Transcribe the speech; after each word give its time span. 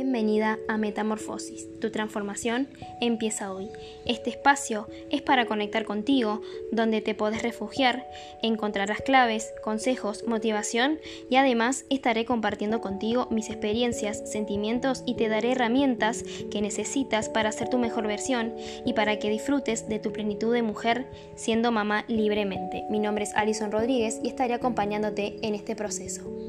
Bienvenida 0.00 0.58
a 0.66 0.78
Metamorfosis. 0.78 1.68
Tu 1.78 1.90
transformación 1.90 2.68
empieza 3.02 3.52
hoy. 3.52 3.68
Este 4.06 4.30
espacio 4.30 4.88
es 5.10 5.20
para 5.20 5.44
conectar 5.44 5.84
contigo, 5.84 6.40
donde 6.72 7.02
te 7.02 7.14
podés 7.14 7.42
refugiar, 7.42 8.08
encontrarás 8.42 9.02
claves, 9.02 9.52
consejos, 9.62 10.24
motivación 10.26 11.00
y 11.28 11.36
además 11.36 11.84
estaré 11.90 12.24
compartiendo 12.24 12.80
contigo 12.80 13.28
mis 13.30 13.50
experiencias, 13.50 14.22
sentimientos 14.24 15.02
y 15.04 15.16
te 15.16 15.28
daré 15.28 15.52
herramientas 15.52 16.24
que 16.50 16.62
necesitas 16.62 17.28
para 17.28 17.52
ser 17.52 17.68
tu 17.68 17.76
mejor 17.76 18.06
versión 18.06 18.54
y 18.86 18.94
para 18.94 19.18
que 19.18 19.28
disfrutes 19.28 19.86
de 19.86 19.98
tu 19.98 20.14
plenitud 20.14 20.54
de 20.54 20.62
mujer 20.62 21.08
siendo 21.34 21.72
mamá 21.72 22.06
libremente. 22.08 22.84
Mi 22.88 23.00
nombre 23.00 23.24
es 23.24 23.34
Alison 23.34 23.70
Rodríguez 23.70 24.18
y 24.24 24.28
estaré 24.28 24.54
acompañándote 24.54 25.36
en 25.42 25.54
este 25.54 25.76
proceso. 25.76 26.39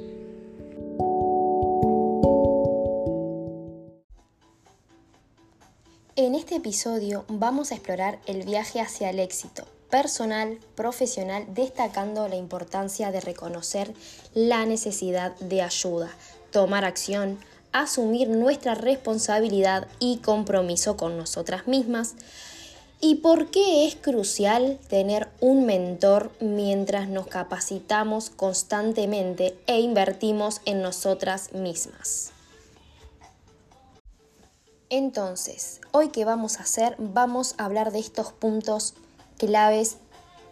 Episodio 6.62 7.26
vamos 7.28 7.72
a 7.72 7.76
explorar 7.76 8.20
el 8.28 8.44
viaje 8.44 8.82
hacia 8.82 9.10
el 9.10 9.18
éxito 9.18 9.66
personal, 9.90 10.60
profesional, 10.76 11.44
destacando 11.56 12.28
la 12.28 12.36
importancia 12.36 13.12
de 13.12 13.20
reconocer 13.20 13.92
la 14.36 14.64
necesidad 14.68 15.36
de 15.40 15.64
ayuda, 15.64 16.12
tomar 16.52 16.86
acción, 16.86 17.40
asumir 17.72 18.30
nuestra 18.30 18.76
responsabilidad 18.76 19.88
y 19.98 20.18
compromiso 20.18 20.98
con 20.98 21.18
nosotras 21.18 21.66
mismas. 21.66 22.14
¿Y 23.00 23.16
por 23.16 23.50
qué 23.50 23.88
es 23.88 23.96
crucial 23.96 24.78
tener 24.88 25.30
un 25.40 25.66
mentor 25.66 26.32
mientras 26.40 27.10
nos 27.10 27.26
capacitamos 27.26 28.30
constantemente 28.30 29.58
e 29.66 29.80
invertimos 29.80 30.62
en 30.66 30.84
nosotras 30.84 31.54
mismas? 31.54 32.34
Entonces, 34.94 35.80
hoy 35.92 36.10
que 36.10 36.26
vamos 36.26 36.60
a 36.60 36.64
hacer, 36.64 36.98
vamos 37.00 37.56
a 37.58 37.64
hablar 37.64 37.94
de 37.94 38.00
estos 38.00 38.34
puntos 38.34 38.94
claves 39.38 39.96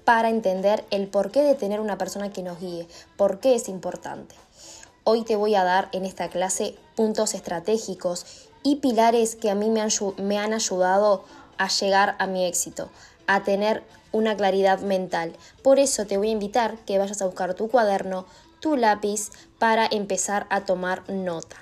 para 0.06 0.30
entender 0.30 0.86
el 0.92 1.09
porqué 1.09 1.42
de 1.42 1.56
tener 1.56 1.82
una 1.82 1.98
persona 1.98 2.32
que 2.32 2.42
nos 2.42 2.58
guíe, 2.58 2.88
por 3.17 3.42
qué 3.42 3.54
es 3.56 3.67
importante. 3.67 4.36
Hoy 5.04 5.26
te 5.26 5.36
voy 5.36 5.56
a 5.56 5.66
dar 5.66 5.90
en 5.92 6.06
esta 6.06 6.30
clase 6.30 6.78
puntos 6.95 7.34
estratégicos 7.34 8.48
y 8.64 8.78
pilares 8.78 9.36
que 9.36 9.50
a 9.50 9.56
mí 9.56 9.70
me 9.70 9.82
han, 9.82 9.90
me 10.16 10.40
han 10.40 10.54
ayudado 10.54 11.26
a 11.58 11.67
llegar 11.67 12.16
a 12.17 12.26
mi 12.26 12.45
éxito, 12.45 12.90
a 13.28 13.44
tener 13.44 13.84
una 14.14 14.38
claridad 14.38 14.80
mental. 14.80 15.36
Por 15.64 15.80
eso 15.80 16.08
te 16.08 16.16
voy 16.16 16.30
a 16.30 16.32
invitar 16.32 16.78
que 16.86 16.98
vayas 16.98 17.22
a 17.22 17.26
buscar 17.26 17.56
tu 17.56 17.67
cuaderno, 17.67 18.26
tu 18.62 18.78
lápiz, 18.78 19.32
para 19.58 19.86
empezar 19.86 20.48
a 20.50 20.64
tomar 20.64 21.04
nota. 21.10 21.58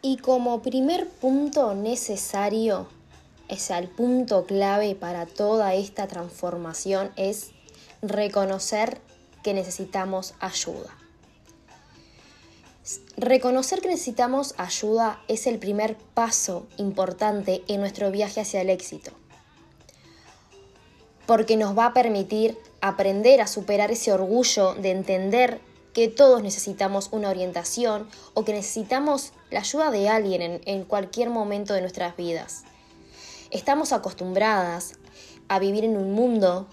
Y 0.00 0.18
como 0.18 0.62
primer 0.62 1.08
punto 1.08 1.74
necesario, 1.74 2.86
o 3.50 3.56
sea, 3.56 3.78
el 3.78 3.88
punto 3.88 4.46
clave 4.46 4.94
para 4.94 5.26
toda 5.26 5.74
esta 5.74 6.06
transformación 6.06 7.10
es 7.16 7.50
reconocer 8.00 9.00
que 9.42 9.54
necesitamos 9.54 10.34
ayuda. 10.38 10.96
Reconocer 13.16 13.80
que 13.80 13.88
necesitamos 13.88 14.54
ayuda 14.56 15.20
es 15.28 15.46
el 15.46 15.58
primer 15.58 15.96
paso 16.14 16.66
importante 16.76 17.62
en 17.66 17.80
nuestro 17.80 18.10
viaje 18.10 18.40
hacia 18.40 18.60
el 18.60 18.70
éxito, 18.70 19.10
porque 21.26 21.56
nos 21.56 21.76
va 21.76 21.86
a 21.86 21.92
permitir 21.92 22.56
aprender 22.80 23.40
a 23.40 23.46
superar 23.46 23.90
ese 23.90 24.12
orgullo 24.12 24.74
de 24.74 24.92
entender 24.92 25.60
que 25.98 26.06
todos 26.06 26.44
necesitamos 26.44 27.08
una 27.10 27.28
orientación 27.28 28.06
o 28.34 28.44
que 28.44 28.52
necesitamos 28.52 29.32
la 29.50 29.58
ayuda 29.58 29.90
de 29.90 30.08
alguien 30.08 30.60
en, 30.64 30.84
cualquier 30.84 31.28
momento 31.28 31.74
de 31.74 31.80
nuestras 31.80 32.16
vidas. 32.16 32.62
Estamos 33.50 33.92
acostumbradas 33.92 34.92
a 35.48 35.58
vivir 35.58 35.82
en 35.82 35.96
un 35.96 36.12
mundo 36.12 36.68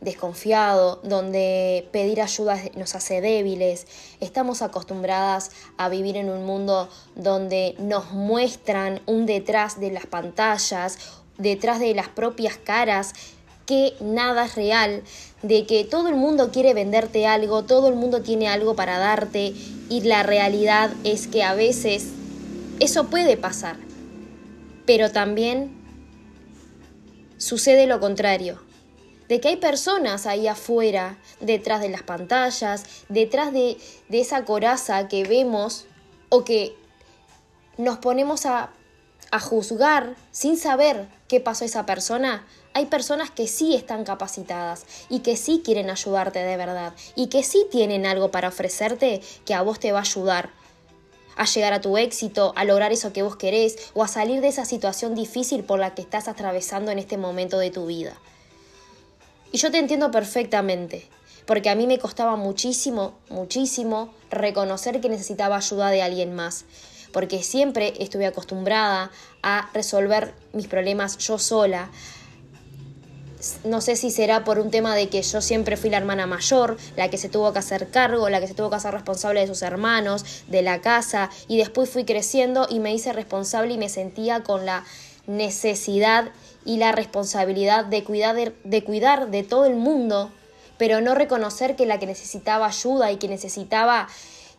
desconfiado, 0.00 1.00
donde 1.02 1.86
pedir 1.92 2.22
ayuda 2.22 2.58
nos 2.74 2.94
hace 2.94 3.20
débiles. 3.20 3.86
Estamos 4.20 4.62
acostumbradas 4.62 5.50
a 5.76 5.90
vivir 5.90 6.16
en 6.16 6.30
un 6.30 6.46
mundo 6.46 6.88
donde 7.14 7.74
nos 7.78 8.12
muestran 8.12 9.02
un 9.04 9.26
detrás 9.26 9.80
de 9.80 9.90
las 9.90 10.06
pantallas, 10.06 10.96
detrás 11.36 11.78
de 11.78 11.94
las 11.94 12.08
propias 12.08 12.56
caras, 12.56 13.12
que 13.72 13.94
nada 14.04 14.44
es 14.44 14.54
real, 14.54 15.02
de 15.40 15.64
que 15.64 15.84
todo 15.84 16.08
el 16.10 16.16
mundo 16.16 16.50
quiere 16.52 16.74
venderte 16.74 17.26
algo, 17.26 17.64
todo 17.64 17.88
el 17.88 17.94
mundo 17.94 18.20
tiene 18.20 18.46
algo 18.46 18.76
para 18.76 18.98
darte 18.98 19.54
y 19.88 20.02
la 20.02 20.22
realidad 20.22 20.90
es 21.04 21.26
que 21.26 21.42
a 21.42 21.54
veces 21.54 22.08
eso 22.80 23.04
puede 23.04 23.38
pasar, 23.38 23.76
pero 24.84 25.10
también 25.10 25.74
sucede 27.38 27.86
lo 27.86 27.98
contrario, 27.98 28.60
de 29.30 29.40
que 29.40 29.48
hay 29.48 29.56
personas 29.56 30.26
ahí 30.26 30.48
afuera, 30.48 31.16
detrás 31.40 31.80
de 31.80 31.88
las 31.88 32.02
pantallas, 32.02 32.84
detrás 33.08 33.54
de, 33.54 33.78
esa 34.10 34.44
coraza 34.44 35.08
que 35.08 35.24
vemos 35.24 35.86
o 36.28 36.44
que 36.44 36.76
nos 37.78 37.96
ponemos 37.96 38.44
a, 38.44 38.70
a 39.30 39.40
juzgar 39.40 40.14
sin 40.30 40.58
saber 40.58 41.08
qué 41.26 41.40
pasó 41.40 41.64
esa 41.64 41.86
persona, 41.86 42.44
hay 42.74 42.86
personas 42.86 43.30
que 43.30 43.48
sí 43.48 43.74
están 43.74 44.04
capacitadas 44.04 44.86
y 45.08 45.20
que 45.20 45.36
sí 45.36 45.62
quieren 45.64 45.90
ayudarte 45.90 46.38
de 46.38 46.56
verdad 46.56 46.94
y 47.14 47.28
que 47.28 47.42
sí 47.42 47.66
tienen 47.70 48.06
algo 48.06 48.30
para 48.30 48.48
ofrecerte 48.48 49.20
que 49.44 49.54
a 49.54 49.62
vos 49.62 49.78
te 49.78 49.92
va 49.92 49.98
a 49.98 50.02
ayudar 50.02 50.50
a 51.36 51.46
llegar 51.46 51.72
a 51.72 51.80
tu 51.80 51.96
éxito, 51.96 52.52
a 52.56 52.64
lograr 52.64 52.92
eso 52.92 53.12
que 53.12 53.22
vos 53.22 53.36
querés 53.36 53.76
o 53.94 54.02
a 54.02 54.08
salir 54.08 54.40
de 54.42 54.48
esa 54.48 54.66
situación 54.66 55.14
difícil 55.14 55.64
por 55.64 55.78
la 55.78 55.94
que 55.94 56.02
estás 56.02 56.28
atravesando 56.28 56.90
en 56.90 56.98
este 56.98 57.16
momento 57.16 57.58
de 57.58 57.70
tu 57.70 57.86
vida. 57.86 58.14
Y 59.50 59.58
yo 59.58 59.70
te 59.70 59.78
entiendo 59.78 60.10
perfectamente, 60.10 61.08
porque 61.46 61.70
a 61.70 61.74
mí 61.74 61.86
me 61.86 61.98
costaba 61.98 62.36
muchísimo, 62.36 63.14
muchísimo 63.30 64.12
reconocer 64.30 65.00
que 65.00 65.08
necesitaba 65.08 65.56
ayuda 65.56 65.90
de 65.90 66.02
alguien 66.02 66.34
más 66.34 66.66
porque 67.12 67.42
siempre 67.42 67.92
estuve 67.98 68.26
acostumbrada 68.26 69.10
a 69.42 69.68
resolver 69.74 70.34
mis 70.52 70.66
problemas 70.66 71.18
yo 71.18 71.38
sola. 71.38 71.90
No 73.64 73.80
sé 73.80 73.96
si 73.96 74.10
será 74.10 74.44
por 74.44 74.58
un 74.60 74.70
tema 74.70 74.94
de 74.94 75.08
que 75.08 75.22
yo 75.22 75.40
siempre 75.40 75.76
fui 75.76 75.90
la 75.90 75.96
hermana 75.96 76.26
mayor, 76.26 76.76
la 76.96 77.10
que 77.10 77.18
se 77.18 77.28
tuvo 77.28 77.52
que 77.52 77.58
hacer 77.58 77.90
cargo, 77.90 78.28
la 78.28 78.40
que 78.40 78.46
se 78.46 78.54
tuvo 78.54 78.70
que 78.70 78.76
hacer 78.76 78.92
responsable 78.92 79.40
de 79.40 79.48
sus 79.48 79.62
hermanos, 79.62 80.44
de 80.46 80.62
la 80.62 80.80
casa, 80.80 81.28
y 81.48 81.58
después 81.58 81.90
fui 81.90 82.04
creciendo 82.04 82.66
y 82.70 82.78
me 82.78 82.94
hice 82.94 83.12
responsable 83.12 83.74
y 83.74 83.78
me 83.78 83.88
sentía 83.88 84.42
con 84.42 84.64
la 84.64 84.84
necesidad 85.26 86.30
y 86.64 86.76
la 86.76 86.92
responsabilidad 86.92 87.84
de 87.84 88.04
cuidar 88.04 88.36
de, 88.64 88.84
cuidar 88.84 89.30
de 89.30 89.42
todo 89.42 89.66
el 89.66 89.74
mundo, 89.74 90.30
pero 90.78 91.00
no 91.00 91.14
reconocer 91.14 91.76
que 91.76 91.86
la 91.86 91.98
que 91.98 92.06
necesitaba 92.06 92.66
ayuda 92.66 93.10
y 93.10 93.16
que 93.16 93.28
necesitaba 93.28 94.08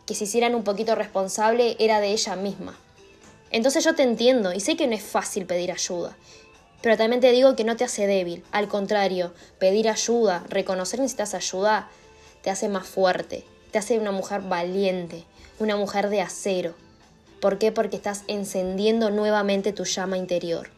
que 0.06 0.14
se 0.14 0.24
hicieran 0.24 0.54
un 0.54 0.64
poquito 0.64 0.94
responsable 0.94 1.76
era 1.78 2.00
de 2.00 2.08
ella 2.08 2.36
misma. 2.36 2.78
Entonces 3.50 3.84
yo 3.84 3.94
te 3.94 4.02
entiendo 4.02 4.52
y 4.52 4.60
sé 4.60 4.76
que 4.76 4.86
no 4.86 4.94
es 4.94 5.02
fácil 5.02 5.46
pedir 5.46 5.70
ayuda, 5.70 6.16
pero 6.84 6.98
también 6.98 7.22
te 7.22 7.32
digo 7.32 7.56
que 7.56 7.64
no 7.64 7.76
te 7.76 7.84
hace 7.84 8.06
débil, 8.06 8.44
al 8.52 8.68
contrario, 8.68 9.32
pedir 9.58 9.88
ayuda, 9.88 10.44
reconocer 10.50 10.98
que 10.98 11.04
necesitas 11.04 11.32
ayuda, 11.32 11.88
te 12.42 12.50
hace 12.50 12.68
más 12.68 12.86
fuerte, 12.86 13.46
te 13.70 13.78
hace 13.78 13.98
una 13.98 14.12
mujer 14.12 14.42
valiente, 14.42 15.24
una 15.58 15.76
mujer 15.76 16.10
de 16.10 16.20
acero. 16.20 16.74
¿Por 17.40 17.56
qué? 17.56 17.72
Porque 17.72 17.96
estás 17.96 18.24
encendiendo 18.28 19.08
nuevamente 19.08 19.72
tu 19.72 19.86
llama 19.86 20.18
interior. 20.18 20.68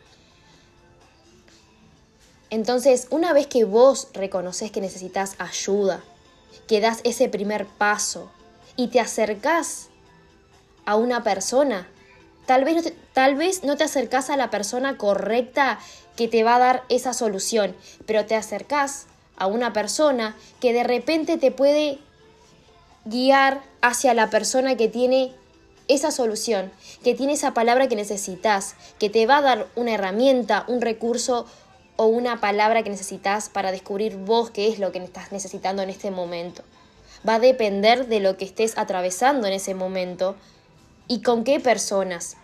Entonces, 2.51 3.09
una 3.11 3.33
vez 3.33 3.49
que 3.49 3.65
vos 3.65 4.07
reconoces 4.13 4.71
que 4.71 4.81
necesitas 4.81 5.35
ayuda, 5.39 6.05
que 6.69 6.81
das 6.81 7.01
ese 7.03 7.29
primer 7.29 7.67
paso, 7.67 8.31
y 8.77 8.91
te 8.91 9.01
acercas 9.01 9.89
a 10.85 10.95
una 10.95 11.25
persona, 11.25 11.89
tal 12.47 12.65
vez, 12.65 12.77
no 12.77 12.83
te, 12.83 12.95
tal 13.13 13.35
vez 13.35 13.65
no 13.65 13.77
te 13.77 13.85
acercas 13.85 14.31
a 14.31 14.37
la 14.37 14.51
persona 14.51 14.97
correcta 14.97 15.79
que 16.17 16.29
te 16.29 16.43
va 16.43 16.57
a 16.57 16.61
dar 16.61 16.85
esa 16.89 17.13
solución, 17.13 17.77
pero 18.07 18.25
te 18.27 18.35
acercas 18.35 19.07
a 19.37 19.47
una 19.47 19.73
persona 19.73 20.37
que 20.61 20.73
de 20.73 20.85
repente 20.85 21.37
te 21.37 21.51
puede 21.51 21.99
guiar 23.05 23.61
hacia 23.83 24.15
la 24.15 24.31
persona 24.31 24.77
que 24.77 24.89
tiene 24.89 25.33
esa 25.89 26.11
solución, 26.11 26.73
que 27.05 27.15
tiene 27.15 27.35
esa 27.35 27.55
palabra 27.55 27.87
que 27.87 27.97
necesitas, 27.97 28.75
que 28.99 29.11
te 29.11 29.27
va 29.27 29.39
a 29.39 29.43
dar 29.43 29.67
una 29.77 29.93
herramienta, 29.93 30.65
un 30.67 30.81
recurso 30.81 31.47
o 31.97 32.07
una 32.07 32.41
palabra 32.41 32.83
que 32.83 32.91
necesitas 32.91 33.49
para 33.49 33.71
descubrir 33.71 34.17
vos 34.17 34.51
qué 34.51 34.69
es 34.69 34.79
lo 34.79 34.93
que 34.93 34.99
estás 34.99 35.33
necesitando 35.33 35.83
en 35.83 35.91
este 35.91 36.11
momento. 36.11 36.63
Va 37.27 37.37
a 37.37 37.41
depender 37.41 38.09
de 38.09 38.21
lo 38.21 38.37
que 38.37 38.45
estés 38.45 38.77
atravesando 38.77 39.47
en 39.47 39.55
ese 39.55 39.75
momento 39.75 40.37
y 41.09 41.23
con 41.23 41.45
qué 41.45 41.61
personas. 41.61 42.37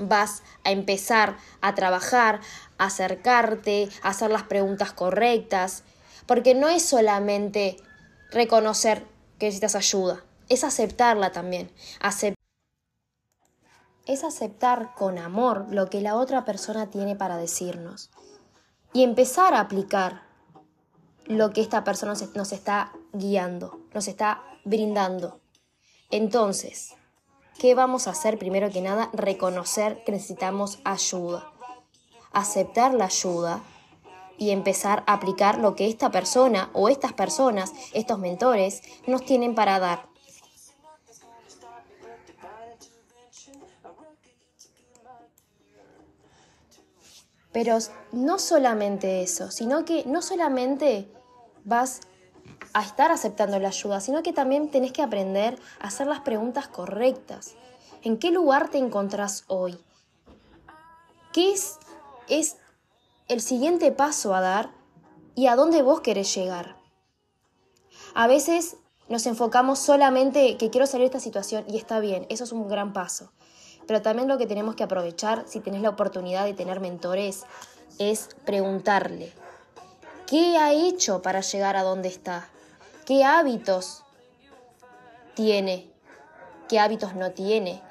vas 0.00 0.44
a 0.62 0.70
empezar 0.70 1.36
a 1.60 1.74
trabajar, 1.74 2.40
a 2.78 2.84
acercarte, 2.84 3.88
a 4.02 4.10
hacer 4.10 4.30
las 4.30 4.44
preguntas 4.44 4.92
correctas, 4.92 5.82
porque 6.24 6.54
no 6.54 6.68
es 6.68 6.84
solamente 6.84 7.76
reconocer 8.30 9.04
que 9.40 9.46
necesitas 9.46 9.74
ayuda, 9.74 10.22
es 10.48 10.62
aceptarla 10.62 11.32
también, 11.32 11.72
es 14.06 14.24
aceptar 14.24 14.94
con 14.94 15.18
amor 15.18 15.66
lo 15.70 15.90
que 15.90 16.00
la 16.00 16.14
otra 16.14 16.44
persona 16.44 16.90
tiene 16.90 17.16
para 17.16 17.36
decirnos 17.36 18.10
y 18.92 19.02
empezar 19.02 19.54
a 19.54 19.60
aplicar 19.60 20.22
lo 21.26 21.52
que 21.52 21.60
esta 21.60 21.84
persona 21.84 22.14
nos 22.34 22.52
está 22.52 22.92
guiando, 23.12 23.80
nos 23.92 24.08
está 24.08 24.42
brindando. 24.64 25.40
Entonces, 26.10 26.94
¿qué 27.58 27.74
vamos 27.74 28.06
a 28.06 28.12
hacer 28.12 28.38
primero 28.38 28.70
que 28.70 28.80
nada? 28.80 29.10
Reconocer 29.12 30.02
que 30.04 30.12
necesitamos 30.12 30.78
ayuda, 30.84 31.52
aceptar 32.32 32.94
la 32.94 33.06
ayuda 33.06 33.62
y 34.38 34.50
empezar 34.50 35.02
a 35.06 35.14
aplicar 35.14 35.58
lo 35.58 35.74
que 35.74 35.88
esta 35.88 36.10
persona 36.10 36.70
o 36.72 36.88
estas 36.88 37.12
personas, 37.12 37.72
estos 37.92 38.18
mentores, 38.20 38.82
nos 39.06 39.24
tienen 39.24 39.54
para 39.54 39.80
dar. 39.80 40.06
Pero 47.50 47.78
no 48.12 48.38
solamente 48.38 49.22
eso, 49.22 49.50
sino 49.50 49.84
que 49.84 50.04
no 50.04 50.22
solamente 50.22 51.10
vas 51.64 52.02
a 52.72 52.82
estar 52.82 53.10
aceptando 53.10 53.58
la 53.58 53.68
ayuda, 53.68 54.00
sino 54.00 54.22
que 54.22 54.32
también 54.32 54.70
tenés 54.70 54.92
que 54.92 55.02
aprender 55.02 55.58
a 55.80 55.88
hacer 55.88 56.06
las 56.06 56.20
preguntas 56.20 56.68
correctas. 56.68 57.54
¿En 58.02 58.18
qué 58.18 58.30
lugar 58.30 58.68
te 58.68 58.78
encontrás 58.78 59.44
hoy? 59.48 59.78
¿Qué 61.32 61.52
es, 61.52 61.78
es 62.28 62.56
el 63.28 63.40
siguiente 63.40 63.92
paso 63.92 64.34
a 64.34 64.40
dar 64.40 64.70
y 65.34 65.46
a 65.46 65.56
dónde 65.56 65.82
vos 65.82 66.00
querés 66.00 66.34
llegar? 66.34 66.76
A 68.14 68.26
veces 68.26 68.76
nos 69.08 69.26
enfocamos 69.26 69.78
solamente 69.78 70.56
que 70.56 70.70
quiero 70.70 70.86
salir 70.86 71.04
de 71.04 71.16
esta 71.16 71.20
situación 71.20 71.64
y 71.68 71.76
está 71.76 72.00
bien, 72.00 72.26
eso 72.28 72.44
es 72.44 72.52
un 72.52 72.68
gran 72.68 72.92
paso. 72.92 73.32
Pero 73.86 74.02
también 74.02 74.28
lo 74.28 74.36
que 74.36 74.46
tenemos 74.46 74.74
que 74.74 74.84
aprovechar, 74.84 75.44
si 75.46 75.60
tenés 75.60 75.80
la 75.80 75.88
oportunidad 75.88 76.44
de 76.44 76.52
tener 76.52 76.80
mentores, 76.80 77.44
es 77.98 78.28
preguntarle, 78.44 79.32
¿qué 80.26 80.58
ha 80.58 80.72
hecho 80.72 81.22
para 81.22 81.40
llegar 81.40 81.76
a 81.76 81.82
donde 81.82 82.08
está? 82.08 82.48
¿Qué 83.08 83.24
hábitos 83.24 84.04
tiene? 85.34 85.90
¿Qué 86.68 86.78
hábitos 86.78 87.14
no 87.14 87.30
tiene? 87.30 87.82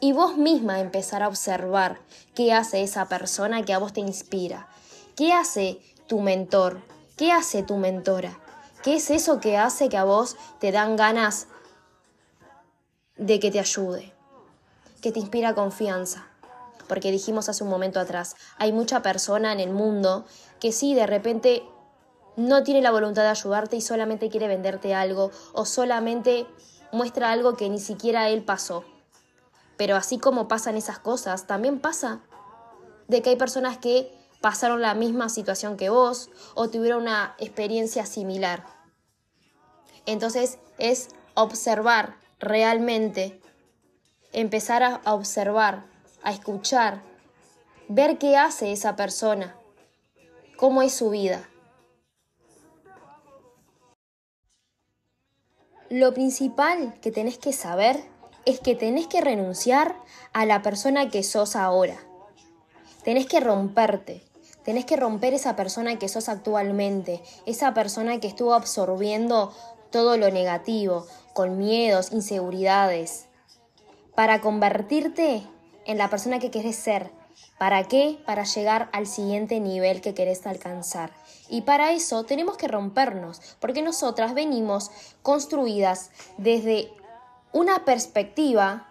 Y 0.00 0.14
vos 0.14 0.38
misma 0.38 0.80
empezar 0.80 1.22
a 1.22 1.28
observar 1.28 2.00
qué 2.34 2.54
hace 2.54 2.82
esa 2.82 3.08
persona 3.08 3.62
que 3.62 3.74
a 3.74 3.78
vos 3.78 3.92
te 3.92 4.00
inspira. 4.00 4.70
¿Qué 5.16 5.34
hace 5.34 5.82
tu 6.06 6.22
mentor? 6.22 6.80
¿Qué 7.18 7.30
hace 7.30 7.62
tu 7.62 7.76
mentora? 7.76 8.40
¿Qué 8.82 8.94
es 8.94 9.10
eso 9.10 9.38
que 9.38 9.58
hace 9.58 9.90
que 9.90 9.98
a 9.98 10.04
vos 10.04 10.38
te 10.60 10.72
dan 10.72 10.96
ganas 10.96 11.46
de 13.18 13.38
que 13.38 13.50
te 13.50 13.60
ayude? 13.60 14.14
Que 15.02 15.12
te 15.12 15.20
inspira 15.20 15.54
confianza. 15.54 16.26
Porque 16.88 17.10
dijimos 17.12 17.50
hace 17.50 17.64
un 17.64 17.70
momento 17.70 18.00
atrás, 18.00 18.36
hay 18.56 18.72
mucha 18.72 19.02
persona 19.02 19.52
en 19.52 19.60
el 19.60 19.72
mundo 19.72 20.24
que 20.58 20.72
sí, 20.72 20.94
de 20.94 21.06
repente 21.06 21.64
no 22.36 22.62
tiene 22.62 22.80
la 22.80 22.90
voluntad 22.90 23.22
de 23.22 23.28
ayudarte 23.28 23.76
y 23.76 23.80
solamente 23.80 24.30
quiere 24.30 24.48
venderte 24.48 24.94
algo 24.94 25.30
o 25.52 25.64
solamente 25.64 26.46
muestra 26.92 27.30
algo 27.30 27.56
que 27.56 27.68
ni 27.68 27.78
siquiera 27.78 28.28
él 28.28 28.42
pasó. 28.42 28.84
Pero 29.76 29.96
así 29.96 30.18
como 30.18 30.48
pasan 30.48 30.76
esas 30.76 30.98
cosas, 30.98 31.46
también 31.46 31.80
pasa 31.80 32.20
de 33.08 33.22
que 33.22 33.30
hay 33.30 33.36
personas 33.36 33.78
que 33.78 34.16
pasaron 34.40 34.82
la 34.82 34.94
misma 34.94 35.28
situación 35.28 35.76
que 35.76 35.90
vos 35.90 36.30
o 36.54 36.68
tuvieron 36.68 37.02
una 37.02 37.34
experiencia 37.38 38.06
similar. 38.06 38.64
Entonces 40.06 40.58
es 40.78 41.08
observar 41.34 42.16
realmente, 42.38 43.40
empezar 44.32 44.82
a 44.82 45.00
observar, 45.12 45.84
a 46.22 46.32
escuchar, 46.32 47.02
ver 47.88 48.18
qué 48.18 48.36
hace 48.36 48.72
esa 48.72 48.96
persona, 48.96 49.56
cómo 50.56 50.82
es 50.82 50.94
su 50.94 51.10
vida 51.10 51.48
Lo 55.92 56.14
principal 56.14 56.94
que 57.02 57.12
tenés 57.12 57.36
que 57.36 57.52
saber 57.52 58.02
es 58.46 58.60
que 58.60 58.74
tenés 58.74 59.08
que 59.08 59.20
renunciar 59.20 59.94
a 60.32 60.46
la 60.46 60.62
persona 60.62 61.10
que 61.10 61.22
sos 61.22 61.54
ahora. 61.54 61.98
Tenés 63.04 63.26
que 63.26 63.40
romperte. 63.40 64.22
Tenés 64.64 64.86
que 64.86 64.96
romper 64.96 65.34
esa 65.34 65.54
persona 65.54 65.98
que 65.98 66.08
sos 66.08 66.30
actualmente, 66.30 67.20
esa 67.44 67.74
persona 67.74 68.20
que 68.20 68.26
estuvo 68.26 68.54
absorbiendo 68.54 69.52
todo 69.90 70.16
lo 70.16 70.30
negativo, 70.30 71.06
con 71.34 71.58
miedos, 71.58 72.10
inseguridades, 72.10 73.26
para 74.14 74.40
convertirte 74.40 75.42
en 75.84 75.98
la 75.98 76.08
persona 76.08 76.38
que 76.38 76.50
querés 76.50 76.76
ser, 76.76 77.10
¿Para 77.58 77.84
qué? 77.84 78.18
Para 78.26 78.44
llegar 78.44 78.88
al 78.92 79.06
siguiente 79.06 79.60
nivel 79.60 80.00
que 80.00 80.14
querés 80.14 80.46
alcanzar. 80.46 81.12
Y 81.48 81.62
para 81.62 81.92
eso 81.92 82.24
tenemos 82.24 82.56
que 82.56 82.68
rompernos, 82.68 83.40
porque 83.60 83.82
nosotras 83.82 84.34
venimos 84.34 84.90
construidas 85.22 86.10
desde 86.38 86.92
una 87.52 87.84
perspectiva 87.84 88.88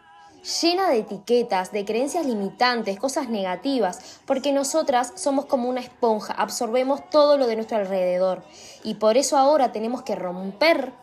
llena 0.61 0.89
de 0.89 0.99
etiquetas, 0.99 1.71
de 1.71 1.85
creencias 1.85 2.25
limitantes, 2.25 2.99
cosas 2.99 3.29
negativas, 3.29 4.19
porque 4.25 4.51
nosotras 4.51 5.13
somos 5.15 5.45
como 5.45 5.69
una 5.69 5.81
esponja, 5.81 6.33
absorbemos 6.33 7.09
todo 7.09 7.37
lo 7.37 7.47
de 7.47 7.55
nuestro 7.55 7.77
alrededor. 7.77 8.43
Y 8.83 8.95
por 8.95 9.17
eso 9.17 9.37
ahora 9.37 9.71
tenemos 9.71 10.01
que 10.01 10.15
romper 10.15 10.93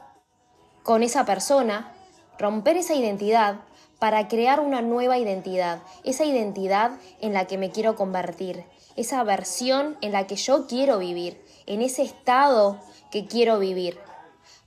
con 0.82 1.02
esa 1.02 1.24
persona, 1.24 1.92
romper 2.38 2.76
esa 2.76 2.94
identidad 2.94 3.60
para 3.98 4.28
crear 4.28 4.60
una 4.60 4.80
nueva 4.80 5.18
identidad, 5.18 5.80
esa 6.04 6.24
identidad 6.24 6.92
en 7.20 7.32
la 7.32 7.46
que 7.46 7.58
me 7.58 7.70
quiero 7.70 7.96
convertir, 7.96 8.64
esa 8.98 9.22
versión 9.22 9.96
en 10.00 10.12
la 10.12 10.26
que 10.26 10.34
yo 10.34 10.66
quiero 10.66 10.98
vivir, 10.98 11.40
en 11.66 11.82
ese 11.82 12.02
estado 12.02 12.80
que 13.12 13.26
quiero 13.26 13.58
vivir. 13.60 13.98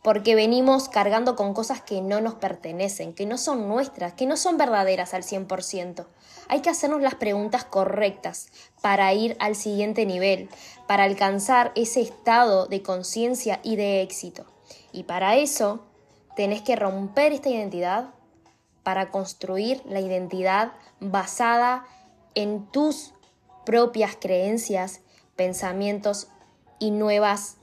Porque 0.01 0.36
venimos 0.36 0.88
cargando 0.88 1.36
con 1.36 1.54
cosas 1.54 1.81
que 1.81 2.01
no 2.01 2.22
nos 2.22 2.36
pertenecen, 2.36 3.13
que 3.13 3.25
no 3.25 3.38
son 3.38 3.68
nuestras, 3.68 4.13
que 4.13 4.25
no 4.25 4.38
son 4.38 4.57
verdaderas 4.57 5.14
al 5.14 5.23
100%. 5.23 6.07
Hay 6.47 6.61
que 6.61 6.69
hacernos 6.69 7.02
las 7.02 7.16
preguntas 7.16 7.66
correctas 7.66 8.47
para 8.81 9.14
ir 9.14 9.35
al 9.40 9.56
siguiente 9.56 10.06
nivel, 10.06 10.50
para 10.88 11.04
alcanzar 11.04 11.71
ese 11.76 12.02
estado 12.02 12.68
de 12.68 12.81
conciencia 12.81 13.59
y 13.64 13.76
de 13.76 14.02
éxito. 14.02 14.45
Y 14.92 15.04
para 15.04 15.35
eso 15.35 15.81
tenés 16.35 16.61
que 16.61 16.78
romper 16.78 17.33
esta 17.33 17.50
identidad 17.50 18.14
para 18.83 19.11
construir 19.11 19.81
la 19.85 20.00
identidad 20.00 20.71
basada 21.00 21.85
en 22.33 22.66
tus 22.71 23.14
propias 23.65 24.15
creencias, 24.19 25.01
pensamientos 25.35 26.27
y 26.80 26.91
nuevas 26.91 27.57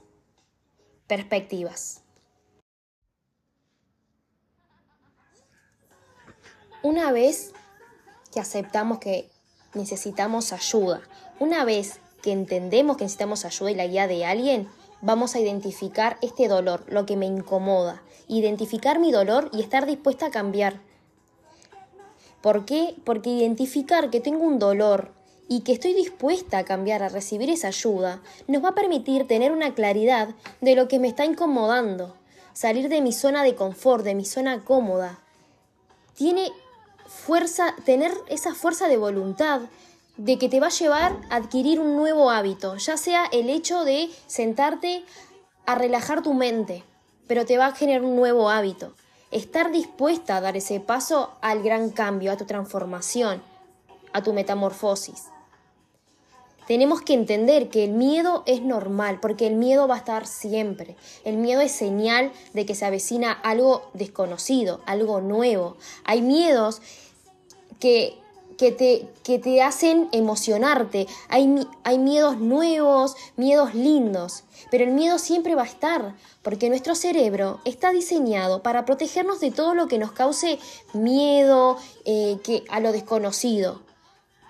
perspectivas. 1.07 2.01
Una 6.81 7.11
vez 7.11 7.51
que 8.31 8.39
aceptamos 8.39 8.99
que 8.99 9.29
necesitamos 9.73 10.53
ayuda, 10.53 11.01
una 11.39 11.65
vez 11.65 11.99
que 12.21 12.31
entendemos 12.31 12.97
que 12.97 13.03
necesitamos 13.03 13.45
ayuda 13.45 13.71
y 13.71 13.75
la 13.75 13.87
guía 13.87 14.07
de 14.07 14.25
alguien, 14.25 14.69
vamos 15.01 15.35
a 15.35 15.39
identificar 15.39 16.17
este 16.21 16.47
dolor, 16.47 16.85
lo 16.87 17.05
que 17.05 17.17
me 17.17 17.25
incomoda, 17.25 18.01
identificar 18.27 18.99
mi 18.99 19.11
dolor 19.11 19.49
y 19.53 19.61
estar 19.61 19.85
dispuesta 19.85 20.27
a 20.27 20.31
cambiar. 20.31 20.81
¿Por 22.41 22.65
qué? 22.65 22.95
Porque 23.03 23.29
identificar 23.29 24.09
que 24.09 24.21
tengo 24.21 24.45
un 24.45 24.59
dolor 24.59 25.11
y 25.49 25.61
que 25.61 25.73
estoy 25.73 25.93
dispuesta 25.93 26.59
a 26.59 26.63
cambiar, 26.63 27.03
a 27.03 27.09
recibir 27.09 27.49
esa 27.49 27.67
ayuda, 27.67 28.21
nos 28.47 28.63
va 28.63 28.69
a 28.69 28.75
permitir 28.75 29.27
tener 29.27 29.51
una 29.51 29.73
claridad 29.73 30.29
de 30.61 30.75
lo 30.75 30.87
que 30.87 30.99
me 30.99 31.09
está 31.09 31.25
incomodando, 31.25 32.15
salir 32.53 32.87
de 32.87 33.01
mi 33.01 33.11
zona 33.11 33.43
de 33.43 33.55
confort, 33.55 34.05
de 34.05 34.15
mi 34.15 34.23
zona 34.23 34.63
cómoda. 34.63 35.19
Tiene 36.13 36.51
fuerza, 37.07 37.75
tener 37.83 38.13
esa 38.27 38.53
fuerza 38.53 38.87
de 38.87 38.97
voluntad 38.97 39.61
de 40.15 40.37
que 40.37 40.47
te 40.47 40.59
va 40.59 40.67
a 40.67 40.71
llevar 40.71 41.17
a 41.29 41.37
adquirir 41.37 41.79
un 41.79 41.97
nuevo 41.97 42.29
hábito, 42.29 42.77
ya 42.77 42.95
sea 42.95 43.25
el 43.31 43.49
hecho 43.49 43.83
de 43.83 44.09
sentarte 44.27 45.03
a 45.65 45.75
relajar 45.75 46.21
tu 46.21 46.33
mente, 46.33 46.83
pero 47.27 47.45
te 47.45 47.57
va 47.57 47.67
a 47.67 47.75
generar 47.75 48.03
un 48.03 48.15
nuevo 48.15 48.49
hábito 48.49 48.93
estar 49.31 49.71
dispuesta 49.71 50.37
a 50.37 50.41
dar 50.41 50.57
ese 50.57 50.79
paso 50.79 51.31
al 51.41 51.61
gran 51.61 51.91
cambio, 51.91 52.31
a 52.31 52.37
tu 52.37 52.45
transformación, 52.45 53.41
a 54.13 54.23
tu 54.23 54.33
metamorfosis. 54.33 55.27
Tenemos 56.69 57.01
que 57.01 57.15
entender 57.15 57.69
que 57.69 57.83
el 57.85 57.93
miedo 57.93 58.43
es 58.45 58.61
normal, 58.61 59.17
porque 59.19 59.47
el 59.47 59.55
miedo 59.55 59.87
va 59.87 59.95
a 59.95 59.97
estar 59.97 60.27
siempre. 60.27 60.95
El 61.25 61.37
miedo 61.37 61.61
es 61.61 61.71
señal 61.71 62.31
de 62.53 62.67
que 62.67 62.75
se 62.75 62.85
avecina 62.85 63.31
algo 63.31 63.89
desconocido, 63.95 64.79
algo 64.85 65.19
nuevo. 65.19 65.77
Hay 66.03 66.21
miedos 66.21 66.83
que 67.79 68.19
que 68.59 68.71
te, 68.73 69.07
que 69.23 69.39
te 69.39 69.63
hacen 69.63 70.09
emocionarte. 70.11 71.07
Hay, 71.29 71.65
hay 71.83 71.97
miedos 71.97 72.37
nuevos, 72.37 73.15
miedos 73.35 73.73
lindos, 73.73 74.43
pero 74.69 74.83
el 74.83 74.91
miedo 74.91 75.17
siempre 75.17 75.55
va 75.55 75.63
a 75.63 75.65
estar, 75.65 76.13
porque 76.43 76.69
nuestro 76.69 76.93
cerebro 76.93 77.61
está 77.65 77.91
diseñado 77.91 78.61
para 78.61 78.85
protegernos 78.85 79.39
de 79.39 79.49
todo 79.49 79.73
lo 79.73 79.87
que 79.87 79.97
nos 79.97 80.11
cause 80.11 80.59
miedo 80.93 81.77
eh, 82.05 82.37
que, 82.43 82.63
a 82.69 82.79
lo 82.79 82.91
desconocido. 82.91 83.88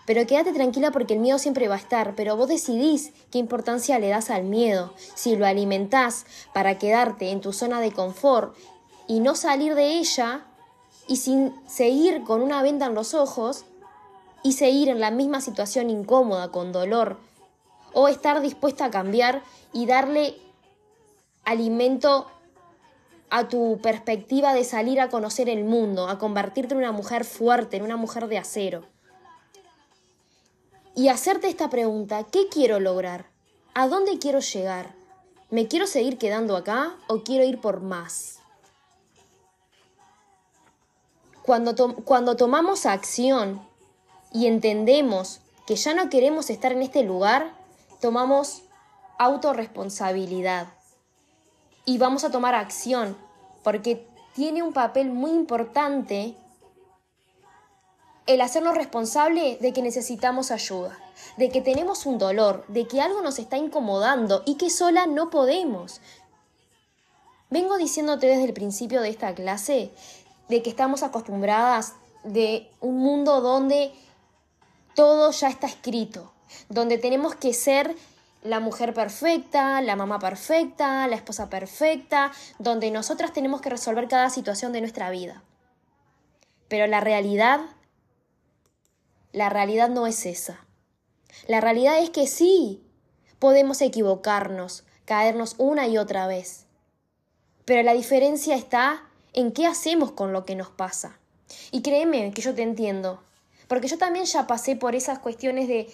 Pero 0.09 0.25
quédate 0.25 0.53
tranquila 0.53 0.89
porque 0.89 1.13
el 1.13 1.19
miedo 1.19 1.37
siempre 1.37 1.67
va 1.67 1.75
a 1.75 1.77
estar, 1.77 2.15
pero 2.15 2.35
vos 2.35 2.47
decidís 2.47 3.13
qué 3.29 3.37
importancia 3.37 3.99
le 3.99 4.09
das 4.09 4.31
al 4.31 4.43
miedo. 4.43 4.91
Si 4.97 5.35
lo 5.35 5.45
alimentás 5.45 6.25
para 6.51 6.79
quedarte 6.79 7.29
en 7.29 7.41
tu 7.41 7.53
zona 7.53 7.79
de 7.79 7.91
confort 7.91 8.57
y 9.05 9.19
no 9.19 9.35
salir 9.35 9.75
de 9.75 9.99
ella, 9.99 10.47
y 11.07 11.17
sin 11.17 11.53
seguir 11.67 12.23
con 12.23 12.41
una 12.41 12.63
venda 12.63 12.87
en 12.87 12.95
los 12.95 13.13
ojos, 13.13 13.65
y 14.41 14.53
seguir 14.53 14.89
en 14.89 14.99
la 14.99 15.11
misma 15.11 15.41
situación 15.41 15.91
incómoda, 15.91 16.49
con 16.49 16.71
dolor, 16.71 17.19
o 17.93 18.07
estar 18.07 18.41
dispuesta 18.41 18.85
a 18.85 18.89
cambiar 18.89 19.43
y 19.73 19.85
darle 19.85 20.33
alimento 21.45 22.25
a 23.29 23.47
tu 23.47 23.77
perspectiva 23.83 24.55
de 24.55 24.63
salir 24.63 25.01
a 25.01 25.09
conocer 25.09 25.49
el 25.49 25.65
mundo, 25.65 26.07
a 26.07 26.17
convertirte 26.17 26.73
en 26.73 26.79
una 26.79 26.93
mujer 26.93 27.25
fuerte, 27.25 27.77
en 27.77 27.83
una 27.83 27.95
mujer 27.95 28.27
de 28.27 28.39
acero 28.39 28.85
y 30.99 31.07
hacerte 31.07 31.47
esta 31.47 31.69
pregunta, 31.69 32.25
¿qué 32.25 32.49
quiero 32.49 32.81
lograr? 32.81 33.27
¿A 33.73 33.87
dónde 33.87 34.19
quiero 34.19 34.41
llegar? 34.41 34.93
¿Me 35.49 35.69
quiero 35.69 35.87
seguir 35.87 36.17
quedando 36.17 36.57
acá 36.57 36.97
o 37.07 37.23
quiero 37.23 37.45
ir 37.45 37.61
por 37.61 37.79
más? 37.79 38.39
Cuando, 41.41 41.95
cuando 42.03 42.35
tomamos 42.35 42.85
acción 42.85 43.65
y 44.33 44.47
entendemos 44.47 45.39
que 45.65 45.77
ya 45.77 45.93
no 45.93 46.09
queremos 46.09 46.49
estar 46.49 46.73
en 46.73 46.81
este 46.81 47.03
lugar, 47.03 47.53
tomamos 48.01 48.63
autorresponsabilidad 49.17 50.67
y 51.85 51.97
vamos 51.97 52.25
a 52.25 52.29
tomar 52.29 52.55
acción 52.55 53.15
porque 53.63 54.05
tiene 54.35 54.63
un 54.63 54.73
papel 54.73 55.11
muy 55.11 55.31
importante 55.31 56.35
el 58.29 58.41
hacernos 58.41 58.77
responsable 58.77 59.57
de 59.59 59.73
que 59.73 59.81
necesitamos 59.81 60.51
ayuda, 60.51 60.95
de 61.37 61.49
que 61.49 61.61
tenemos 61.61 62.05
un 62.05 62.19
dolor, 62.19 62.63
de 62.67 62.85
que 62.85 63.01
algo 63.01 63.23
nos 63.23 63.39
está 63.39 63.57
incomodando 63.57 64.43
y 64.45 64.53
que 64.53 64.69
sola 64.69 65.07
no 65.07 65.31
podemos. 65.31 65.99
Vengo 67.49 67.79
diciéndote 67.79 68.27
desde 68.27 68.45
el 68.45 68.53
principio 68.53 69.01
de 69.01 69.09
esta 69.09 69.33
clase 69.33 69.89
de 70.47 70.61
que 70.61 70.69
estamos 70.69 71.01
acostumbradas 71.01 71.95
de 72.23 72.69
un 72.81 72.99
mundo 72.99 73.41
donde 73.41 73.93
todo 74.93 75.31
ya 75.31 75.49
está 75.49 75.65
escrito, 75.65 76.31
donde 76.69 76.99
tenemos 76.99 77.33
que 77.33 77.51
ser 77.51 77.95
la 78.43 78.59
mujer 78.59 78.93
perfecta, 78.93 79.81
la 79.81 79.95
mamá 79.95 80.19
perfecta, 80.19 81.07
la 81.07 81.15
esposa 81.15 81.49
perfecta, 81.49 82.31
donde 82.59 82.91
nosotras 82.91 83.33
tenemos 83.33 83.59
que 83.59 83.71
resolver 83.71 84.07
cada 84.07 84.29
situación 84.29 84.71
de 84.71 84.81
nuestra 84.81 85.09
vida. 85.09 85.41
Pero 86.67 86.85
la 86.85 86.99
realidad 86.99 87.61
la 89.31 89.49
realidad 89.49 89.89
no 89.89 90.07
es 90.07 90.25
esa. 90.25 90.65
La 91.47 91.61
realidad 91.61 91.99
es 91.99 92.09
que 92.09 92.27
sí, 92.27 92.83
podemos 93.37 93.81
equivocarnos, 93.81 94.83
caernos 95.05 95.55
una 95.57 95.87
y 95.87 95.97
otra 95.97 96.27
vez. 96.27 96.65
Pero 97.65 97.83
la 97.83 97.93
diferencia 97.93 98.55
está 98.55 99.03
en 99.33 99.51
qué 99.51 99.67
hacemos 99.67 100.11
con 100.11 100.33
lo 100.33 100.45
que 100.45 100.55
nos 100.55 100.69
pasa. 100.69 101.19
Y 101.71 101.81
créeme 101.81 102.31
que 102.31 102.41
yo 102.41 102.53
te 102.53 102.63
entiendo, 102.63 103.23
porque 103.67 103.87
yo 103.87 103.97
también 103.97 104.25
ya 104.25 104.47
pasé 104.47 104.75
por 104.75 104.95
esas 104.95 105.19
cuestiones 105.19 105.67
de 105.67 105.91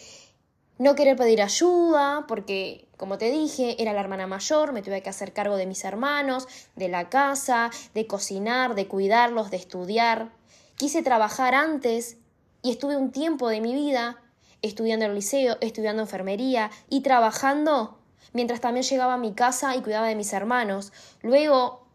no 0.78 0.96
querer 0.96 1.16
pedir 1.16 1.42
ayuda, 1.42 2.26
porque, 2.28 2.88
como 2.98 3.18
te 3.18 3.32
dije, 3.32 3.82
era 3.82 3.94
la 3.94 4.02
hermana 4.02 4.28
mayor, 4.28 4.74
me 4.74 4.82
tuve 4.82 5.02
que 5.02 5.10
hacer 5.10 5.32
cargo 5.32 5.56
de 5.56 5.66
mis 5.66 5.84
hermanos, 5.86 6.48
de 6.76 6.90
la 6.90 7.10
casa, 7.10 7.72
de 7.94 8.08
cocinar, 8.08 8.76
de 8.76 8.88
cuidarlos, 8.88 9.52
de 9.52 9.58
estudiar. 9.58 10.32
Quise 10.76 11.02
trabajar 11.04 11.56
antes 11.56 12.18
y 12.66 12.72
estuve 12.72 12.98
un 12.98 13.12
tiempo 13.12 13.48
de 13.48 13.62
mi 13.62 13.76
vida 13.76 14.20
estudiando 14.64 15.06
en 15.06 15.12
el 15.12 15.18
liceo, 15.18 15.58
estudiando 15.62 16.02
enfermería 16.02 16.72
y 16.90 17.02
trabajando 17.02 18.00
mientras 18.34 18.60
también 18.60 18.84
llegaba 18.84 19.14
a 19.14 19.18
mi 19.18 19.34
casa 19.34 19.76
y 19.76 19.84
cuidaba 19.84 20.08
de 20.08 20.16
mis 20.16 20.34
hermanos. 20.34 20.92
Luego 21.22 21.86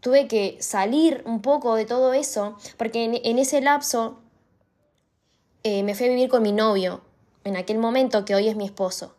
tuve 0.00 0.28
que 0.28 0.56
salir 0.62 1.22
un 1.26 1.42
poco 1.42 1.74
de 1.74 1.84
todo 1.84 2.14
eso 2.14 2.56
porque 2.78 3.20
en, 3.22 3.38
ese 3.38 3.60
lapso 3.60 4.18
eh, 5.62 5.82
me 5.82 5.94
fui 5.94 6.06
a 6.06 6.08
vivir 6.08 6.30
con 6.30 6.42
mi 6.42 6.52
novio, 6.52 7.02
en 7.44 7.58
aquel 7.58 7.76
momento 7.76 8.24
que 8.24 8.34
hoy 8.34 8.48
es 8.48 8.56
mi 8.56 8.64
esposo. 8.64 9.14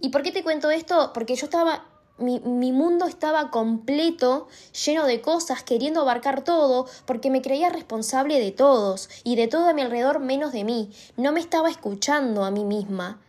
¿Y 0.00 0.10
por 0.10 0.22
qué 0.22 0.30
te 0.30 0.44
cuento 0.44 0.70
esto? 0.70 1.10
Porque 1.12 1.34
yo 1.34 1.46
estaba 1.46 1.84
mi, 2.18 2.72
mundo 2.72 3.06
estaba 3.06 3.50
completo, 3.50 4.48
lleno 4.84 5.06
de 5.06 5.20
cosas, 5.20 5.62
queriendo 5.62 6.00
abarcar 6.00 6.42
todo, 6.42 6.86
porque 7.06 7.30
me 7.30 7.42
creía 7.42 7.68
responsable 7.68 8.40
de 8.40 8.50
todos 8.50 9.08
y 9.24 9.36
de 9.36 9.48
todo 9.48 9.68
a 9.68 9.72
mi 9.72 9.82
alrededor 9.82 10.20
menos 10.20 10.52
de 10.52 10.64
mí. 10.64 10.90
No 11.16 11.32
me 11.32 11.40
estaba 11.40 11.70
escuchando 11.70 12.44
a 12.44 12.50
mí 12.50 12.64
misma. 12.64 13.20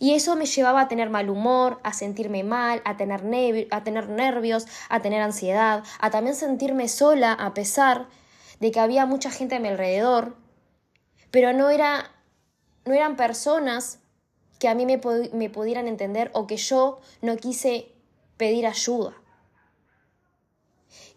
Y 0.00 0.14
eso 0.14 0.36
me 0.36 0.46
llevaba 0.46 0.82
a 0.82 0.88
tener 0.88 1.10
mal 1.10 1.28
humor, 1.28 1.80
a 1.82 1.92
sentirme 1.92 2.42
mal, 2.44 2.82
a 2.84 2.96
tener, 2.96 3.68
a 3.70 3.84
tener 3.84 4.08
nervios, 4.08 4.66
a 4.88 5.00
tener 5.00 5.22
ansiedad, 5.22 5.84
a 6.00 6.10
también 6.10 6.34
sentirme 6.34 6.88
sola 6.88 7.32
a 7.32 7.54
pesar 7.54 8.08
de 8.58 8.70
que 8.70 8.80
había 8.80 9.06
mucha 9.06 9.30
gente 9.30 9.56
a 9.56 9.60
mi 9.60 9.68
alrededor. 9.68 10.36
Pero 11.30 11.52
no, 11.52 11.70
era, 11.70 12.10
no 12.84 12.94
eran 12.94 13.16
personas 13.16 13.98
que 14.58 14.68
a 14.68 14.74
mí 14.74 14.86
me, 14.86 15.00
me 15.32 15.50
pudieran 15.50 15.88
entender 15.88 16.30
o 16.32 16.46
que 16.46 16.56
yo 16.56 17.00
no 17.20 17.36
quise 17.36 17.95
pedir 18.36 18.66
ayuda. 18.66 19.14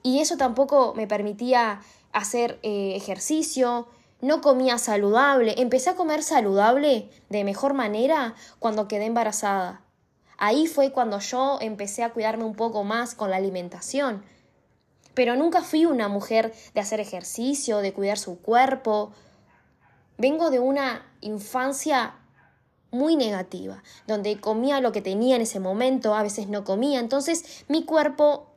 Y 0.03 0.19
eso 0.19 0.37
tampoco 0.37 0.93
me 0.95 1.07
permitía 1.07 1.81
hacer 2.11 2.59
eh, 2.63 2.93
ejercicio, 2.95 3.87
no 4.21 4.41
comía 4.41 4.77
saludable, 4.77 5.55
empecé 5.57 5.91
a 5.91 5.95
comer 5.95 6.23
saludable 6.23 7.09
de 7.29 7.43
mejor 7.43 7.73
manera 7.73 8.35
cuando 8.59 8.87
quedé 8.87 9.05
embarazada. 9.05 9.81
Ahí 10.37 10.67
fue 10.67 10.91
cuando 10.91 11.19
yo 11.19 11.57
empecé 11.61 12.03
a 12.03 12.11
cuidarme 12.11 12.45
un 12.45 12.55
poco 12.55 12.83
más 12.83 13.13
con 13.13 13.29
la 13.29 13.37
alimentación. 13.37 14.23
Pero 15.13 15.35
nunca 15.35 15.61
fui 15.61 15.85
una 15.85 16.07
mujer 16.07 16.53
de 16.73 16.79
hacer 16.79 17.01
ejercicio, 17.01 17.79
de 17.79 17.93
cuidar 17.93 18.17
su 18.17 18.39
cuerpo. 18.39 19.11
Vengo 20.17 20.49
de 20.49 20.59
una 20.59 21.05
infancia 21.19 22.15
muy 22.91 23.15
negativa, 23.15 23.83
donde 24.07 24.39
comía 24.39 24.81
lo 24.81 24.91
que 24.91 25.01
tenía 25.01 25.35
en 25.35 25.41
ese 25.41 25.59
momento, 25.59 26.15
a 26.15 26.23
veces 26.23 26.47
no 26.47 26.63
comía, 26.63 26.99
entonces 26.99 27.63
mi 27.67 27.83
cuerpo 27.83 28.47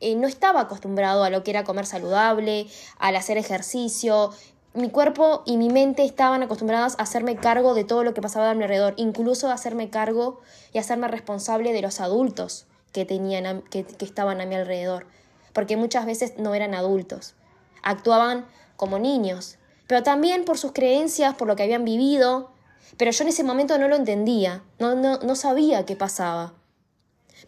eh, 0.00 0.14
no 0.14 0.26
estaba 0.26 0.60
acostumbrado 0.60 1.24
a 1.24 1.30
lo 1.30 1.42
que 1.42 1.50
era 1.50 1.64
comer 1.64 1.86
saludable, 1.86 2.66
al 2.98 3.16
hacer 3.16 3.38
ejercicio, 3.38 4.30
mi 4.74 4.90
cuerpo 4.90 5.42
y 5.46 5.56
mi 5.56 5.70
mente 5.70 6.04
estaban 6.04 6.42
acostumbradas 6.42 6.96
a 6.98 7.02
hacerme 7.02 7.36
cargo 7.36 7.74
de 7.74 7.84
todo 7.84 8.04
lo 8.04 8.14
que 8.14 8.22
pasaba 8.22 8.50
a 8.50 8.54
mi 8.54 8.62
alrededor, 8.62 8.94
incluso 8.96 9.48
a 9.48 9.54
hacerme 9.54 9.90
cargo 9.90 10.40
y 10.72 10.78
hacerme 10.78 11.08
responsable 11.08 11.72
de 11.72 11.82
los 11.82 12.00
adultos 12.00 12.66
que, 12.92 13.04
tenían 13.04 13.62
que 13.62 13.86
estaban 14.00 14.40
a 14.40 14.46
mi 14.46 14.54
alrededor, 14.54 15.06
porque 15.52 15.76
muchas 15.76 16.06
veces 16.06 16.34
no 16.38 16.54
eran 16.54 16.74
adultos, 16.74 17.34
actuaban 17.82 18.46
como 18.76 18.98
niños, 18.98 19.56
pero 19.88 20.02
también 20.02 20.44
por 20.44 20.58
sus 20.58 20.72
creencias, 20.72 21.34
por 21.34 21.48
lo 21.48 21.56
que 21.56 21.64
habían 21.64 21.84
vivido, 21.84 22.50
pero 22.96 23.10
yo 23.10 23.22
en 23.22 23.28
ese 23.28 23.44
momento 23.44 23.78
no 23.78 23.88
lo 23.88 23.96
entendía, 23.96 24.64
no, 24.78 24.94
no, 24.94 25.18
no 25.18 25.36
sabía 25.36 25.84
qué 25.86 25.96
pasaba. 25.96 26.54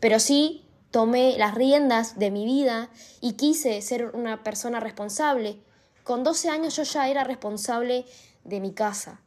Pero 0.00 0.20
sí 0.20 0.66
tomé 0.90 1.36
las 1.38 1.54
riendas 1.54 2.18
de 2.18 2.30
mi 2.30 2.44
vida 2.44 2.90
y 3.20 3.32
quise 3.32 3.80
ser 3.82 4.06
una 4.14 4.42
persona 4.42 4.80
responsable. 4.80 5.60
Con 6.04 6.24
12 6.24 6.48
años 6.48 6.76
yo 6.76 6.82
ya 6.82 7.08
era 7.08 7.24
responsable 7.24 8.04
de 8.44 8.60
mi 8.60 8.72
casa 8.72 9.20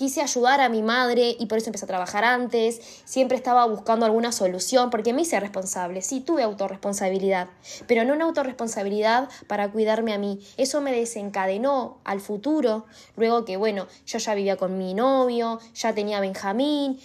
quise 0.00 0.22
ayudar 0.22 0.62
a 0.62 0.70
mi 0.70 0.80
madre 0.80 1.36
y 1.38 1.44
por 1.44 1.58
eso 1.58 1.68
empecé 1.68 1.84
a 1.84 1.88
trabajar 1.88 2.24
antes, 2.24 2.80
siempre 3.04 3.36
estaba 3.36 3.66
buscando 3.66 4.06
alguna 4.06 4.32
solución 4.32 4.88
porque 4.88 5.12
me 5.12 5.20
hice 5.20 5.38
responsable, 5.38 6.00
sí, 6.00 6.22
tuve 6.22 6.42
autorresponsabilidad, 6.42 7.50
pero 7.86 8.02
no 8.06 8.14
una 8.14 8.24
autorresponsabilidad 8.24 9.28
para 9.46 9.70
cuidarme 9.70 10.14
a 10.14 10.18
mí. 10.18 10.40
Eso 10.56 10.80
me 10.80 10.90
desencadenó 10.90 11.98
al 12.04 12.22
futuro, 12.22 12.86
luego 13.14 13.44
que, 13.44 13.58
bueno, 13.58 13.88
yo 14.06 14.18
ya 14.18 14.34
vivía 14.34 14.56
con 14.56 14.78
mi 14.78 14.94
novio, 14.94 15.60
ya 15.74 15.94
tenía 15.94 16.16
a 16.16 16.22
Benjamín, 16.22 16.98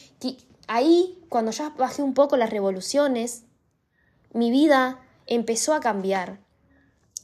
ahí, 0.67 1.21
cuando 1.27 1.51
ya 1.51 1.71
bajé 1.71 2.01
un 2.01 2.13
poco 2.13 2.37
las 2.37 2.49
revoluciones, 2.49 3.43
mi 4.31 4.51
vida 4.51 5.01
empezó 5.27 5.73
a 5.73 5.81
cambiar 5.81 6.44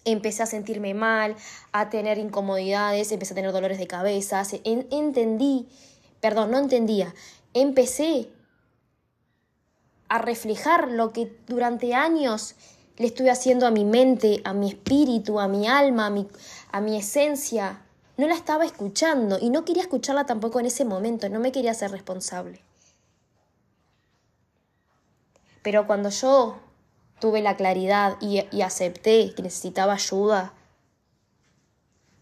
empecé 0.06 0.44
a 0.44 0.48
sentirme 0.48 0.94
mal, 0.94 1.36
a 1.72 1.90
tener 1.90 2.18
incomodidades, 2.18 3.12
empecé 3.12 3.34
a 3.34 3.36
tener 3.36 3.52
dolores 3.52 3.78
de 3.78 3.88
cabeza, 3.88 4.44
entendí, 4.64 5.68
perdón, 6.20 6.52
no 6.52 6.60
entendía, 6.60 7.14
empecé 7.54 8.30
a 10.10 10.18
reflejar 10.18 10.90
lo 10.92 11.14
que 11.14 11.38
durante 11.48 11.94
años 11.94 12.56
le 12.98 13.08
estoy 13.08 13.30
haciendo 13.30 13.66
a 13.66 13.72
mi 13.72 13.86
mente, 13.86 14.42
a 14.44 14.54
mi 14.54 14.70
espíritu, 14.70 15.40
a 15.40 15.48
mi 15.48 15.68
alma, 15.68 16.08
a 16.08 16.10
mi, 16.10 16.28
a 16.72 16.82
mi 16.82 16.98
esencia. 16.98 17.82
No 18.18 18.28
la 18.28 18.36
estaba 18.36 18.66
escuchando 18.66 19.40
y 19.40 19.50
no 19.50 19.66
quería 19.66 19.84
escucharla 19.84 20.26
tampoco 20.26 20.60
en 20.60 20.66
ese 20.66 20.86
momento, 20.86 21.30
no 21.30 21.40
me 21.40 21.52
quería 21.52 21.74
ser 21.74 21.92
responsable. 21.92 22.62
Pero 25.64 25.88
cuando 25.88 26.10
yo 26.10 26.58
tuve 27.22 27.42
la 27.42 27.56
claridad 27.56 28.18
y, 28.20 28.62
acepté 28.62 29.34
que 29.34 29.44
necesitaba 29.44 29.94
ayuda, 29.94 30.54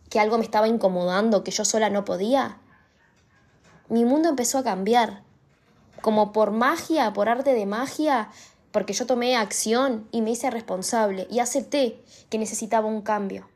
que 0.09 0.19
algo 0.19 0.37
me 0.37 0.43
estaba 0.43 0.67
incomodando, 0.67 1.43
que 1.43 1.51
yo 1.51 1.65
sola 1.65 1.89
no 1.89 2.05
podía, 2.05 2.59
mi 3.87 4.05
mundo 4.05 4.29
empezó 4.29 4.59
a 4.59 4.63
cambiar. 4.63 5.23
Como 6.01 6.31
por 6.31 6.51
magia, 6.51 7.11
por 7.13 7.27
arte 7.27 7.53
de 7.53 7.65
magia, 7.65 8.29
porque 8.71 8.93
yo 8.93 9.05
tomé 9.05 9.35
acción 9.35 10.07
y 10.11 10.21
me 10.21 10.31
hice 10.31 10.51
responsable 10.51 11.27
y 11.29 11.39
acepté 11.39 12.03
que 12.29 12.37
necesitaba 12.37 12.87
un 12.87 13.01
cambio. 13.01 13.49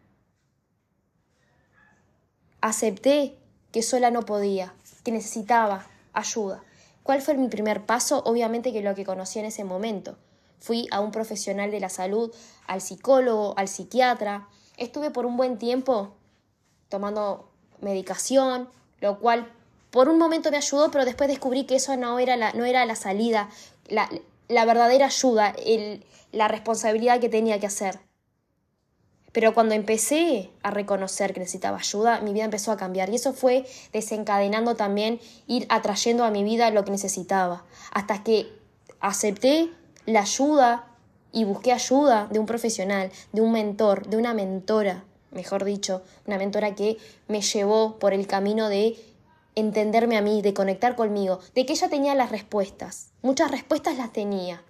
Acepté 2.61 3.37
que 3.71 3.81
sola 3.81 4.11
no 4.11 4.23
podía, 4.23 4.73
que 5.03 5.11
necesitaba 5.11 5.85
ayuda. 6.13 6.63
¿Cuál 7.03 7.21
fue 7.21 7.35
mi 7.35 7.49
primer 7.49 7.85
paso? 7.85 8.23
Obviamente 8.25 8.71
que 8.71 8.81
lo 8.81 8.95
que 8.95 9.05
conocí 9.05 9.39
en 9.39 9.45
ese 9.45 9.63
momento. 9.63 10.17
Fui 10.63 10.87
a 10.91 11.01
un 11.01 11.11
profesional 11.11 11.71
de 11.71 11.81
la 11.81 11.89
salud, 11.89 12.33
al 12.67 12.79
psicólogo, 12.79 13.53
al 13.57 13.67
psiquiatra. 13.67 14.47
Estuve 14.77 15.11
por 15.11 15.25
un 15.25 15.35
buen 15.35 15.57
tiempo 15.57 16.13
tomando 16.87 17.49
medicación, 17.81 18.69
lo 19.01 19.19
cual 19.19 19.51
por 19.91 20.07
un 20.07 20.17
momento 20.17 20.51
me 20.51 20.55
ayudó, 20.55 20.89
pero 20.89 21.03
después 21.03 21.27
descubrí 21.27 21.65
que 21.65 21.75
eso 21.75 21.97
no 21.97 22.17
era 22.17 22.37
la, 22.37 22.53
no 22.53 22.63
era 22.63 22.85
la 22.85 22.95
salida, 22.95 23.49
la, 23.89 24.09
la 24.47 24.63
verdadera 24.63 25.07
ayuda, 25.07 25.53
el, 25.65 26.05
la 26.31 26.47
responsabilidad 26.47 27.19
que 27.19 27.27
tenía 27.27 27.59
que 27.59 27.67
hacer. 27.67 27.99
Pero 29.33 29.53
cuando 29.53 29.75
empecé 29.75 30.49
a 30.61 30.71
reconocer 30.71 31.33
que 31.33 31.41
necesitaba 31.41 31.79
ayuda, 31.79 32.21
mi 32.21 32.31
vida 32.31 32.45
empezó 32.45 32.71
a 32.71 32.77
cambiar 32.77 33.09
y 33.09 33.15
eso 33.15 33.33
fue 33.33 33.65
desencadenando 33.91 34.75
también 34.75 35.19
ir 35.45 35.65
atrayendo 35.67 36.23
a 36.23 36.31
mi 36.31 36.45
vida 36.45 36.71
lo 36.71 36.85
que 36.85 36.91
necesitaba, 36.91 37.65
hasta 37.91 38.23
que 38.23 38.47
acepté 39.01 39.69
la 40.05 40.21
ayuda 40.21 40.87
y 41.31 41.45
busqué 41.45 41.71
ayuda 41.71 42.27
de 42.31 42.39
un 42.39 42.45
profesional, 42.45 43.11
de 43.31 43.41
un 43.41 43.51
mentor, 43.51 44.07
de 44.07 44.17
una 44.17 44.33
mentora, 44.33 45.03
mejor 45.31 45.63
dicho, 45.63 46.03
una 46.27 46.37
mentora 46.37 46.75
que 46.75 46.97
me 47.27 47.41
llevó 47.41 47.97
por 47.99 48.13
el 48.13 48.27
camino 48.27 48.69
de 48.69 48.97
entenderme 49.55 50.17
a 50.17 50.21
mí, 50.21 50.41
de 50.41 50.53
conectar 50.53 50.95
conmigo, 50.95 51.39
de 51.55 51.65
que 51.65 51.73
ella 51.73 51.89
tenía 51.89 52.15
las 52.15 52.31
respuestas. 52.31 53.11
Muchas 53.21 53.51
respuestas 53.51 53.97
las 53.97 54.11
tenía. 54.11 54.63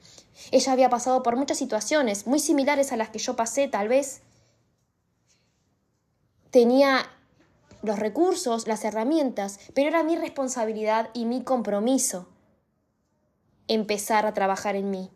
Ella 0.52 0.72
había 0.72 0.90
pasado 0.90 1.24
por 1.24 1.36
muchas 1.36 1.58
situaciones 1.58 2.28
muy 2.28 2.40
similares 2.40 2.92
a 2.92 2.98
las 2.98 3.10
que 3.10 3.20
yo 3.20 3.36
pasé, 3.36 3.68
tal 3.68 3.88
vez, 3.88 4.22
tenía 6.50 7.10
los 7.82 8.00
recursos, 8.00 8.68
las 8.68 8.86
herramientas, 8.86 9.60
pero 9.74 9.90
era 9.90 10.04
mi 10.04 10.16
responsabilidad 10.16 11.10
y 11.14 11.26
mi 11.26 11.44
compromiso 11.44 12.28
empezar 13.68 14.26
a 14.26 14.34
trabajar 14.34 14.76
en 14.76 14.90
mí, 14.90 15.12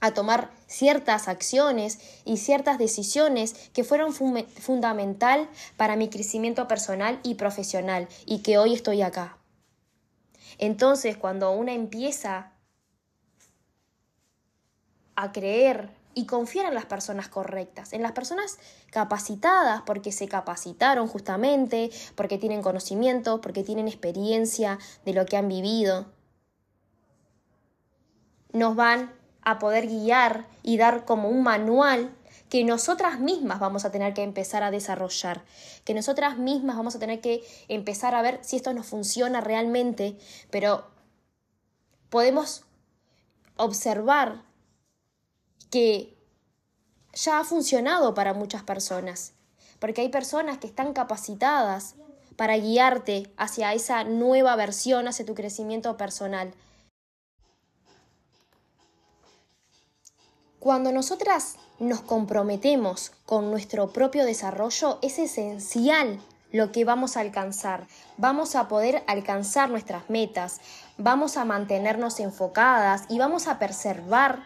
a 0.00 0.12
tomar 0.12 0.50
ciertas 0.66 1.28
acciones 1.28 1.98
y 2.24 2.36
ciertas 2.36 2.78
decisiones 2.78 3.54
que 3.72 3.84
fueron 3.84 4.12
fundamental 4.12 5.48
para 5.76 5.96
mi 5.96 6.08
crecimiento 6.08 6.68
personal 6.68 7.18
y 7.22 7.36
profesional 7.36 8.08
y 8.26 8.42
que 8.42 8.58
hoy 8.58 8.74
estoy 8.74 9.02
acá. 9.02 9.38
Entonces, 10.58 11.16
cuando 11.16 11.50
una 11.52 11.72
empieza 11.72 12.52
a 15.14 15.32
creer 15.32 15.90
y 16.14 16.26
confiar 16.26 16.66
en 16.66 16.74
las 16.74 16.86
personas 16.86 17.28
correctas, 17.28 17.92
en 17.92 18.02
las 18.02 18.12
personas 18.12 18.58
capacitadas 18.90 19.82
porque 19.84 20.12
se 20.12 20.28
capacitaron 20.28 21.08
justamente, 21.08 21.90
porque 22.14 22.38
tienen 22.38 22.62
conocimiento, 22.62 23.40
porque 23.40 23.62
tienen 23.62 23.88
experiencia 23.88 24.78
de 25.04 25.12
lo 25.12 25.26
que 25.26 25.36
han 25.36 25.48
vivido. 25.48 26.06
Nos 28.52 28.76
van 28.76 29.15
a 29.46 29.60
poder 29.60 29.86
guiar 29.86 30.44
y 30.64 30.76
dar 30.76 31.04
como 31.04 31.28
un 31.28 31.44
manual 31.44 32.12
que 32.50 32.64
nosotras 32.64 33.20
mismas 33.20 33.60
vamos 33.60 33.84
a 33.84 33.92
tener 33.92 34.12
que 34.12 34.24
empezar 34.24 34.64
a 34.64 34.72
desarrollar, 34.72 35.44
que 35.84 35.94
nosotras 35.94 36.36
mismas 36.36 36.76
vamos 36.76 36.96
a 36.96 36.98
tener 36.98 37.20
que 37.20 37.46
empezar 37.68 38.16
a 38.16 38.22
ver 38.22 38.40
si 38.42 38.56
esto 38.56 38.74
nos 38.74 38.86
funciona 38.86 39.40
realmente, 39.40 40.18
pero 40.50 40.84
podemos 42.10 42.64
observar 43.56 44.42
que 45.70 46.18
ya 47.14 47.38
ha 47.38 47.44
funcionado 47.44 48.14
para 48.14 48.34
muchas 48.34 48.64
personas, 48.64 49.32
porque 49.78 50.00
hay 50.00 50.08
personas 50.08 50.58
que 50.58 50.66
están 50.66 50.92
capacitadas 50.92 51.94
para 52.34 52.56
guiarte 52.56 53.32
hacia 53.36 53.72
esa 53.74 54.02
nueva 54.02 54.56
versión, 54.56 55.06
hacia 55.06 55.24
tu 55.24 55.34
crecimiento 55.34 55.96
personal. 55.96 56.52
Cuando 60.58 60.90
nosotras 60.90 61.56
nos 61.78 62.00
comprometemos 62.00 63.12
con 63.26 63.50
nuestro 63.50 63.92
propio 63.92 64.24
desarrollo, 64.24 64.98
es 65.02 65.18
esencial 65.18 66.18
lo 66.50 66.72
que 66.72 66.84
vamos 66.84 67.16
a 67.16 67.20
alcanzar. 67.20 67.86
Vamos 68.16 68.56
a 68.56 68.66
poder 68.66 69.02
alcanzar 69.06 69.68
nuestras 69.68 70.08
metas, 70.08 70.60
vamos 70.96 71.36
a 71.36 71.44
mantenernos 71.44 72.20
enfocadas 72.20 73.04
y 73.08 73.18
vamos 73.18 73.48
a 73.48 73.58
preservar 73.58 74.44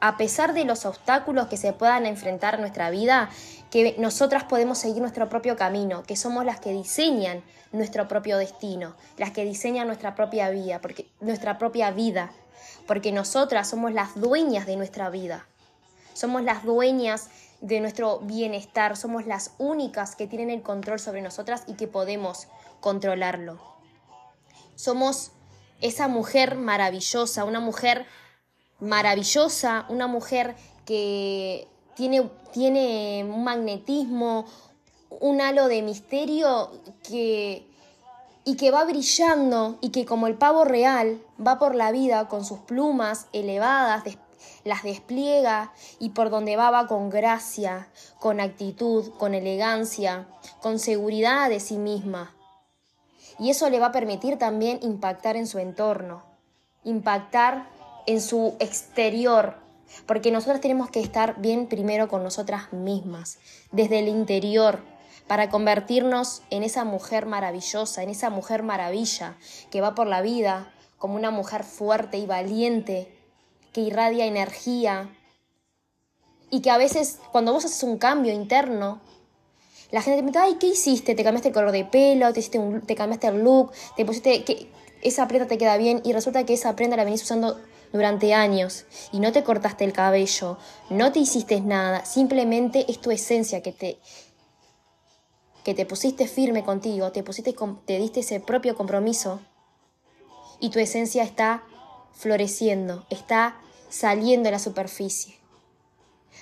a 0.00 0.16
pesar 0.16 0.54
de 0.54 0.64
los 0.64 0.86
obstáculos 0.86 1.48
que 1.48 1.56
se 1.56 1.72
puedan 1.72 2.06
enfrentar 2.06 2.54
en 2.54 2.60
nuestra 2.60 2.90
vida, 2.90 3.28
que 3.70 3.96
nosotras 3.98 4.44
podemos 4.44 4.78
seguir 4.78 5.00
nuestro 5.00 5.28
propio 5.28 5.56
camino, 5.56 6.04
que 6.04 6.14
somos 6.14 6.44
las 6.44 6.60
que 6.60 6.72
diseñan 6.72 7.42
nuestro 7.72 8.06
propio 8.06 8.38
destino, 8.38 8.94
las 9.16 9.32
que 9.32 9.44
diseñan 9.44 9.88
nuestra 9.88 10.14
propia 10.14 10.50
vida, 10.50 10.80
porque 10.80 11.08
nuestra 11.20 11.58
propia 11.58 11.90
vida, 11.90 12.30
porque 12.88 13.12
nosotras 13.12 13.68
somos 13.68 13.92
las 13.92 14.18
dueñas 14.18 14.66
de 14.66 14.76
nuestra 14.76 15.10
vida. 15.10 15.46
Somos 16.14 16.42
las 16.42 16.64
dueñas 16.64 17.28
de 17.60 17.80
nuestro 17.80 18.20
bienestar, 18.20 18.96
somos 18.96 19.26
las 19.26 19.52
únicas 19.58 20.16
que 20.16 20.26
tienen 20.26 20.48
el 20.48 20.62
control 20.62 20.98
sobre 20.98 21.20
nosotras 21.20 21.64
y 21.66 21.74
que 21.74 21.86
podemos 21.86 22.48
controlarlo. 22.80 23.60
Somos 24.74 25.32
esa 25.82 26.08
mujer 26.08 26.56
maravillosa, 26.56 27.44
una 27.44 27.60
mujer 27.60 28.06
maravillosa, 28.80 29.84
una 29.90 30.06
mujer 30.06 30.56
que 30.86 31.68
tiene, 31.94 32.30
tiene 32.52 33.22
un 33.22 33.44
magnetismo, 33.44 34.46
un 35.10 35.42
halo 35.42 35.68
de 35.68 35.82
misterio 35.82 36.72
que, 37.06 37.67
y 38.48 38.56
que 38.56 38.70
va 38.70 38.82
brillando 38.84 39.76
y 39.82 39.90
que 39.90 40.06
como 40.06 40.26
el 40.26 40.34
pavo 40.34 40.64
real 40.64 41.20
va 41.38 41.58
por 41.58 41.74
la 41.74 41.92
vida 41.92 42.28
con 42.28 42.46
sus 42.46 42.60
plumas 42.60 43.26
elevadas, 43.34 44.04
las 44.64 44.84
despliega 44.84 45.74
y 45.98 46.10
por 46.10 46.30
donde 46.30 46.56
va 46.56 46.70
va 46.70 46.86
con 46.86 47.10
gracia, 47.10 47.88
con 48.18 48.40
actitud, 48.40 49.10
con 49.18 49.34
elegancia, 49.34 50.26
con 50.62 50.78
seguridad 50.78 51.50
de 51.50 51.60
sí 51.60 51.76
misma. 51.76 52.34
Y 53.38 53.50
eso 53.50 53.68
le 53.68 53.80
va 53.80 53.88
a 53.88 53.92
permitir 53.92 54.38
también 54.38 54.78
impactar 54.80 55.36
en 55.36 55.46
su 55.46 55.58
entorno, 55.58 56.22
impactar 56.84 57.68
en 58.06 58.22
su 58.22 58.54
exterior, 58.60 59.56
porque 60.06 60.32
nosotras 60.32 60.62
tenemos 60.62 60.88
que 60.88 61.00
estar 61.00 61.38
bien 61.38 61.66
primero 61.66 62.08
con 62.08 62.22
nosotras 62.22 62.72
mismas, 62.72 63.40
desde 63.72 63.98
el 63.98 64.08
interior, 64.08 64.80
para 65.28 65.50
convertirnos 65.50 66.42
en 66.50 66.64
esa 66.64 66.84
mujer 66.84 67.26
maravillosa, 67.26 68.02
en 68.02 68.08
esa 68.08 68.30
mujer 68.30 68.62
maravilla 68.62 69.36
que 69.70 69.80
va 69.80 69.94
por 69.94 70.06
la 70.06 70.22
vida 70.22 70.72
como 70.96 71.14
una 71.14 71.30
mujer 71.30 71.62
fuerte 71.62 72.18
y 72.18 72.26
valiente, 72.26 73.14
que 73.72 73.82
irradia 73.82 74.26
energía 74.26 75.14
y 76.50 76.60
que 76.60 76.70
a 76.70 76.78
veces 76.78 77.20
cuando 77.30 77.52
vos 77.52 77.66
haces 77.66 77.82
un 77.82 77.98
cambio 77.98 78.32
interno, 78.32 79.00
la 79.90 80.02
gente 80.02 80.16
te 80.16 80.22
pregunta, 80.22 80.42
ay, 80.42 80.56
¿qué 80.58 80.68
hiciste? 80.68 81.14
¿Te 81.14 81.22
cambiaste 81.22 81.48
el 81.48 81.54
color 81.54 81.72
de 81.72 81.84
pelo? 81.84 82.32
¿Te, 82.32 82.40
hiciste 82.40 82.60
te 82.86 82.94
cambiaste 82.94 83.28
el 83.28 83.44
look? 83.44 83.72
¿Te 83.96 84.04
pusiste 84.04 84.44
que 84.44 84.70
esa 85.02 85.28
prenda 85.28 85.46
te 85.46 85.58
queda 85.58 85.76
bien? 85.76 86.00
Y 86.04 86.12
resulta 86.12 86.44
que 86.44 86.54
esa 86.54 86.74
prenda 86.74 86.96
la 86.96 87.04
venís 87.04 87.22
usando 87.22 87.58
durante 87.92 88.34
años 88.34 88.84
y 89.12 89.20
no 89.20 89.32
te 89.32 89.42
cortaste 89.42 89.84
el 89.84 89.92
cabello, 89.92 90.58
no 90.90 91.12
te 91.12 91.20
hiciste 91.20 91.60
nada, 91.60 92.04
simplemente 92.04 92.84
es 92.90 93.00
tu 93.00 93.10
esencia 93.10 93.62
que 93.62 93.72
te 93.72 93.98
que 95.68 95.74
te 95.74 95.84
pusiste 95.84 96.26
firme 96.26 96.64
contigo, 96.64 97.12
te 97.12 97.22
pusiste 97.22 97.54
te 97.84 97.98
diste 97.98 98.20
ese 98.20 98.40
propio 98.40 98.74
compromiso 98.74 99.38
y 100.60 100.70
tu 100.70 100.78
esencia 100.78 101.22
está 101.22 101.62
floreciendo, 102.14 103.04
está 103.10 103.60
saliendo 103.90 104.48
a 104.48 104.52
la 104.52 104.60
superficie. 104.60 105.36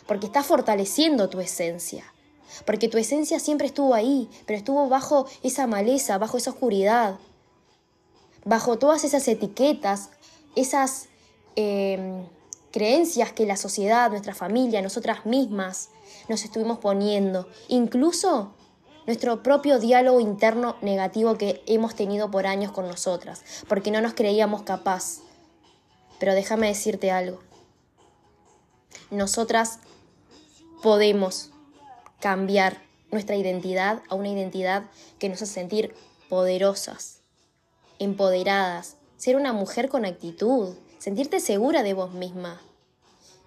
Porque 0.07 0.27
está 0.27 0.45
fortaleciendo 0.45 1.29
tu 1.29 1.41
esencia. 1.41 2.05
Porque 2.65 2.87
tu 2.87 2.99
esencia 2.99 3.41
siempre 3.41 3.67
estuvo 3.67 3.95
ahí, 3.95 4.31
pero 4.47 4.59
estuvo 4.59 4.89
bajo 4.89 5.27
esa 5.43 5.67
maleza, 5.67 6.19
bajo 6.19 6.37
esa 6.37 6.51
oscuridad, 6.51 7.19
bajo 8.45 8.79
todas 8.79 9.03
esas 9.03 9.27
etiquetas, 9.27 10.11
esas 10.55 11.09
Em, 11.57 12.27
creencias 12.71 13.33
que 13.33 13.47
la 13.47 13.57
sociedad, 13.57 14.11
nuestra 14.11 14.35
familia, 14.35 14.83
nosotras 14.83 15.25
mismas 15.25 15.89
nos 16.29 16.45
estuvimos 16.45 16.79
poniendo. 16.79 17.49
Incluso 17.69 18.53
nuestro 19.07 19.43
propio 19.43 19.79
diálogo 19.79 20.21
interno 20.21 20.77
negativo 20.83 21.39
que 21.39 21.63
hemos 21.67 21.95
tenido 21.95 22.31
por 22.31 22.47
años 22.47 22.73
con 22.73 22.89
nosotras, 22.89 23.43
porque 23.69 23.91
no 23.91 24.01
nos 24.01 24.15
creíamos 24.15 24.63
capaz. 24.63 25.21
Pero 26.19 26.35
déjame 26.35 26.69
decirte 26.69 27.11
algo. 27.11 27.41
Nosotras 29.11 29.79
podemos 30.83 31.51
cambiar 32.21 32.83
nuestra 33.11 33.37
identidad 33.37 34.03
a 34.09 34.15
una 34.15 34.29
identidad 34.29 34.85
que 35.19 35.29
nos 35.29 35.43
hace 35.43 35.53
sentir 35.53 35.95
poderosas, 36.29 37.21
empoderadas, 37.99 38.97
ser 39.17 39.37
una 39.37 39.53
mujer 39.53 39.89
con 39.89 40.05
actitud, 40.05 40.75
sentirte 40.99 41.41
segura 41.41 41.83
de 41.83 41.95
vos 41.95 42.13
misma. 42.13 42.61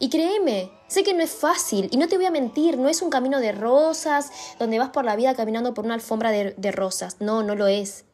Y 0.02 0.10
créeme, 0.10 0.72
sé 0.88 1.04
que 1.04 1.14
no 1.14 1.22
es 1.22 1.32
fácil 1.32 1.90
y 1.92 1.98
no 1.98 2.08
te 2.08 2.16
voy 2.16 2.26
a 2.26 2.32
mentir, 2.32 2.78
no 2.78 2.88
es 2.88 3.02
un 3.02 3.10
camino 3.10 3.42
de 3.42 3.52
rosas 3.52 4.32
donde 4.58 4.80
vas 4.80 4.90
por 4.90 5.04
la 5.04 5.18
vida 5.18 5.36
caminando 5.36 5.74
por 5.74 5.84
una 5.84 5.94
alfombra 5.94 6.32
de, 6.32 6.72
rosas, 6.72 7.18
no, 7.20 7.44
no 7.44 7.56
lo 7.56 7.68
es. 7.68 8.06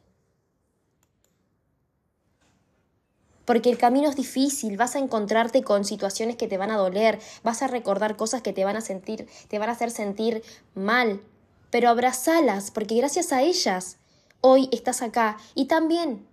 porque 3.44 3.70
el 3.70 3.78
camino 3.78 4.08
es 4.08 4.16
difícil, 4.16 4.76
vas 4.76 4.96
a 4.96 4.98
encontrarte 4.98 5.62
con 5.62 5.84
situaciones 5.84 6.34
que 6.34 6.48
te 6.48 6.58
van 6.58 6.72
a 6.72 6.76
doler, 6.76 7.20
vas 7.44 7.62
a 7.62 7.68
recordar 7.68 8.16
cosas 8.16 8.42
que 8.42 8.52
te 8.52 8.64
van 8.64 8.74
a 8.74 8.80
sentir, 8.80 9.28
te 9.46 9.60
van 9.60 9.68
a 9.68 9.72
hacer 9.72 9.92
sentir 9.92 10.42
mal, 10.74 11.22
pero 11.70 11.88
abrazalas, 11.88 12.72
porque 12.72 12.96
gracias 12.96 13.32
a 13.32 13.42
ellas 13.42 13.98
hoy 14.40 14.68
estás 14.72 15.00
acá. 15.00 15.36
Y 15.54 15.66
también 15.66 16.26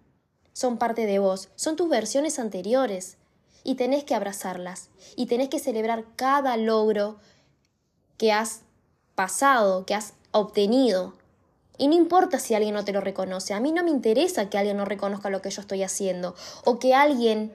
son 0.54 0.80
parte 0.80 1.06
de 1.06 1.20
vos, 1.20 1.50
son 1.54 1.76
tus 1.76 1.88
versiones 1.88 2.40
anteriores 2.40 3.18
y 3.64 3.76
tenés 3.76 4.04
que 4.04 4.16
abrazarlas 4.16 4.90
y 5.16 5.28
tenés 5.28 5.50
que 5.50 5.60
celebrar 5.60 6.06
cada 6.16 6.58
logro 6.58 7.18
que 8.18 8.32
has 8.32 8.62
pasado, 9.16 9.86
que 9.86 9.96
has 9.96 10.14
obtenido. 10.32 11.14
Y 11.78 11.88
no 11.88 11.96
importa 11.96 12.40
si 12.40 12.54
alguien 12.54 12.76
no 12.76 12.86
te 12.86 12.94
lo 12.94 13.02
reconoce, 13.02 13.54
a 13.54 13.60
mí 13.60 13.72
no 13.72 13.84
me 13.84 13.90
interesa 13.90 14.50
que 14.50 14.58
alguien 14.58 14.78
no 14.78 14.86
reconozca 14.86 15.30
lo 15.30 15.42
que 15.42 15.50
yo 15.50 15.62
estoy 15.62 15.84
haciendo 15.84 16.36
o 16.66 16.80
que 16.80 16.94
alguien 16.94 17.52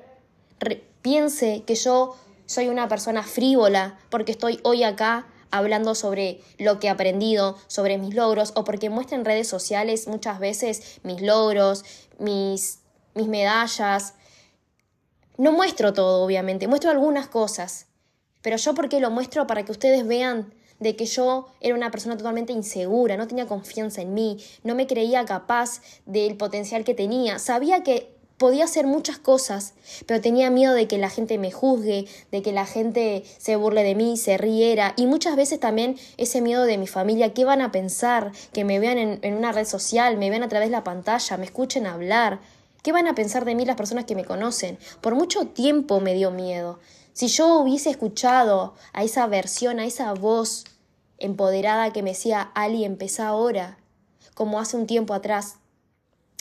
piense 1.03 1.62
que 1.66 1.75
yo 1.75 2.16
soy 2.47 2.68
una 2.68 2.88
persona 2.88 3.23
frívola 3.23 3.99
porque 4.11 4.33
estoy 4.33 4.61
hoy 4.64 4.83
acá 4.83 5.27
hablando 5.51 5.94
sobre 5.94 6.40
lo 6.59 6.79
que 6.79 6.88
he 6.88 6.90
aprendido, 6.90 7.57
sobre 7.68 7.97
mis 7.97 8.14
logros 8.14 8.53
o 8.55 8.64
porque 8.64 8.90
muestra 8.90 9.16
en 9.16 9.25
redes 9.25 9.49
sociales 9.49 10.09
muchas 10.09 10.40
veces 10.40 11.01
mis 11.05 11.23
logros, 11.23 11.85
mis 12.18 12.81
mis 13.18 13.29
medallas. 13.29 14.14
No 15.38 15.53
muestro 15.53 15.92
todo, 15.92 16.24
obviamente, 16.24 16.66
muestro 16.66 16.90
algunas 16.90 17.29
cosas. 17.29 17.87
Pero 18.42 18.57
yo 18.57 18.74
porque 18.74 18.98
lo 18.98 19.11
muestro 19.11 19.46
para 19.46 19.64
que 19.64 19.72
ustedes 19.72 20.07
vean 20.07 20.53
de 20.81 20.96
que 20.96 21.07
yo 21.07 21.46
era 21.61 21.74
una 21.77 21.90
persona 21.92 22.16
totalmente 22.16 22.53
insegura, 22.53 23.16
no 23.16 23.29
tenía 23.29 23.46
confianza 23.46 24.03
en 24.03 24.14
mí, 24.14 24.38
no 24.64 24.74
me 24.74 24.87
creía 24.87 25.24
capaz 25.24 25.81
del 26.07 26.37
potencial 26.37 26.85
que 26.85 26.94
tenía. 26.94 27.38
Sabía 27.38 27.85
que 27.85 28.18
podía 28.37 28.64
hacer 28.64 28.87
muchas 28.87 29.18
cosas, 29.18 29.74
pero 30.07 30.20
tenía 30.20 30.51
miedo 30.51 30.74
de 30.74 30.88
que 30.88 30.98
la 30.98 31.11
gente 31.11 31.38
me 31.38 31.53
juzgue, 31.53 32.07
de 32.31 32.42
que 32.42 32.53
la 32.53 32.66
gente 32.66 33.24
se 33.38 33.55
burle 33.55 33.85
de 33.85 33.94
mí, 33.94 34.16
se 34.16 34.38
riera, 34.38 34.94
y 34.96 35.07
muchas 35.07 35.37
veces 35.37 35.61
también 35.61 35.96
ese 36.16 36.40
miedo 36.40 36.64
de 36.64 36.79
mi 36.79 36.87
familia, 36.87 37.33
qué 37.33 37.44
van 37.44 37.61
a 37.61 37.72
pensar, 37.72 38.33
que 38.53 38.64
me 38.64 38.79
vean 38.79 38.98
en, 38.98 39.18
en 39.22 39.35
una 39.35 39.53
red 39.53 39.66
social, 39.66 40.16
me 40.16 40.31
vean 40.31 40.42
a 40.42 40.48
través 40.48 40.68
de 40.68 40.77
la 40.77 40.85
pantalla, 40.85 41.37
me 41.37 41.44
escuchen 41.44 41.87
hablar. 41.87 42.40
¿Qué 42.83 42.93
van 42.93 43.09
a 43.09 43.14
pensar 43.14 43.45
de 43.45 43.55
mí 43.55 43.64
las 43.64 43.77
personas 43.77 44.05
que 44.05 44.14
me 44.14 44.25
conocen? 44.25 44.79
Por 45.01 45.14
mucho 45.14 45.47
tiempo 45.49 46.01
me 46.01 46.14
dio 46.14 46.31
miedo. 46.31 46.79
Si 47.12 47.27
yo 47.27 47.59
hubiese 47.59 47.91
escuchado 47.91 48.75
a 48.93 49.03
esa 49.03 49.27
versión, 49.27 49.81
a 49.81 49.85
esa 49.85 50.12
voz 50.14 50.64
empoderada 51.19 51.93
que 51.93 52.03
me 52.03 52.11
decía, 52.11 52.53
Ali, 52.55 52.85
empezá 52.85 53.29
ahora, 53.29 53.79
como 54.35 54.61
hace 54.61 54.77
un 54.77 54.87
tiempo 54.87 55.14
atrás, 55.14 55.57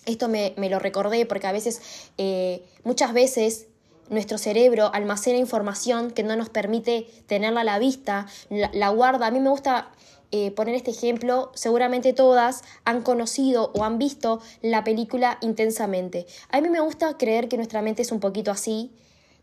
esto 0.05 0.29
me, 0.29 0.53
lo 0.57 0.79
recordé 0.79 1.25
porque 1.25 1.47
a 1.47 1.51
veces, 1.51 1.81
eh, 2.17 2.63
muchas 2.83 3.13
veces, 3.13 3.67
nuestro 4.09 4.37
cerebro 4.37 4.89
almacena 4.93 5.37
información 5.37 6.11
que 6.11 6.23
no 6.23 6.35
nos 6.35 6.49
permite 6.49 7.07
tenerla 7.25 7.61
a 7.61 7.65
la 7.65 7.79
vista, 7.79 8.27
la 8.49 8.89
guarda. 8.89 9.27
A 9.27 9.31
mí 9.31 9.39
me 9.39 9.49
gusta 9.49 9.91
eh, 10.31 10.51
poner 10.51 10.75
este 10.75 10.91
ejemplo, 10.91 11.51
seguramente 11.53 12.11
todas 12.11 12.63
han 12.83 13.01
conocido 13.01 13.71
o 13.73 13.85
han 13.85 13.97
visto 13.97 14.41
la 14.61 14.83
película 14.83 15.37
intensamente. 15.41 16.27
A 16.49 16.59
mí 16.59 16.69
me 16.69 16.81
gusta 16.81 17.17
creer 17.17 17.47
que 17.47 17.55
nuestra 17.55 17.81
mente 17.81 18.01
es 18.01 18.11
un 18.11 18.19
poquito 18.19 18.51
así. 18.51 18.91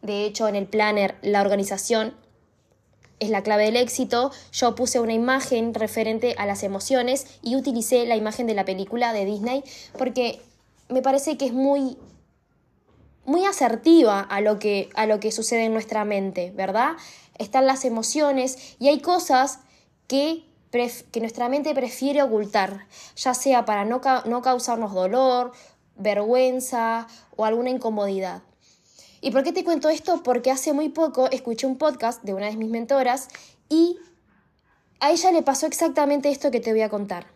De 0.03 0.27
hecho, 0.27 0.47
en 0.47 0.57
el 0.57 0.67
planner, 0.67 1.17
la 1.23 1.41
organización 1.41 2.15
es 3.19 3.31
la 3.31 3.43
clave 3.43 3.65
del 3.65 3.77
éxito. 3.77 4.31
Yo 4.53 4.75
puse 4.75 5.01
una 5.01 5.15
imagen 5.15 5.73
referente 5.73 6.35
a 6.37 6.45
las 6.45 6.63
emociones 6.63 7.27
y 7.43 7.57
utilicé 7.57 8.05
la 8.07 8.17
imagen 8.17 8.47
de 8.47 8.55
la 8.55 8.67
película 8.67 9.13
de 9.15 9.25
Disney 9.25 9.65
porque 9.97 10.41
me 10.89 11.01
parece 11.01 11.39
que 11.39 11.47
es 11.47 11.53
muy 11.53 11.97
muy 13.25 13.47
asertiva 13.47 14.21
a 14.21 14.43
lo 14.43 14.59
que 14.59 14.91
a 14.95 15.07
lo 15.07 15.19
que 15.19 15.33
sucede 15.33 15.65
en 15.65 15.73
nuestra 15.73 16.05
mente, 16.05 16.53
¿verdad? 16.55 16.93
Están 17.39 17.67
las 17.67 17.87
emociones 17.87 18.77
y 18.79 18.89
hay 18.89 19.01
cosas 19.01 19.61
que 20.07 20.45
que 21.13 21.21
nuestra 21.21 21.49
mente 21.49 21.73
prefiere 21.73 22.23
ocultar, 22.23 22.87
ya 23.17 23.33
sea 23.33 23.65
para 23.65 23.85
no, 23.85 24.01
no 24.27 24.43
causarnos 24.43 24.93
dolor, 24.93 25.53
vergüenza 25.97 27.07
o 27.37 27.45
alguna 27.45 27.71
incomodidad. 27.71 28.43
¿Y 29.21 29.31
por 29.31 29.45
qué 29.45 29.53
te 29.53 29.65
cuento 29.65 29.89
esto? 29.89 30.23
Porque 30.23 30.51
hace 30.51 30.73
muy 30.73 30.89
poco 30.89 31.31
escuché 31.31 31.67
un 31.67 31.79
podcast 31.79 32.23
de 32.25 32.35
una 32.35 32.47
de 32.47 32.57
mis 32.57 32.71
mentoras 32.71 33.29
y 33.69 33.99
a 35.01 35.13
ella 35.13 35.31
le 35.31 35.43
pasó 35.43 35.67
exactamente 35.67 36.31
esto 36.31 36.51
que 36.51 36.61
te 36.61 36.73
voy 36.73 36.83
a 36.83 36.89
contar. 36.89 37.27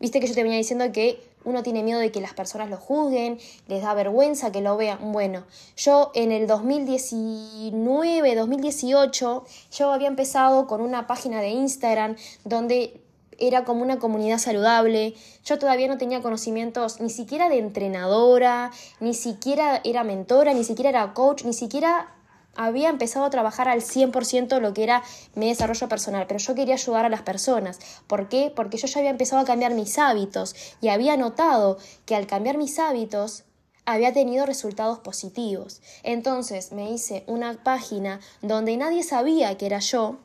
Viste 0.00 0.20
que 0.20 0.26
yo 0.26 0.34
te 0.34 0.42
venía 0.42 0.58
diciendo 0.58 0.90
que 0.92 1.27
uno 1.44 1.62
tiene 1.62 1.82
miedo 1.82 1.98
de 2.00 2.12
que 2.12 2.20
las 2.20 2.34
personas 2.34 2.68
lo 2.70 2.76
juzguen, 2.76 3.38
les 3.66 3.82
da 3.82 3.94
vergüenza 3.94 4.52
que 4.52 4.60
lo 4.60 4.76
vean. 4.76 5.12
Bueno, 5.12 5.44
yo 5.76 6.10
en 6.14 6.32
el 6.32 6.46
2019, 6.46 8.34
2018, 8.34 9.44
yo 9.72 9.92
había 9.92 10.08
empezado 10.08 10.66
con 10.66 10.80
una 10.80 11.06
página 11.06 11.40
de 11.40 11.48
Instagram 11.50 12.16
donde 12.44 13.00
era 13.38 13.64
como 13.64 13.82
una 13.82 13.98
comunidad 13.98 14.38
saludable. 14.38 15.14
Yo 15.44 15.58
todavía 15.58 15.88
no 15.88 15.96
tenía 15.96 16.20
conocimientos 16.20 17.00
ni 17.00 17.10
siquiera 17.10 17.48
de 17.48 17.58
entrenadora, 17.58 18.70
ni 19.00 19.14
siquiera 19.14 19.80
era 19.84 20.04
mentora, 20.04 20.52
ni 20.54 20.64
siquiera 20.64 20.90
era 20.90 21.14
coach, 21.14 21.44
ni 21.44 21.52
siquiera 21.52 22.17
había 22.58 22.90
empezado 22.90 23.24
a 23.24 23.30
trabajar 23.30 23.68
al 23.68 23.80
100% 23.82 24.60
lo 24.60 24.74
que 24.74 24.82
era 24.82 25.04
mi 25.36 25.48
desarrollo 25.48 25.88
personal, 25.88 26.26
pero 26.26 26.40
yo 26.40 26.56
quería 26.56 26.74
ayudar 26.74 27.04
a 27.04 27.08
las 27.08 27.22
personas. 27.22 27.78
¿Por 28.08 28.28
qué? 28.28 28.52
Porque 28.54 28.76
yo 28.78 28.88
ya 28.88 28.98
había 28.98 29.10
empezado 29.10 29.40
a 29.40 29.44
cambiar 29.44 29.74
mis 29.74 29.96
hábitos 29.96 30.56
y 30.80 30.88
había 30.88 31.16
notado 31.16 31.78
que 32.04 32.16
al 32.16 32.26
cambiar 32.26 32.58
mis 32.58 32.80
hábitos 32.80 33.44
había 33.86 34.12
tenido 34.12 34.44
resultados 34.44 34.98
positivos. 34.98 35.80
Entonces 36.02 36.72
me 36.72 36.90
hice 36.90 37.22
una 37.28 37.62
página 37.62 38.18
donde 38.42 38.76
nadie 38.76 39.04
sabía 39.04 39.56
que 39.56 39.66
era 39.66 39.78
yo, 39.78 40.18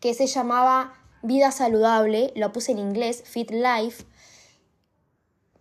que 0.00 0.14
se 0.14 0.26
llamaba 0.26 0.94
Vida 1.22 1.52
Saludable, 1.52 2.32
lo 2.34 2.52
puse 2.52 2.72
en 2.72 2.80
inglés, 2.80 3.22
Fit 3.24 3.52
Life, 3.52 4.04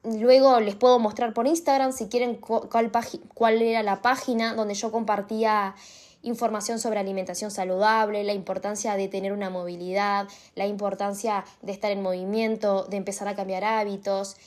Luego 0.03 0.59
les 0.59 0.75
puedo 0.75 0.97
mostrar 0.97 1.33
por 1.33 1.45
Instagram 1.45 1.93
si 1.93 2.07
quieren 2.07 2.35
cuál, 2.35 2.91
cuál 3.33 3.61
era 3.61 3.83
la 3.83 4.01
página 4.01 4.55
donde 4.55 4.73
yo 4.73 4.91
compartía 4.91 5.75
información 6.23 6.79
sobre 6.79 6.99
alimentación 6.99 7.51
saludable, 7.51 8.23
la 8.23 8.33
importancia 8.33 8.95
de 8.95 9.07
tener 9.07 9.31
una 9.31 9.49
movilidad, 9.49 10.27
la 10.55 10.65
importancia 10.65 11.45
de 11.61 11.71
estar 11.71 11.91
en 11.91 12.01
movimiento, 12.01 12.85
de 12.85 12.97
empezar 12.97 13.27
a 13.27 13.35
cambiar 13.35 13.63
hábitos. 13.63 14.37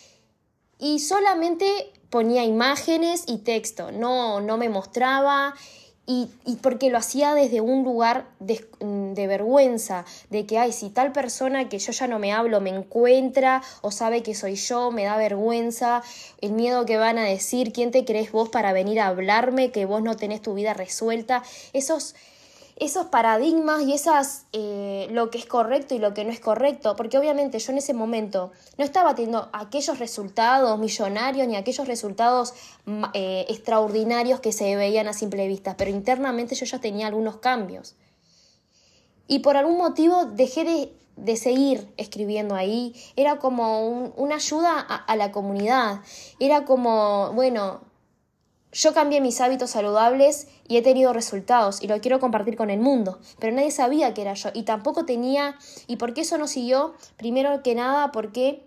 Y 0.79 0.99
solamente 0.99 1.93
ponía 2.11 2.45
imágenes 2.45 3.25
y 3.27 3.39
texto, 3.39 3.93
no, 3.93 4.41
no 4.41 4.57
me 4.57 4.69
mostraba 4.69 5.55
y, 6.07 6.29
porque 6.61 6.91
lo 6.91 6.99
hacía 6.99 7.35
desde 7.35 7.63
un 7.63 7.83
lugar 7.83 8.27
de, 8.39 8.67
de, 8.81 9.27
vergüenza, 9.27 10.05
de 10.29 10.45
que, 10.45 10.59
ay, 10.59 10.73
si 10.73 10.91
tal 10.91 11.13
persona 11.13 11.71
que 11.71 11.79
yo 11.79 11.93
ya 11.93 12.07
no 12.07 12.19
me 12.19 12.33
hablo 12.33 12.61
me 12.61 12.71
encuentra 12.71 13.63
o 13.81 13.91
sabe 13.91 14.23
que 14.23 14.35
soy 14.35 14.57
yo, 14.57 14.91
me 14.91 15.05
da 15.05 15.17
vergüenza, 15.17 16.03
el 16.43 16.53
miedo 16.53 16.85
que 16.85 16.99
van 16.99 17.17
a 17.17 17.25
decir, 17.25 17.73
¿quién 17.73 17.91
te 17.91 18.05
crees 18.05 18.33
vos 18.33 18.51
para 18.51 18.75
venir 18.75 19.01
a 19.01 19.07
hablarme, 19.07 19.71
que 19.71 19.87
vos 19.87 20.03
no 20.03 20.15
tenés 20.17 20.43
tu 20.43 20.53
vida 20.53 20.75
resuelta? 20.75 21.43
Esos 21.73 22.15
esos 22.77 23.07
paradigmas 23.07 23.83
y 23.83 23.93
esas 23.93 24.47
eh, 24.53 25.07
lo 25.11 25.31
que 25.31 25.39
es 25.39 25.47
correcto 25.47 25.95
y 25.95 25.99
lo 25.99 26.13
que 26.13 26.25
no 26.25 26.33
es 26.33 26.41
correcto, 26.41 26.97
porque 26.97 27.19
obviamente 27.19 27.59
yo 27.59 27.73
en 27.73 27.79
ese 27.79 27.95
momento 27.95 28.51
no 28.79 28.85
estaba 28.85 29.15
teniendo 29.15 29.49
aquellos 29.53 29.99
resultados 29.99 30.79
millonarios 30.79 31.47
ni 31.47 31.57
aquellos 31.57 31.87
resultados 31.87 32.53
eh, 33.13 33.47
extraordinarios 33.49 34.41
que 34.41 34.53
se 34.53 34.75
veían 34.75 35.07
a 35.07 35.13
simple 35.13 35.47
vista, 35.47 35.77
pero 35.77 35.91
internamente 35.91 36.57
yo 36.57 36.67
ya 36.67 36.81
tenía 36.81 37.07
algunos 37.07 37.37
cambios. 37.37 37.95
Y 39.29 39.39
por 39.39 39.57
algún 39.57 39.79
motivo 39.79 40.27
dejé 40.27 40.65
de, 41.17 41.37
seguir 41.37 41.89
escribiendo 41.97 42.57
ahí, 42.57 42.95
era 43.15 43.39
como 43.39 43.89
una 44.17 44.35
ayuda 44.35 44.81
a 44.81 45.17
la 45.17 45.31
comunidad, 45.31 46.01
era 46.41 46.65
como, 46.65 47.33
bueno, 47.33 47.83
yo 48.75 48.93
cambié 48.93 49.21
mis 49.21 49.41
hábitos 49.41 49.71
saludables 49.71 50.49
y 50.67 50.77
he 50.77 50.83
tenido 50.83 51.13
resultados 51.13 51.81
y 51.81 51.87
lo 51.87 52.01
quiero 52.01 52.19
compartir 52.19 52.57
con 52.57 52.71
el 52.71 52.81
mundo, 52.81 53.21
pero 53.39 53.55
nadie 53.55 53.71
sabía 53.71 54.13
que 54.15 54.23
era 54.23 54.35
yo 54.35 54.51
y 54.53 54.65
tampoco 54.65 55.07
tenía, 55.07 55.57
¿y 55.87 55.97
por 55.97 56.13
qué 56.13 56.23
eso 56.23 56.39
no 56.39 56.49
siguió? 56.49 56.95
Primero 57.17 57.63
que 57.63 57.75
nada 57.77 58.11
porque 58.11 58.67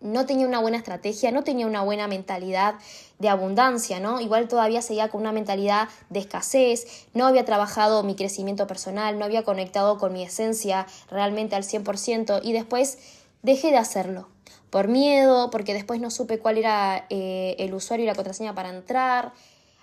no 0.00 0.26
tenía 0.26 0.46
una 0.46 0.60
buena 0.60 0.78
estrategia, 0.78 1.30
no 1.32 1.44
tenía 1.44 1.66
una 1.66 1.82
buena 1.82 2.08
mentalidad 2.08 2.74
de 3.18 3.28
abundancia, 3.28 4.00
¿no? 4.00 4.20
Igual 4.20 4.48
todavía 4.48 4.82
seguía 4.82 5.08
con 5.08 5.20
una 5.20 5.32
mentalidad 5.32 5.88
de 6.08 6.20
escasez, 6.20 7.06
no 7.12 7.26
había 7.26 7.44
trabajado 7.44 8.02
mi 8.02 8.16
crecimiento 8.16 8.66
personal, 8.66 9.18
no 9.18 9.24
había 9.24 9.44
conectado 9.44 9.98
con 9.98 10.12
mi 10.12 10.22
esencia 10.22 10.86
realmente 11.10 11.56
al 11.56 11.64
100% 11.64 12.40
y 12.42 12.52
después 12.52 12.98
dejé 13.42 13.70
de 13.70 13.78
hacerlo 13.78 14.33
por 14.74 14.88
miedo, 14.88 15.50
porque 15.50 15.72
después 15.72 16.00
no 16.00 16.10
supe 16.10 16.40
cuál 16.40 16.58
era 16.58 17.06
eh, 17.08 17.54
el 17.60 17.74
usuario 17.74 18.02
y 18.02 18.06
la 18.08 18.16
contraseña 18.16 18.56
para 18.56 18.70
entrar. 18.70 19.32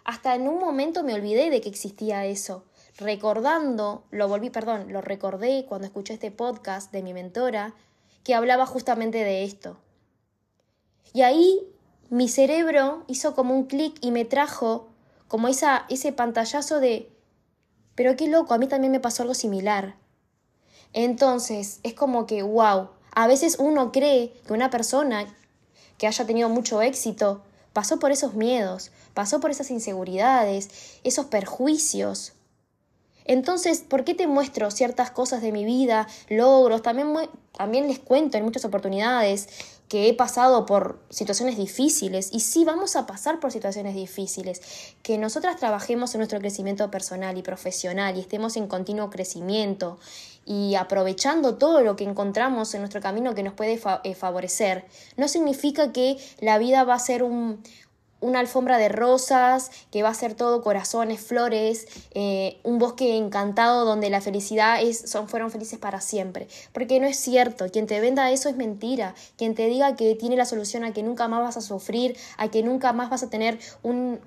Hasta 0.04 0.36
en 0.36 0.50
un 0.50 0.60
momento 0.60 1.06
me 1.06 1.14
olvidé 1.14 1.50
de 1.50 1.62
que 1.62 1.70
existía 1.70 2.26
eso. 2.26 2.66
Recordando, 2.98 4.04
lo 4.12 4.28
volví, 4.28 4.50
perdón, 4.50 4.92
lo 4.92 5.00
recordé 5.00 5.66
cuando 5.66 5.88
escuché 5.88 6.16
este 6.16 6.30
podcast 6.30 6.92
de 6.92 7.04
mi 7.04 7.14
mentora, 7.14 7.74
que 8.26 8.36
hablaba 8.36 8.66
justamente 8.66 9.24
de 9.24 9.46
esto. 9.46 9.78
Y 11.14 11.22
ahí 11.22 11.62
mi 12.10 12.28
cerebro 12.28 13.06
hizo 13.08 13.34
como 13.34 13.56
un 13.56 13.68
clic 13.68 13.96
y 14.02 14.12
me 14.12 14.26
trajo 14.26 14.90
como 15.30 15.48
esa, 15.48 15.86
ese 15.88 16.12
pantallazo 16.12 16.82
de, 16.82 17.10
pero 17.96 18.18
qué 18.18 18.28
loco, 18.28 18.54
a 18.54 18.58
mí 18.58 18.68
también 18.68 18.92
me 18.92 19.00
pasó 19.00 19.24
algo 19.24 19.36
similar. 19.36 19.96
Entonces, 20.92 21.80
es 21.84 21.94
como 21.94 22.26
que, 22.26 22.44
wow, 22.44 22.90
a 23.12 23.28
veces 23.28 23.58
uno 23.60 23.92
cree 23.92 24.34
que 24.46 24.54
una 24.54 24.70
persona 24.70 25.28
que 25.98 26.08
haya 26.08 26.26
tenido 26.26 26.50
mucho 26.50 26.82
éxito 26.82 27.42
pasó 27.74 28.00
por 28.00 28.12
esos 28.12 28.34
miedos, 28.34 28.92
pasó 29.14 29.40
por 29.40 29.52
esas 29.52 29.72
inseguridades, 29.72 31.00
esos 31.04 31.26
perjuicios. 31.26 32.34
Entonces, 33.26 33.82
¿por 33.82 34.04
qué 34.04 34.16
te 34.16 34.28
muestro 34.28 34.72
ciertas 34.72 35.12
cosas 35.12 35.42
de 35.42 35.52
mi 35.52 35.64
vida, 35.64 36.08
logros? 36.28 36.82
También, 36.82 37.14
también 37.56 37.88
les 37.88 38.00
cuento 38.00 38.38
en 38.38 38.44
muchas 38.44 38.66
oportunidades 38.66 39.48
que 39.92 40.08
he 40.08 40.14
pasado 40.14 40.66
por 40.66 41.00
situaciones 41.10 41.58
difíciles 41.58 42.30
y 42.32 42.40
sí 42.40 42.64
vamos 42.64 42.96
a 42.96 43.06
pasar 43.06 43.42
por 43.42 43.52
situaciones 43.52 43.94
difíciles, 43.94 44.62
que 45.04 45.18
nosotras 45.18 45.58
trabajemos 45.58 46.14
en 46.16 46.20
nuestro 46.20 46.40
crecimiento 46.40 46.90
personal 46.90 47.38
y 47.38 47.42
profesional 47.42 48.16
y 48.16 48.22
estemos 48.22 48.56
en 48.56 48.68
continuo 48.68 49.10
crecimiento 49.10 50.00
y 50.46 50.76
aprovechando 50.76 51.56
todo 51.56 51.82
lo 51.82 51.96
que 51.96 52.04
encontramos 52.04 52.74
en 52.74 52.82
nuestro 52.82 53.02
camino 53.02 53.36
que 53.36 53.44
nos 53.44 53.54
puede 53.54 53.80
eh, 54.04 54.16
favorecer, 54.16 54.86
no 55.18 55.28
significa 55.28 55.92
que 55.92 56.18
la 56.40 56.58
vida 56.58 56.84
va 56.84 56.96
a 56.96 57.00
ser 57.00 57.24
un, 57.24 57.62
una 58.22 58.40
alfombra 58.40 58.78
de 58.78 58.88
rosas, 58.88 59.72
que 59.92 60.04
va 60.04 60.10
a 60.10 60.14
ser 60.14 60.36
todo 60.36 60.62
corazones, 60.62 61.20
flores, 61.20 61.88
eh, 62.14 62.60
un 62.64 62.80
bosque 62.80 63.18
encantado 63.18 63.84
donde 63.84 64.10
la 64.10 64.22
felicidad 64.22 64.82
es, 64.82 65.10
son, 65.10 65.28
fueron 65.28 65.52
felices 65.52 65.80
para 65.80 66.00
siempre. 66.02 66.48
Porque 66.72 67.00
no 67.00 67.08
es 67.08 67.18
cierto, 67.18 67.70
quien 67.70 67.88
te 67.88 68.00
venda 68.00 68.32
eso 68.32 68.48
es 68.48 68.56
mentira, 68.56 69.16
quien 69.38 69.56
te 69.56 69.66
diga 69.66 69.96
que 69.96 70.16
tiene 70.16 70.38
la 70.38 70.46
solución 70.46 70.84
a 70.84 70.94
que 70.94 71.04
nunca 71.04 71.28
más 71.28 71.42
vas 71.42 71.58
a 71.58 71.62
sufrir, 71.62 72.16
a 72.38 72.48
que 72.50 72.64
nunca 72.64 72.94
más 72.94 73.10
vas 73.10 73.24
a 73.24 73.30
tener 73.30 73.60
un, 73.82 74.20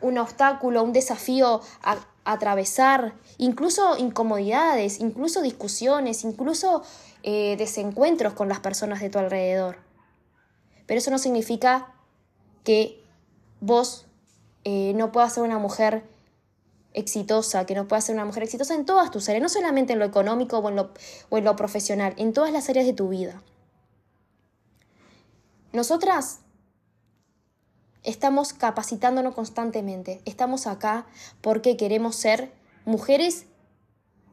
un 0.00 0.18
obstáculo, 0.18 0.82
un 0.82 0.92
desafío 0.92 1.60
a, 1.82 1.98
atravesar, 2.24 3.14
incluso 3.38 3.96
incomodidades, 3.96 5.00
incluso 5.00 5.40
discusiones, 5.40 6.24
incluso 6.24 6.82
eh, 7.22 7.56
desencuentros 7.56 8.34
con 8.34 8.48
las 8.48 8.60
personas 8.60 9.00
de 9.00 9.08
tu 9.08 9.18
alrededor. 9.18 9.78
Pero 10.86 10.98
eso 10.98 11.10
no 11.10 11.18
significa 11.18 11.94
que 12.64 13.02
vos 13.60 14.06
eh, 14.64 14.92
no 14.94 15.10
puedas 15.10 15.32
ser 15.32 15.42
una 15.42 15.58
mujer 15.58 16.04
exitosa, 16.92 17.64
que 17.64 17.74
no 17.74 17.88
puedas 17.88 18.04
ser 18.04 18.14
una 18.14 18.24
mujer 18.24 18.42
exitosa 18.42 18.74
en 18.74 18.84
todas 18.84 19.10
tus 19.10 19.28
áreas, 19.28 19.42
no 19.42 19.48
solamente 19.48 19.94
en 19.94 19.98
lo 19.98 20.04
económico 20.04 20.58
o 20.58 20.68
en 20.68 20.76
lo, 20.76 20.90
o 21.30 21.38
en 21.38 21.44
lo 21.44 21.56
profesional, 21.56 22.14
en 22.18 22.32
todas 22.32 22.52
las 22.52 22.68
áreas 22.68 22.86
de 22.86 22.92
tu 22.92 23.08
vida. 23.08 23.42
Nosotras 25.72 26.40
estamos 28.04 28.52
capacitándonos 28.52 29.34
constantemente, 29.34 30.20
estamos 30.24 30.66
acá 30.66 31.06
porque 31.40 31.76
queremos 31.76 32.16
ser 32.16 32.52
mujeres 32.84 33.46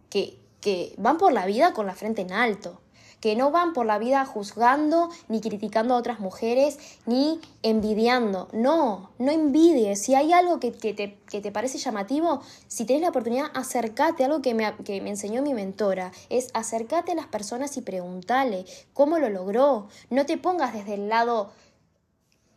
que, 0.10 0.38
que 0.62 0.93
van 0.97 1.17
por 1.17 1.34
la 1.34 1.45
vida 1.45 1.73
con 1.73 1.86
la 1.86 1.95
frente 1.95 2.21
en 2.21 2.32
alto, 2.32 2.80
que 3.25 3.36
no 3.36 3.49
van 3.49 3.73
por 3.73 3.86
la 3.86 3.97
vida 3.97 4.23
juzgando 4.25 5.10
ni 5.30 5.41
criticando 5.41 5.95
a 5.95 5.97
otras 5.97 6.19
mujeres 6.19 6.78
ni 7.08 7.39
envidiando. 7.63 8.47
No, 8.54 9.10
no 9.17 9.32
envidies. 9.32 10.01
Si 10.01 10.13
hay 10.13 10.32
algo 10.32 10.60
que, 10.60 10.71
te, 10.71 10.93
te, 10.93 11.51
parece 11.51 11.80
llamativo, 11.80 12.41
si 12.67 12.86
tienes 12.86 13.01
la 13.01 13.10
oportunidad, 13.10 13.47
acércate. 13.56 14.23
Algo 14.23 14.43
que 14.43 14.54
me, 14.54 14.71
que 14.84 15.01
me 15.01 15.10
enseñó 15.10 15.41
mi 15.41 15.56
mentora 15.56 16.12
es 16.30 16.49
acércate 16.54 17.13
a 17.13 17.15
las 17.15 17.25
personas 17.25 17.75
y 17.78 17.82
pregúntale 17.82 18.65
cómo 18.93 19.17
lo 19.17 19.30
logró. 19.30 19.88
No 20.12 20.28
te 20.28 20.38
pongas 20.38 20.73
desde 20.73 20.93
el 20.93 21.10
lado 21.10 21.49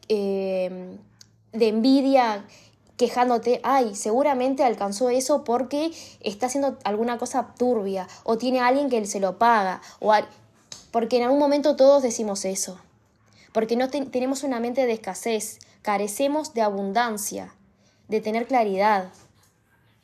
eh, 0.09 0.97
de 1.53 1.68
envidia 1.68 2.44
quejándote, 2.99 3.61
ay, 3.62 3.94
seguramente 3.94 4.64
alcanzó 4.64 5.09
eso 5.09 5.44
porque 5.44 5.92
está 6.21 6.47
haciendo 6.47 6.79
alguna 6.85 7.16
cosa 7.16 7.55
turbia 7.57 8.09
o 8.25 8.37
tiene 8.37 8.61
alguien 8.61 8.90
que 8.90 9.07
se 9.07 9.21
lo 9.21 9.38
paga 9.38 9.81
o 10.01 10.12
porque 10.90 11.18
en 11.18 11.23
algún 11.23 11.38
momento 11.38 11.77
todos 11.77 12.03
decimos 12.03 12.44
eso. 12.44 12.79
Porque 13.53 13.77
no 13.77 13.88
tenemos 13.88 14.42
una 14.42 14.61
mente 14.61 14.85
de 14.85 14.92
escasez, 14.92 15.59
carecemos 15.83 16.55
de 16.55 16.62
abundancia, 16.62 17.55
de 18.09 18.21
tener 18.21 18.47
claridad. 18.47 19.11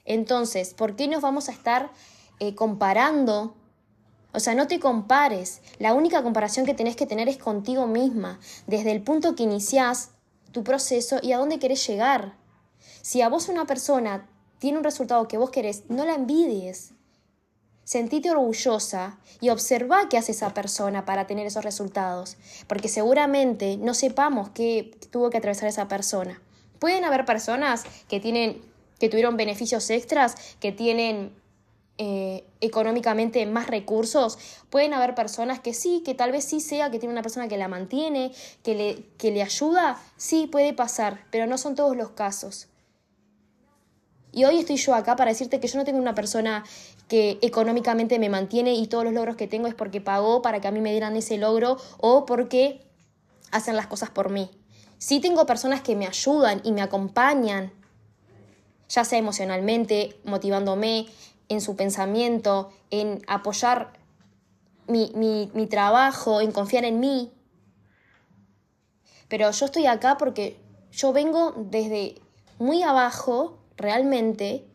Entonces, 0.05 0.73
¿por 0.73 0.97
qué 0.97 1.09
nos 1.09 1.21
vamos 1.21 1.49
a 1.49 1.53
estar 1.53 1.91
eh, 2.39 2.55
comparando? 2.55 3.55
O 4.35 4.41
sea, 4.41 4.55
no 4.57 4.67
te 4.67 4.81
compares. 4.81 5.63
La 5.79 5.95
única 5.95 6.23
comparación 6.23 6.67
que 6.67 6.75
tenés 6.75 6.97
que 6.97 7.07
tener 7.07 7.29
es 7.29 7.39
contigo 7.39 7.87
misma, 7.87 8.41
desde 8.67 8.91
el 8.91 9.01
punto 9.01 9.37
que 9.37 9.45
iniciás 9.45 10.11
tu 10.51 10.65
proceso 10.65 11.19
y 11.23 11.33
a 11.33 11.39
dónde 11.39 11.61
querés 11.61 11.87
llegar. 11.87 12.35
Si 13.01 13.23
a 13.23 13.29
vos 13.29 13.49
una 13.49 13.65
persona 13.65 14.29
tiene 14.59 14.79
un 14.79 14.85
resultado 14.85 15.29
que 15.29 15.39
vos 15.39 15.51
querés, 15.51 15.85
no 15.89 16.05
la 16.05 16.15
envidies. 16.15 16.95
Sentite 17.85 18.31
orgullosa 18.31 19.19
y 19.41 19.51
observa 19.51 20.09
qué 20.09 20.19
hace 20.19 20.33
esa 20.33 20.53
persona 20.53 21.05
para 21.05 21.27
tener 21.29 21.47
esos 21.47 21.65
resultados, 21.65 22.37
porque 22.67 22.89
seguramente 22.89 23.77
no 23.77 23.95
sepamos 23.95 24.49
qué 24.51 24.99
tuvo 25.11 25.31
que 25.31 25.39
atravesar 25.39 25.69
esa 25.69 25.87
persona. 25.87 26.43
Pueden 26.81 27.05
haber 27.05 27.25
personas 27.25 27.85
que 28.09 28.19
tienen, 28.19 28.63
que 28.99 29.09
tuvieron 29.09 29.37
beneficios 29.37 29.91
extras, 29.91 30.35
que 30.61 30.73
tienen 30.73 31.33
eh, 31.97 32.45
económicamente 32.61 33.47
más 33.47 33.69
recursos. 33.69 34.39
Pueden 34.69 34.95
haber 34.95 35.15
personas 35.15 35.61
que 35.61 35.75
sí, 35.75 36.03
que 36.05 36.15
tal 36.15 36.33
vez 36.33 36.45
sí 36.45 36.61
sea 36.61 36.91
que 36.91 36.99
tiene 36.99 37.13
una 37.13 37.23
persona 37.23 37.47
que 37.47 37.57
la 37.57 37.69
mantiene, 37.69 38.33
que 38.63 38.75
le, 38.75 39.05
que 39.17 39.31
le 39.31 39.43
ayuda. 39.43 40.01
Sí, 40.17 40.47
puede 40.47 40.73
pasar, 40.73 41.25
pero 41.31 41.47
no 41.47 41.57
son 41.57 41.77
todos 41.77 41.97
los 41.97 42.11
casos. 42.11 42.69
Y 44.33 44.45
hoy 44.45 44.59
estoy 44.59 44.77
yo 44.77 44.95
acá 44.97 45.15
para 45.15 45.31
decirte 45.31 45.61
que 45.61 45.69
yo 45.69 45.79
no 45.79 45.85
tengo 45.85 46.01
una 46.01 46.17
persona 46.17 46.65
que 47.07 47.39
económicamente 47.43 48.19
me 48.19 48.29
mantiene 48.29 48.75
y 48.75 48.89
todos 48.89 49.05
los 49.05 49.13
logros 49.13 49.37
que 49.37 49.47
tengo 49.47 49.69
es 49.69 49.75
porque 49.75 50.01
pagó 50.01 50.43
para 50.43 50.61
que 50.61 50.67
a 50.67 50.73
mí 50.73 50.81
me 50.81 50.91
dieran 50.91 51.15
ese 51.15 51.39
logro 51.39 51.77
o 51.99 52.27
porque 52.27 52.81
hacen 53.53 53.77
las 53.77 53.87
cosas 53.87 54.11
por 54.11 54.31
mí. 54.31 54.51
Sí 54.99 55.21
tengo 55.21 55.47
personas 55.47 55.83
que 55.83 55.95
me 55.95 56.09
ayudan 56.09 56.61
y 56.65 56.73
me 56.73 56.83
acompañan, 56.83 57.73
ya 58.89 59.05
sea 59.05 59.21
emocionalmente, 59.21 60.19
motivándome 60.25 61.07
en 61.49 61.61
su 61.61 61.77
pensamiento, 61.77 62.71
en 62.91 63.23
apoyar 63.27 63.93
mi, 64.87 65.13
mi 65.55 65.67
trabajo, 65.67 66.41
en 66.41 66.53
confiar 66.53 66.85
en 66.85 67.01
mí. 67.01 67.33
Pero 69.29 69.51
yo 69.51 69.67
estoy 69.67 69.87
acá 69.87 70.17
porque 70.19 70.59
yo 70.93 71.13
vengo 71.13 71.53
desde 71.57 72.21
muy 72.59 72.83
abajo 72.83 73.59
realmente 73.77 74.67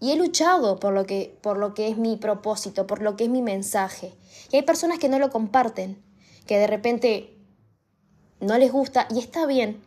y 0.00 0.12
he 0.12 0.16
luchado 0.16 0.80
por 0.80 0.94
lo, 0.94 1.04
que, 1.04 1.36
por 1.42 1.58
lo 1.58 1.74
que 1.74 1.88
es 1.88 1.98
mi 1.98 2.16
propósito, 2.16 2.86
por 2.86 3.02
lo 3.02 3.16
que 3.16 3.24
es 3.24 3.30
mi 3.30 3.42
mensaje. 3.42 4.14
Y 4.50 4.56
hay 4.56 4.62
personas 4.62 4.98
que 4.98 5.10
no 5.10 5.18
lo 5.18 5.30
comparten, 5.30 6.02
que 6.46 6.58
de 6.58 6.66
repente 6.66 7.36
no 8.40 8.56
les 8.56 8.72
gusta 8.72 9.06
y 9.10 9.18
está 9.18 9.46
bien, 9.46 9.82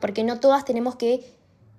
porque 0.00 0.24
no 0.24 0.40
todas 0.40 0.64
tenemos 0.64 0.96
que 0.96 1.37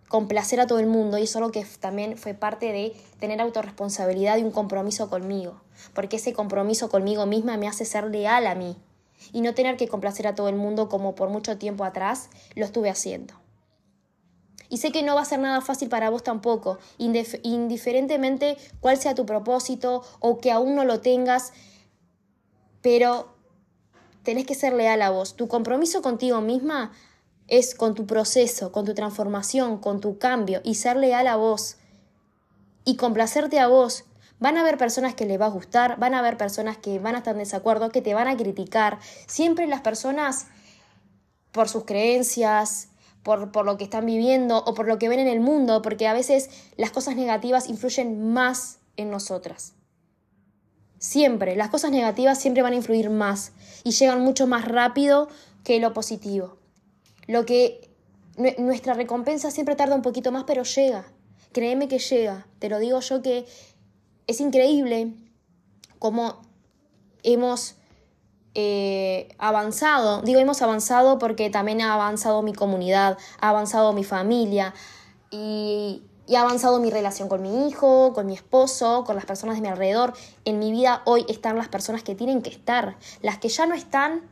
complacer 0.09 0.59
a 0.59 0.67
todo 0.67 0.79
el 0.79 0.87
mundo 0.87 1.17
y 1.17 1.23
eso 1.23 1.31
es 1.31 1.35
algo 1.37 1.51
que 1.51 1.65
también 1.79 2.17
fue 2.17 2.33
parte 2.33 2.73
de 2.73 2.93
tener 3.19 3.39
autorresponsabilidad 3.39 4.37
y 4.37 4.43
un 4.43 4.51
compromiso 4.51 5.09
conmigo, 5.09 5.61
porque 5.93 6.17
ese 6.17 6.33
compromiso 6.33 6.89
conmigo 6.89 7.25
misma 7.25 7.55
me 7.55 7.67
hace 7.67 7.85
ser 7.85 8.05
leal 8.05 8.47
a 8.47 8.55
mí 8.55 8.75
y 9.31 9.41
no 9.41 9.53
tener 9.53 9.77
que 9.77 9.87
complacer 9.87 10.27
a 10.27 10.35
todo 10.35 10.49
el 10.49 10.55
mundo 10.55 10.89
como 10.89 11.13
por 11.13 11.29
mucho 11.29 11.57
tiempo 11.57 11.85
atrás 11.85 12.29
lo 12.55 12.65
estuve 12.65 12.89
haciendo. 12.89 13.35
Y 14.67 14.77
sé 14.77 14.91
que 14.91 15.03
no 15.03 15.15
va 15.15 15.21
a 15.21 15.25
ser 15.25 15.39
nada 15.39 15.61
fácil 15.61 15.89
para 15.89 16.09
vos 16.09 16.23
tampoco, 16.23 16.79
indiferentemente 16.97 18.57
cuál 18.81 18.97
sea 18.97 19.15
tu 19.15 19.25
propósito 19.25 20.03
o 20.19 20.39
que 20.39 20.51
aún 20.51 20.75
no 20.75 20.85
lo 20.85 21.01
tengas, 21.01 21.53
pero 22.81 23.35
tenés 24.23 24.45
que 24.45 24.55
ser 24.55 24.73
leal 24.73 25.01
a 25.01 25.09
vos. 25.09 25.35
Tu 25.35 25.47
compromiso 25.47 26.01
contigo 26.01 26.41
misma 26.41 26.91
es 27.49 27.75
con 27.75 27.95
tu 27.95 28.05
proceso, 28.05 28.71
con 28.71 28.85
tu 28.85 28.93
transformación, 28.93 29.79
con 29.79 29.99
tu 29.99 30.17
cambio 30.17 30.61
y 30.63 30.75
ser 30.75 30.97
leal 30.97 31.27
a 31.27 31.35
vos 31.35 31.77
y 32.85 32.95
complacerte 32.95 33.59
a 33.59 33.67
vos. 33.67 34.05
Van 34.39 34.55
a 34.55 34.61
haber 34.61 34.77
personas 34.77 35.15
que 35.15 35.25
les 35.25 35.39
va 35.39 35.47
a 35.47 35.49
gustar, 35.49 35.99
van 35.99 36.13
a 36.13 36.19
haber 36.19 36.37
personas 36.37 36.77
que 36.77 36.99
van 36.99 37.15
a 37.15 37.17
estar 37.19 37.33
en 37.33 37.39
desacuerdo, 37.39 37.89
que 37.89 38.01
te 38.01 38.13
van 38.13 38.27
a 38.27 38.37
criticar. 38.37 38.99
Siempre 39.27 39.67
las 39.67 39.81
personas, 39.81 40.47
por 41.51 41.67
sus 41.67 41.83
creencias, 41.83 42.87
por, 43.21 43.51
por, 43.51 43.65
lo 43.65 43.77
que 43.77 43.83
están 43.83 44.05
viviendo 44.05 44.63
o 44.63 44.73
por 44.73 44.87
lo 44.87 44.97
que 44.97 45.09
ven 45.09 45.19
en 45.19 45.27
el 45.27 45.41
mundo, 45.41 45.81
porque 45.81 46.07
a 46.07 46.13
veces 46.13 46.49
las 46.77 46.91
cosas 46.91 47.17
negativas 47.17 47.67
influyen 47.67 48.31
más 48.31 48.79
en 48.95 49.11
nosotras. 49.11 49.73
Siempre, 50.99 51.55
las 51.55 51.69
cosas 51.69 51.91
negativas 51.91 52.39
siempre 52.39 52.61
van 52.61 52.73
a 52.73 52.77
influir 52.77 53.09
más 53.09 53.51
y 53.83 53.91
llegan 53.91 54.21
mucho 54.21 54.47
más 54.47 54.65
rápido 54.65 55.27
que 55.63 55.79
lo 55.79 55.93
positivo. 55.93 56.58
Lo 57.29 57.45
que 57.45 57.87
nuestra 58.57 58.95
recompensa 58.95 59.51
siempre 59.51 59.75
tarda 59.75 59.95
un 59.95 60.01
poquito 60.01 60.31
más, 60.31 60.45
pero 60.45 60.63
llega. 60.63 61.05
Créeme 61.51 61.87
que 61.87 61.99
llega. 61.99 62.47
Te 62.57 62.69
lo 62.69 62.79
digo 62.79 63.01
yo 63.01 63.21
que 63.21 63.45
es 64.25 64.41
increíble 64.41 65.13
cómo 65.99 66.41
hemos 67.21 67.75
eh, 68.55 69.27
avanzado. 69.37 70.23
Digo, 70.23 70.39
hemos 70.39 70.63
avanzado 70.63 71.19
porque 71.19 71.51
también 71.51 71.81
ha 71.81 71.93
avanzado 71.93 72.41
mi 72.41 72.51
comunidad, 72.51 73.19
ha 73.39 73.49
avanzado 73.49 73.93
mi 73.93 74.03
familia 74.03 74.73
y, 75.29 76.01
y 76.25 76.33
ha 76.35 76.41
avanzado 76.41 76.79
mi 76.79 76.89
relación 76.89 77.29
con 77.29 77.43
mi 77.43 77.67
hijo, 77.67 78.11
con 78.15 78.25
mi 78.25 78.33
esposo, 78.33 79.03
con 79.05 79.15
las 79.15 79.27
personas 79.27 79.57
de 79.57 79.61
mi 79.61 79.67
alrededor. 79.67 80.13
En 80.45 80.57
mi 80.57 80.71
vida 80.71 81.03
hoy 81.05 81.27
están 81.29 81.57
las 81.57 81.67
personas 81.67 82.01
que 82.01 82.15
tienen 82.15 82.41
que 82.41 82.49
estar. 82.49 82.97
Las 83.21 83.37
que 83.37 83.49
ya 83.49 83.67
no 83.67 83.75
están 83.75 84.27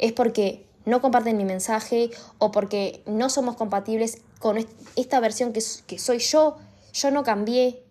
es 0.00 0.12
porque 0.12 0.67
no 0.88 1.00
comparten 1.00 1.36
mi 1.36 1.44
mensaje 1.44 2.10
o 2.38 2.50
porque 2.50 3.02
no 3.06 3.30
somos 3.30 3.56
compatibles 3.56 4.22
con 4.38 4.58
esta 4.96 5.20
versión 5.20 5.52
que, 5.52 5.62
que 5.86 5.98
soy 5.98 6.18
yo. 6.18 6.56
Yo 6.92 7.10
no 7.10 7.22
cambié, 7.22 7.84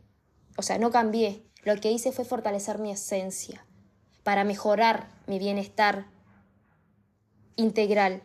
o 0.58 0.62
sea, 0.62 0.78
no 0.78 0.92
cambié. 0.92 1.44
Lo 1.64 1.76
que 1.78 1.92
hice 1.92 2.12
fue 2.12 2.26
fortalecer 2.26 2.80
mi 2.80 2.92
esencia 2.92 3.66
para 4.24 4.44
mejorar 4.44 5.08
mi 5.28 5.40
bienestar 5.40 6.08
integral. 7.56 8.22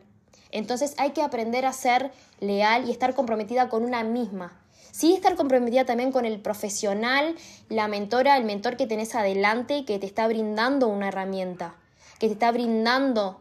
Entonces 0.51 0.95
hay 0.99 1.11
que 1.11 1.23
aprender 1.23 1.67
a 1.67 1.73
ser 1.73 2.13
leal 2.41 2.89
y 2.89 2.93
estar 2.93 3.15
comprometida 3.15 3.69
con 3.69 3.85
una 3.85 4.05
misma. 4.05 4.59
Sí, 4.91 5.15
estar 5.15 5.37
comprometida 5.37 5.87
también 5.87 6.13
con 6.13 6.27
el 6.27 6.41
profesional, 6.41 7.35
la 7.69 7.89
mentora, 7.89 8.37
el 8.37 8.45
mentor 8.45 8.77
que 8.77 8.87
tenés 8.87 9.15
adelante, 9.15 9.85
que 9.87 9.99
te 9.99 10.07
está 10.07 10.27
brindando 10.29 10.89
una 10.89 11.09
herramienta, 11.09 11.77
que 12.19 12.27
te 12.27 12.35
está 12.35 12.53
brindando 12.53 13.41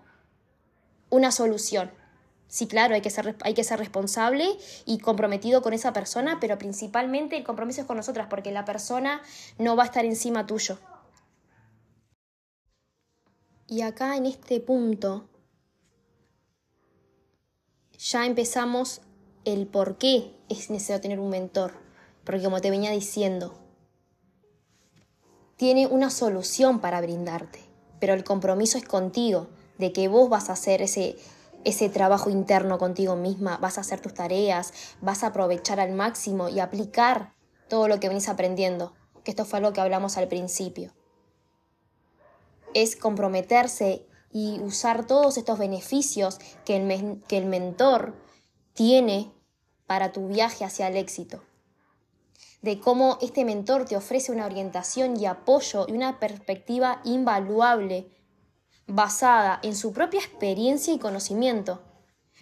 una 1.12 1.32
solución. 1.32 1.91
Sí, 2.47 2.67
claro, 2.67 2.95
hay 2.95 3.02
que, 3.02 3.12
ser, 3.12 3.36
hay 3.43 3.54
que 3.54 3.63
ser 3.63 3.78
responsable 3.80 4.58
y 4.86 4.97
comprometido 4.97 5.62
con 5.62 5.74
esa 5.74 5.93
persona, 5.93 6.39
pero 6.41 6.58
principalmente 6.58 7.38
el 7.38 7.43
compromiso 7.43 7.82
es 7.82 7.88
con 7.88 7.97
nosotras, 7.97 8.28
porque 8.30 8.52
la 8.52 8.65
persona 8.65 9.21
no 9.60 9.76
va 9.76 9.84
a 9.84 9.86
estar 9.86 10.04
encima 10.04 10.47
tuyo. 10.47 10.80
Y 13.67 13.84
acá 13.84 14.17
en 14.17 14.26
este 14.26 14.60
punto 14.60 15.30
ya 17.97 18.26
empezamos 18.26 19.02
el 19.45 19.67
por 19.67 19.97
qué 19.97 20.36
es 20.50 20.69
necesario 20.69 21.02
tener 21.02 21.19
un 21.19 21.30
mentor. 21.30 21.74
Porque 22.24 22.43
como 22.43 22.62
te 22.62 22.69
venía 22.69 22.91
diciendo, 22.91 23.58
tiene 25.56 25.88
una 25.88 26.10
solución 26.10 26.80
para 26.80 27.02
brindarte, 27.02 27.60
pero 28.00 28.13
el 28.13 28.24
compromiso 28.24 28.78
es 28.78 28.86
contigo 28.86 29.47
de 29.82 29.91
que 29.91 30.08
vos 30.08 30.30
vas 30.30 30.50
a 30.50 30.54
hacer 30.54 30.84
ese, 30.84 31.17
ese 31.65 31.89
trabajo 31.89 32.30
interno 32.30 32.78
contigo 32.78 33.15
misma, 33.15 33.58
vas 33.58 33.80
a 33.80 33.82
hacer 33.82 34.00
tus 34.00 34.13
tareas, 34.13 34.74
vas 35.02 35.24
a 35.24 35.28
aprovechar 35.28 35.80
al 35.80 35.91
máximo 35.91 36.50
y 36.50 36.60
aplicar 36.60 37.34
todo 37.67 37.88
lo 37.88 38.00
que 38.00 38.08
venís 38.08 38.30
aprendiendo, 38.30 38.94
que 39.24 39.32
esto 39.32 39.44
fue 39.44 39.58
algo 39.58 39.74
que 39.74 39.82
hablamos 39.82 40.17
al 40.17 40.28
principio. 40.28 40.94
Es 42.76 42.96
comprometerse 42.96 44.06
y 44.32 44.60
usar 44.60 45.08
todos 45.08 45.38
estos 45.38 45.58
beneficios 45.58 46.38
que 46.63 46.78
el, 46.78 47.24
que 47.28 47.39
el 47.39 47.48
mentor 47.48 48.13
tiene 48.74 49.32
para 49.88 50.12
tu 50.12 50.28
viaje 50.28 50.63
hacia 50.63 50.88
el 50.89 50.96
éxito. 50.96 51.41
De 52.62 52.80
cómo 52.80 53.17
este 53.20 53.46
mentor 53.46 53.86
te 53.86 53.98
ofrece 53.98 54.32
una 54.32 54.46
orientación 54.46 55.20
y 55.20 55.26
apoyo 55.26 55.88
y 55.88 55.94
una 55.94 56.20
perspectiva 56.20 57.02
invaluable 57.04 58.12
basada 58.88 59.60
en 59.63 59.76
su 59.76 59.94
propia 59.94 60.20
experiencia 60.20 60.94
y 60.94 61.00
conocimiento. 61.00 61.82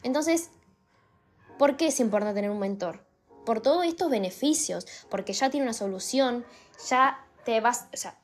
Entonces, 0.04 0.52
¿por 1.58 1.78
qué 1.78 1.88
es 1.88 2.00
importante 2.00 2.36
tener 2.36 2.52
un 2.52 2.60
mentor? 2.60 3.06
Por 3.46 3.62
todos 3.62 3.86
estos 3.86 4.10
beneficios, 4.10 4.86
porque 5.10 5.34
ya 5.34 5.50
tiene 5.50 5.66
una 5.66 5.74
solución, 5.74 6.46
ya 6.88 7.26
te 7.46 7.60
vas, 7.62 7.88
o 7.94 7.98
sea, 7.98 8.20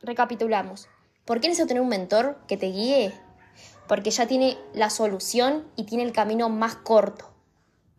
recapitulamos. 0.00 0.88
¿Por 1.24 1.40
qué 1.40 1.48
necesito 1.48 1.68
tener 1.68 1.82
un 1.82 1.88
mentor 1.88 2.38
que 2.48 2.56
te 2.56 2.66
guíe? 2.66 3.14
Porque 3.88 4.10
ya 4.10 4.26
tiene 4.26 4.58
la 4.74 4.90
solución 4.90 5.66
y 5.76 5.84
tiene 5.84 6.04
el 6.04 6.12
camino 6.12 6.48
más 6.48 6.76
corto. 6.76 7.32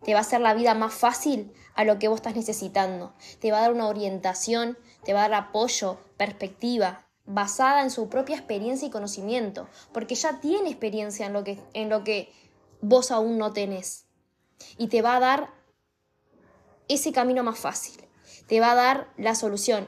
Te 0.03 0.13
va 0.13 0.19
a 0.19 0.21
hacer 0.21 0.41
la 0.41 0.53
vida 0.53 0.73
más 0.73 0.93
fácil 0.93 1.53
a 1.75 1.85
lo 1.85 1.99
que 1.99 2.07
vos 2.09 2.17
estás 2.17 2.35
necesitando. 2.35 3.13
Te 3.39 3.51
va 3.51 3.59
a 3.59 3.61
dar 3.61 3.71
una 3.71 3.87
orientación, 3.87 4.77
te 5.05 5.13
va 5.13 5.23
a 5.23 5.29
dar 5.29 5.45
apoyo, 5.45 5.97
perspectiva, 6.17 7.02
basada 7.25 7.83
en 7.83 7.89
su 7.89 8.09
propia 8.09 8.35
experiencia 8.35 8.87
y 8.87 8.91
conocimiento, 8.91 9.67
porque 9.93 10.15
ya 10.15 10.39
tiene 10.39 10.69
experiencia 10.69 11.25
en 11.25 11.33
lo 11.33 11.43
que, 11.43 11.59
en 11.73 11.89
lo 11.89 12.03
que 12.03 12.31
vos 12.81 13.11
aún 13.11 13.37
no 13.37 13.53
tenés. 13.53 14.05
Y 14.77 14.87
te 14.87 15.01
va 15.01 15.15
a 15.15 15.19
dar 15.19 15.53
ese 16.87 17.11
camino 17.11 17.43
más 17.43 17.59
fácil, 17.59 18.03
te 18.47 18.59
va 18.59 18.71
a 18.71 18.75
dar 18.75 19.13
la 19.17 19.35
solución. 19.35 19.87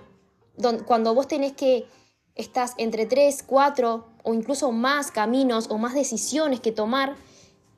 Cuando 0.86 1.13
vos 1.13 1.28
tenés 1.28 1.54
que, 1.54 1.88
estás 2.36 2.74
entre 2.78 3.06
tres, 3.06 3.43
cuatro 3.43 4.08
o 4.24 4.34
incluso 4.34 4.71
más 4.71 5.12
caminos 5.12 5.67
o 5.69 5.78
más 5.78 5.93
decisiones 5.93 6.60
que 6.60 6.71
tomar, 6.71 7.15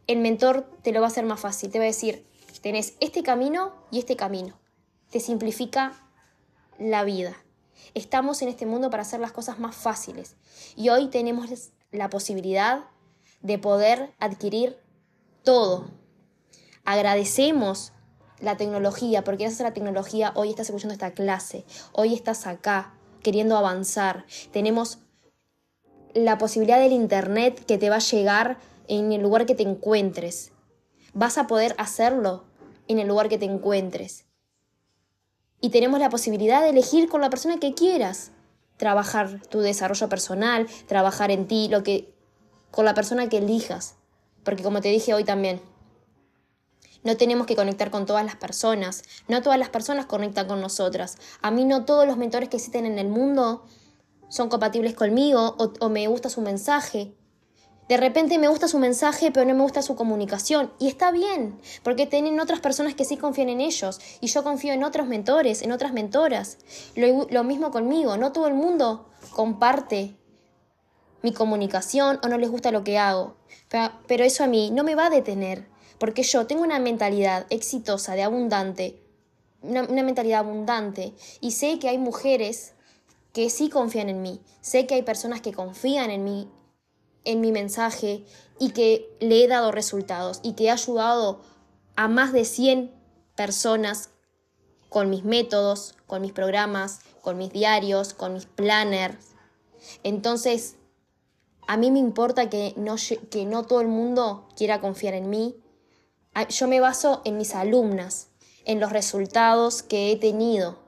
el 0.08 0.20
mentor 0.20 0.68
te 0.84 0.92
lo 0.92 1.02
va 1.02 1.08
a 1.08 1.10
hacer 1.10 1.26
más 1.26 1.40
fácil, 1.40 1.70
te 1.70 1.80
va 1.80 1.84
a 1.84 1.88
decir, 1.88 2.26
tenés 2.62 2.96
este 3.00 3.24
camino 3.24 3.74
y 3.92 4.00
este 4.00 4.16
camino. 4.16 4.58
Te 5.12 5.20
simplifica 5.20 5.94
la 6.80 7.04
vida. 7.04 7.36
Estamos 7.94 8.42
en 8.42 8.50
este 8.50 8.66
mundo 8.66 8.90
para 8.90 9.04
hacer 9.04 9.20
las 9.20 9.32
cosas 9.32 9.60
más 9.60 9.76
fáciles 9.76 10.36
y 10.76 10.90
hoy 10.90 11.08
tenemos 11.08 11.50
la 11.92 12.10
posibilidad 12.10 12.86
de 13.42 13.58
poder 13.58 14.14
adquirir 14.20 14.78
todo. 15.44 15.88
Agradecemos 16.86 17.94
la 18.40 18.58
tecnología, 18.58 19.24
porque 19.24 19.44
gracias 19.44 19.62
a 19.62 19.66
la 19.66 19.74
tecnología 19.74 20.32
hoy 20.36 20.50
estás 20.50 20.68
escuchando 20.68 20.94
esta 20.94 21.12
clase, 21.12 21.66
hoy 21.92 22.14
estás 22.14 22.46
acá 22.46 22.94
queriendo 23.24 23.58
avanzar. 23.58 24.26
Tenemos 24.52 25.00
la 26.14 26.38
posibilidad 26.38 26.80
del 26.80 26.94
Internet 26.94 27.66
que 27.66 27.78
te 27.78 27.90
va 27.90 27.98
a 27.98 28.00
llegar 28.00 28.60
en 28.88 29.12
el 29.12 29.22
lugar 29.22 29.46
que 29.46 29.56
te 29.56 29.64
encuentres. 29.64 30.52
Vas 31.14 31.38
a 31.38 31.48
poder 31.48 31.76
hacerlo 31.78 32.46
en 32.88 33.00
el 33.00 33.08
lugar 33.08 33.28
que 33.28 33.38
te 33.38 33.46
encuentres 33.46 34.27
y 35.62 35.70
tenemos 35.70 36.00
la 36.00 36.10
posibilidad 36.10 36.62
de 36.62 36.70
elegir 36.70 37.10
con 37.10 37.22
la 37.22 37.30
persona 37.30 37.60
que 37.60 37.74
quieras. 37.74 38.32
Trabajar 38.78 39.42
tu 39.48 39.60
desarrollo 39.60 40.08
personal, 40.08 40.68
trabajar 40.88 41.32
en 41.32 41.48
ti, 41.48 41.68
lo 41.68 41.84
que 41.84 42.14
con 42.70 42.86
la 42.86 42.94
persona 42.94 43.28
que 43.28 43.38
elijas. 43.38 43.96
Porque 44.44 44.64
como 44.64 44.82
te 44.82 44.90
dije 44.90 45.14
hoy 45.14 45.24
también, 45.24 45.62
no 47.04 47.18
tenemos 47.18 47.48
que 47.48 47.56
conectar 47.56 47.90
con 47.90 48.06
todas 48.06 48.26
las 48.26 48.36
personas. 48.36 49.04
No 49.28 49.42
todas 49.42 49.58
las 49.58 49.70
personas 49.70 50.06
conectan 50.06 50.48
con 50.48 50.62
nosotras. 50.62 51.18
A 51.42 51.52
mí 51.52 51.66
no 51.66 51.86
todos 51.86 52.06
los 52.06 52.18
mentores 52.18 52.50
que 52.50 52.58
existen 52.58 52.86
en 52.86 53.00
el 53.00 53.08
mundo 53.08 53.66
son 54.30 54.50
compatibles 54.50 54.94
conmigo 54.94 55.56
o, 55.58 55.74
o 55.80 55.90
me 55.90 56.08
gusta 56.08 56.30
su 56.30 56.42
mensaje. 56.42 57.16
De 57.88 57.96
repente 57.96 58.38
me 58.38 58.50
gusta 58.50 58.68
su 58.68 58.80
mensaje, 58.80 59.32
pero 59.32 59.46
no 59.46 59.56
me 59.56 59.62
gusta 59.62 59.82
su 59.82 59.96
comunicación. 59.96 60.72
Y 60.78 60.88
está 60.88 61.12
bien, 61.12 61.58
porque 61.84 62.06
tienen 62.06 62.40
otras 62.40 62.60
personas 62.60 62.96
que 62.96 63.06
sí 63.06 63.16
confían 63.16 63.48
en 63.48 63.62
ellos. 63.62 64.00
Y 64.20 64.28
yo 64.28 64.44
confío 64.44 64.74
en 64.74 64.84
otros 64.84 65.08
mentores, 65.08 65.62
en 65.62 65.72
otras 65.72 65.94
mentoras. 65.94 66.58
Lo, 66.96 67.44
mismo 67.46 67.72
conmigo, 67.72 68.18
no 68.18 68.34
todo 68.34 68.48
el 68.48 68.56
mundo 68.56 69.10
comparte 69.32 70.16
mi 71.22 71.32
comunicación 71.32 72.20
o 72.24 72.28
no 72.28 72.38
les 72.38 72.50
gusta 72.50 72.72
lo 72.72 72.84
que 72.84 72.98
hago. 72.98 73.38
Pero 74.06 74.26
eso 74.26 74.44
a 74.44 74.48
mí 74.48 74.70
no 74.70 74.84
me 74.84 74.96
va 74.96 75.06
a 75.06 75.10
detener, 75.10 75.68
porque 75.98 76.24
yo 76.24 76.46
tengo 76.46 76.64
una 76.64 76.80
mentalidad 76.80 77.46
exitosa, 77.50 78.16
de 78.16 78.24
abundante, 78.24 79.02
una, 79.62 79.84
una 79.84 80.04
mentalidad 80.04 80.40
abundante. 80.40 81.14
Y 81.40 81.52
sé 81.52 81.80
que 81.80 81.88
hay 81.88 81.98
mujeres 81.98 82.74
que 83.32 83.50
sí 83.50 83.70
confían 83.70 84.10
en 84.10 84.22
mí. 84.22 84.42
Sé 84.60 84.88
que 84.88 84.96
hay 84.96 85.04
personas 85.04 85.40
que 85.40 85.54
confían 85.54 86.12
en 86.12 86.26
mí 86.26 86.50
en 87.28 87.42
mi 87.42 87.52
mensaje 87.52 88.26
y 88.60 88.72
que 88.72 89.16
le 89.20 89.44
he 89.44 89.48
dado 89.48 89.72
resultados 89.72 90.40
y 90.44 90.54
que 90.54 90.66
he 90.66 90.72
ayudado 90.72 91.42
a 91.96 92.08
más 92.08 92.34
de 92.34 92.46
100 92.46 92.92
personas 93.36 94.10
con 94.90 95.10
mis 95.10 95.24
métodos, 95.24 95.96
con 96.08 96.22
mis 96.22 96.32
programas, 96.32 97.02
con 97.22 97.38
mis 97.38 97.52
diarios, 97.52 98.14
con 98.14 98.34
mis 98.34 98.46
planners. 98.46 99.36
Entonces, 100.04 100.76
a 101.68 101.78
mí 101.78 101.92
me 101.92 102.00
importa 102.00 102.50
que 102.50 102.74
no, 102.78 102.96
que 103.30 103.46
no 103.46 103.64
todo 103.64 103.82
el 103.82 103.88
mundo 103.88 104.48
quiera 104.56 104.80
confiar 104.80 105.14
en 105.14 105.30
mí. 105.30 105.56
Yo 106.50 106.68
me 106.68 106.80
baso 106.80 107.22
en 107.26 107.38
mis 107.38 107.54
alumnas, 107.54 108.30
en 108.64 108.80
los 108.80 108.92
resultados 108.92 109.84
que 109.84 110.12
he 110.12 110.16
tenido. 110.16 110.80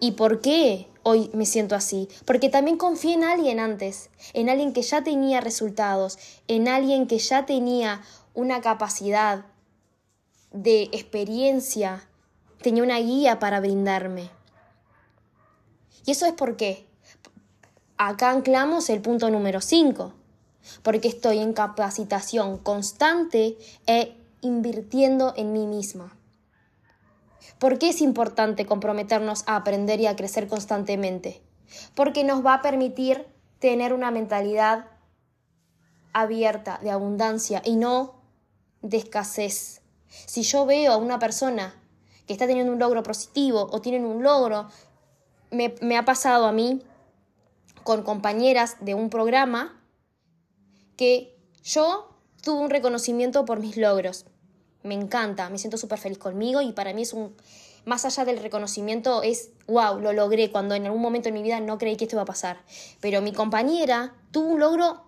¿Y 0.00 0.12
por 0.12 0.40
qué 0.40 0.89
hoy 1.02 1.30
me 1.32 1.46
siento 1.46 1.74
así? 1.74 2.08
Porque 2.24 2.48
también 2.48 2.76
confié 2.76 3.14
en 3.14 3.24
alguien 3.24 3.60
antes, 3.60 4.10
en 4.32 4.48
alguien 4.48 4.72
que 4.72 4.82
ya 4.82 5.02
tenía 5.02 5.40
resultados, 5.40 6.18
en 6.48 6.68
alguien 6.68 7.06
que 7.06 7.18
ya 7.18 7.46
tenía 7.46 8.02
una 8.34 8.60
capacidad 8.60 9.46
de 10.52 10.84
experiencia, 10.92 12.08
tenía 12.62 12.82
una 12.82 12.98
guía 12.98 13.38
para 13.38 13.60
brindarme. 13.60 14.30
¿Y 16.06 16.12
eso 16.12 16.26
es 16.26 16.32
por 16.32 16.56
qué? 16.56 16.86
Acá 17.96 18.30
anclamos 18.30 18.88
el 18.88 19.02
punto 19.02 19.30
número 19.30 19.60
5, 19.60 20.12
porque 20.82 21.08
estoy 21.08 21.38
en 21.38 21.52
capacitación 21.52 22.58
constante 22.58 23.58
e 23.86 24.16
invirtiendo 24.40 25.34
en 25.36 25.52
mí 25.52 25.66
misma. 25.66 26.16
¿Por 27.60 27.78
qué 27.78 27.90
es 27.90 28.00
importante 28.00 28.64
comprometernos 28.64 29.44
a 29.46 29.54
aprender 29.54 30.00
y 30.00 30.06
a 30.06 30.16
crecer 30.16 30.48
constantemente? 30.48 31.42
Porque 31.94 32.24
nos 32.24 32.44
va 32.44 32.54
a 32.54 32.62
permitir 32.62 33.26
tener 33.58 33.92
una 33.92 34.10
mentalidad 34.10 34.86
abierta, 36.14 36.80
de 36.82 36.90
abundancia 36.90 37.60
y 37.62 37.76
no 37.76 38.14
de 38.80 38.96
escasez. 38.96 39.82
Si 40.08 40.42
yo 40.42 40.64
veo 40.64 40.90
a 40.90 40.96
una 40.96 41.18
persona 41.18 41.74
que 42.26 42.32
está 42.32 42.46
teniendo 42.46 42.72
un 42.72 42.78
logro 42.78 43.02
positivo 43.02 43.68
o 43.70 43.82
tienen 43.82 44.06
un 44.06 44.22
logro, 44.22 44.66
me, 45.50 45.74
me 45.82 45.98
ha 45.98 46.06
pasado 46.06 46.46
a 46.46 46.52
mí 46.52 46.82
con 47.84 48.02
compañeras 48.02 48.78
de 48.80 48.94
un 48.94 49.10
programa 49.10 49.78
que 50.96 51.38
yo 51.62 52.08
tuve 52.42 52.62
un 52.62 52.70
reconocimiento 52.70 53.44
por 53.44 53.60
mis 53.60 53.76
logros. 53.76 54.24
Me 54.82 54.94
encanta, 54.94 55.50
me 55.50 55.58
siento 55.58 55.76
súper 55.76 55.98
feliz 55.98 56.18
conmigo 56.18 56.62
y 56.62 56.72
para 56.72 56.94
mí 56.94 57.02
es 57.02 57.12
un, 57.12 57.34
más 57.84 58.04
allá 58.04 58.24
del 58.24 58.38
reconocimiento, 58.38 59.22
es, 59.22 59.50
wow, 59.66 60.00
lo 60.00 60.12
logré 60.12 60.50
cuando 60.50 60.74
en 60.74 60.86
algún 60.86 61.02
momento 61.02 61.28
en 61.28 61.34
mi 61.34 61.42
vida 61.42 61.60
no 61.60 61.78
creí 61.78 61.96
que 61.96 62.04
esto 62.04 62.16
iba 62.16 62.22
a 62.22 62.26
pasar. 62.26 62.60
Pero 63.00 63.20
mi 63.20 63.32
compañera 63.32 64.14
tuvo 64.30 64.48
un 64.48 64.60
logro 64.60 65.02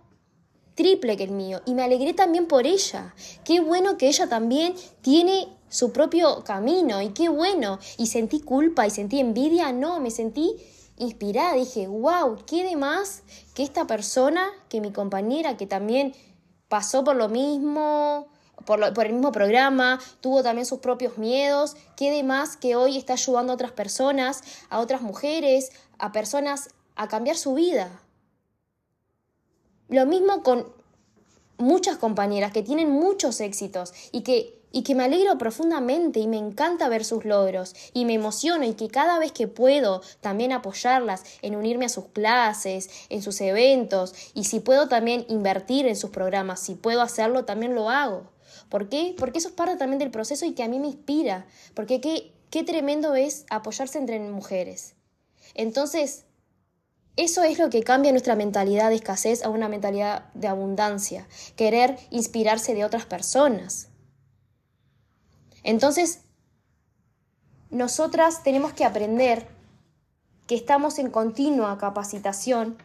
triple 0.75 1.17
que 1.17 1.25
el 1.25 1.33
mío 1.33 1.61
y 1.67 1.75
me 1.75 1.83
alegré 1.83 2.15
también 2.15 2.47
por 2.47 2.67
ella. 2.67 3.15
Qué 3.45 3.61
bueno 3.61 3.97
que 3.97 4.09
ella 4.09 4.29
también 4.29 4.75
tiene 5.01 5.49
su 5.69 5.93
propio 5.93 6.45
camino 6.45 7.01
y 7.01 7.11
qué 7.11 7.29
bueno. 7.29 7.79
Y 7.99 8.07
sentí 8.07 8.41
culpa 8.41 8.87
y 8.87 8.91
sentí 8.91 9.21
envidia, 9.21 9.73
no, 9.73 10.01
me 10.01 10.11
sentí 10.11 10.57
inspirada, 10.99 11.55
dije, 11.55 11.89
wow, 11.89 12.39
qué 12.47 12.65
de 12.65 12.77
más 12.77 13.23
que 13.55 13.63
esta 13.63 13.87
persona, 13.87 14.49
que 14.69 14.81
mi 14.81 14.93
compañera, 14.93 15.57
que 15.57 15.67
también 15.67 16.15
pasó 16.69 17.05
por 17.05 17.17
lo 17.17 17.29
mismo, 17.29 18.29
por, 18.65 19.07
el 19.07 19.13
mismo 19.13 19.33
programa, 19.33 20.01
tuvo 20.21 20.43
también 20.43 20.67
sus 20.67 20.81
propios 20.81 21.19
miedos, 21.19 21.77
qué 21.97 22.11
de 22.11 22.23
más 22.23 22.57
que 22.57 22.77
hoy 22.77 22.97
está 22.97 23.15
ayudando 23.15 23.53
a 23.53 23.55
otras 23.55 23.73
personas, 23.73 24.43
a 24.71 24.81
otras 24.81 25.03
mujeres, 25.03 25.71
a 25.99 26.13
personas 26.13 26.69
a 26.97 27.09
cambiar 27.09 27.37
su 27.37 27.55
vida. 27.55 28.01
Lo 29.89 30.07
mismo 30.07 30.43
con 30.43 30.73
muchas 31.59 31.97
compañeras 31.97 32.53
que 32.53 32.63
tienen 32.63 32.91
muchos 32.91 33.41
éxitos 33.41 33.93
y 34.11 34.23
que 34.23 34.63
y 34.73 34.83
que 34.83 34.95
me 34.95 35.05
alegro 35.05 35.39
profundamente 35.39 36.19
y 36.19 36.27
me 36.27 36.39
encanta 36.39 36.89
ver 36.89 37.05
sus 37.05 37.25
logros 37.25 37.75
y 37.93 38.05
me 38.05 38.15
emociono 38.15 38.65
y 38.65 38.75
que 38.75 38.89
cada 38.89 39.19
vez 39.19 39.33
que 39.33 39.47
puedo 39.47 40.03
también 40.21 40.53
apoyarlas 40.53 41.25
en 41.43 41.55
unirme 41.55 41.85
a 41.85 41.91
sus 41.91 42.07
clases, 42.07 42.91
en 43.11 43.23
sus 43.23 43.41
eventos 43.41 44.15
y 44.35 44.45
si 44.45 44.61
puedo 44.61 44.89
también 44.89 45.25
invertir 45.29 45.87
en 45.87 45.97
sus 45.97 46.11
programas, 46.11 46.61
si 46.61 46.75
puedo 46.75 47.03
hacerlo 47.03 47.45
también 47.45 47.75
lo 47.75 47.91
hago. 47.91 48.33
¿Por 48.73 48.89
qué? 48.89 49.15
Porque 49.19 49.39
eso 49.39 49.49
es 49.49 49.55
parte 49.55 49.77
también 49.77 49.99
del 49.99 50.11
proceso 50.11 50.47
y 50.47 50.55
que 50.55 50.63
a 50.63 50.69
mí 50.69 50.79
me 50.79 50.87
inspira, 50.87 51.45
porque 51.75 52.01
qué, 52.01 52.33
qué 52.49 52.65
tremendo 52.65 53.15
es 53.15 53.45
apoyarse 53.51 53.99
entre 53.99 54.19
mujeres. 54.19 54.95
Entonces, 55.53 56.25
eso 57.17 57.43
es 57.43 57.59
lo 57.59 57.69
que 57.69 57.83
cambia 57.83 58.13
nuestra 58.13 58.35
mentalidad 58.35 58.89
de 58.89 58.95
escasez 58.95 59.45
a 59.45 59.51
una 59.51 59.69
mentalidad 59.69 60.33
de 60.33 60.49
abundancia, 60.49 61.29
querer 61.55 61.99
inspirarse 62.09 62.75
de 62.75 62.87
otras 62.87 63.05
personas. 63.05 63.91
Entonces, 65.65 66.23
nosotras 67.69 68.43
tenemos 68.43 68.73
que 68.73 68.87
aprender 68.87 69.49
que 70.47 70.55
estamos 70.55 70.99
en 70.99 71.11
continua 71.11 71.77
capacitación 71.77 72.79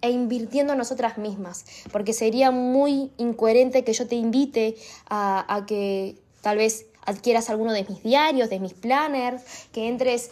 e 0.00 0.10
invirtiendo 0.10 0.72
en 0.72 0.78
nosotras 0.78 1.18
mismas, 1.18 1.64
porque 1.92 2.12
sería 2.12 2.50
muy 2.50 3.10
incoherente 3.16 3.84
que 3.84 3.92
yo 3.92 4.06
te 4.06 4.14
invite 4.14 4.76
a, 5.08 5.64
que 5.66 6.16
tal 6.42 6.58
vez 6.58 6.86
adquieras 7.04 7.50
alguno 7.50 7.72
de 7.72 7.84
mis 7.84 8.02
diarios, 8.02 8.50
de 8.50 8.60
mis 8.60 8.74
planners, 8.74 9.42
que 9.72 9.88
entres 9.88 10.30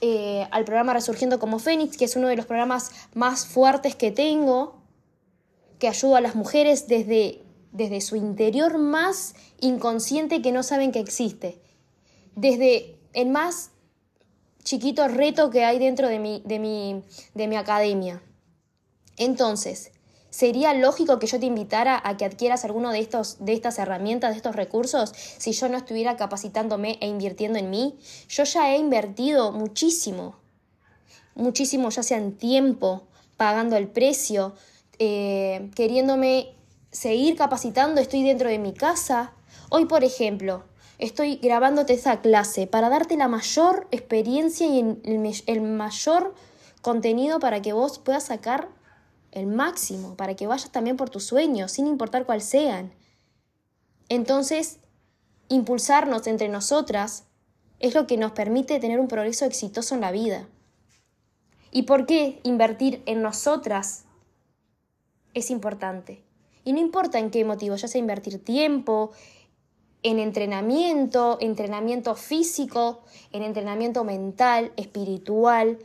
eh, 0.00 0.46
al 0.50 0.64
programa 0.64 0.92
Resurgiendo 0.92 1.38
como 1.38 1.58
Fénix, 1.58 1.96
que 1.96 2.04
es 2.04 2.16
uno 2.16 2.28
de 2.28 2.36
los 2.36 2.46
programas 2.46 2.90
más 3.14 3.46
fuertes 3.46 3.94
que 3.96 4.10
tengo, 4.10 4.76
que 5.78 5.88
ayuda 5.88 6.18
a 6.18 6.20
las 6.20 6.34
mujeres 6.34 6.86
desde 6.88 7.44
desde 7.74 8.00
su 8.00 8.14
interior 8.16 8.78
más 8.78 9.34
inconsciente 9.60 10.40
que 10.40 10.52
no 10.52 10.62
saben 10.62 10.92
que 10.92 11.00
existe, 11.00 11.60
desde 12.36 12.96
el 13.12 13.28
más 13.28 13.72
chiquito 14.62 15.06
reto 15.08 15.50
que 15.50 15.64
hay 15.64 15.78
dentro 15.80 16.08
de 16.08 16.20
mi, 16.20 16.40
de 16.46 16.60
mi, 16.60 17.02
de 17.34 17.48
mi 17.48 17.56
academia. 17.56 18.22
Entonces, 19.16 19.92
¿sería 20.30 20.74
lógico 20.74 21.18
que 21.18 21.26
yo 21.26 21.38
te 21.38 21.46
invitara 21.46 22.00
a 22.04 22.16
que 22.16 22.24
adquieras 22.24 22.64
alguno 22.64 22.90
de, 22.90 23.00
estos, 23.00 23.44
de 23.44 23.52
estas 23.52 23.78
herramientas, 23.78 24.30
de 24.30 24.36
estos 24.36 24.56
recursos, 24.56 25.12
si 25.14 25.52
yo 25.52 25.68
no 25.68 25.76
estuviera 25.76 26.16
capacitándome 26.16 26.98
e 27.00 27.06
invirtiendo 27.06 27.58
en 27.58 27.70
mí? 27.70 27.98
Yo 28.28 28.44
ya 28.44 28.74
he 28.74 28.78
invertido 28.78 29.52
muchísimo, 29.52 30.36
muchísimo, 31.34 31.90
ya 31.90 32.02
sea 32.02 32.18
en 32.18 32.36
tiempo, 32.36 33.04
pagando 33.36 33.76
el 33.76 33.88
precio, 33.88 34.54
eh, 34.98 35.70
queriéndome 35.74 36.54
seguir 36.90 37.36
capacitando, 37.36 38.00
estoy 38.00 38.22
dentro 38.22 38.48
de 38.48 38.58
mi 38.58 38.72
casa. 38.72 39.32
Hoy, 39.68 39.86
por 39.86 40.04
ejemplo, 40.04 40.64
estoy 40.98 41.36
grabándote 41.36 41.94
esa 41.94 42.20
clase 42.20 42.66
para 42.66 42.88
darte 42.88 43.16
la 43.16 43.28
mayor 43.28 43.88
experiencia 43.90 44.66
y 44.66 44.96
el, 45.46 45.60
mayor 45.62 46.34
contenido 46.82 47.40
para 47.40 47.62
que 47.62 47.72
vos 47.72 47.98
puedas 47.98 48.24
sacar 48.24 48.68
el 49.34 49.46
máximo, 49.46 50.16
para 50.16 50.34
que 50.34 50.46
vayas 50.46 50.70
también 50.70 50.96
por 50.96 51.10
tus 51.10 51.24
sueños, 51.24 51.72
sin 51.72 51.86
importar 51.86 52.24
cuál 52.24 52.40
sean. 52.40 52.92
Entonces, 54.08 54.78
impulsarnos 55.48 56.26
entre 56.26 56.48
nosotras 56.48 57.24
es 57.80 57.94
lo 57.94 58.06
que 58.06 58.16
nos 58.16 58.32
permite 58.32 58.80
tener 58.80 59.00
un 59.00 59.08
progreso 59.08 59.44
exitoso 59.44 59.94
en 59.94 60.00
la 60.00 60.12
vida. 60.12 60.48
¿Y 61.70 61.82
por 61.82 62.06
qué 62.06 62.40
invertir 62.44 63.02
en 63.06 63.20
nosotras 63.20 64.04
es 65.34 65.50
importante? 65.50 66.22
Y 66.64 66.72
no 66.72 66.80
importa 66.80 67.18
en 67.18 67.30
qué 67.30 67.44
motivo, 67.44 67.76
ya 67.76 67.88
sea 67.88 67.98
invertir 67.98 68.42
tiempo, 68.42 69.10
en 70.04 70.18
entrenamiento, 70.18 71.38
entrenamiento 71.40 72.14
físico, 72.14 73.02
en 73.32 73.42
entrenamiento 73.42 74.04
mental, 74.04 74.72
espiritual. 74.76 75.78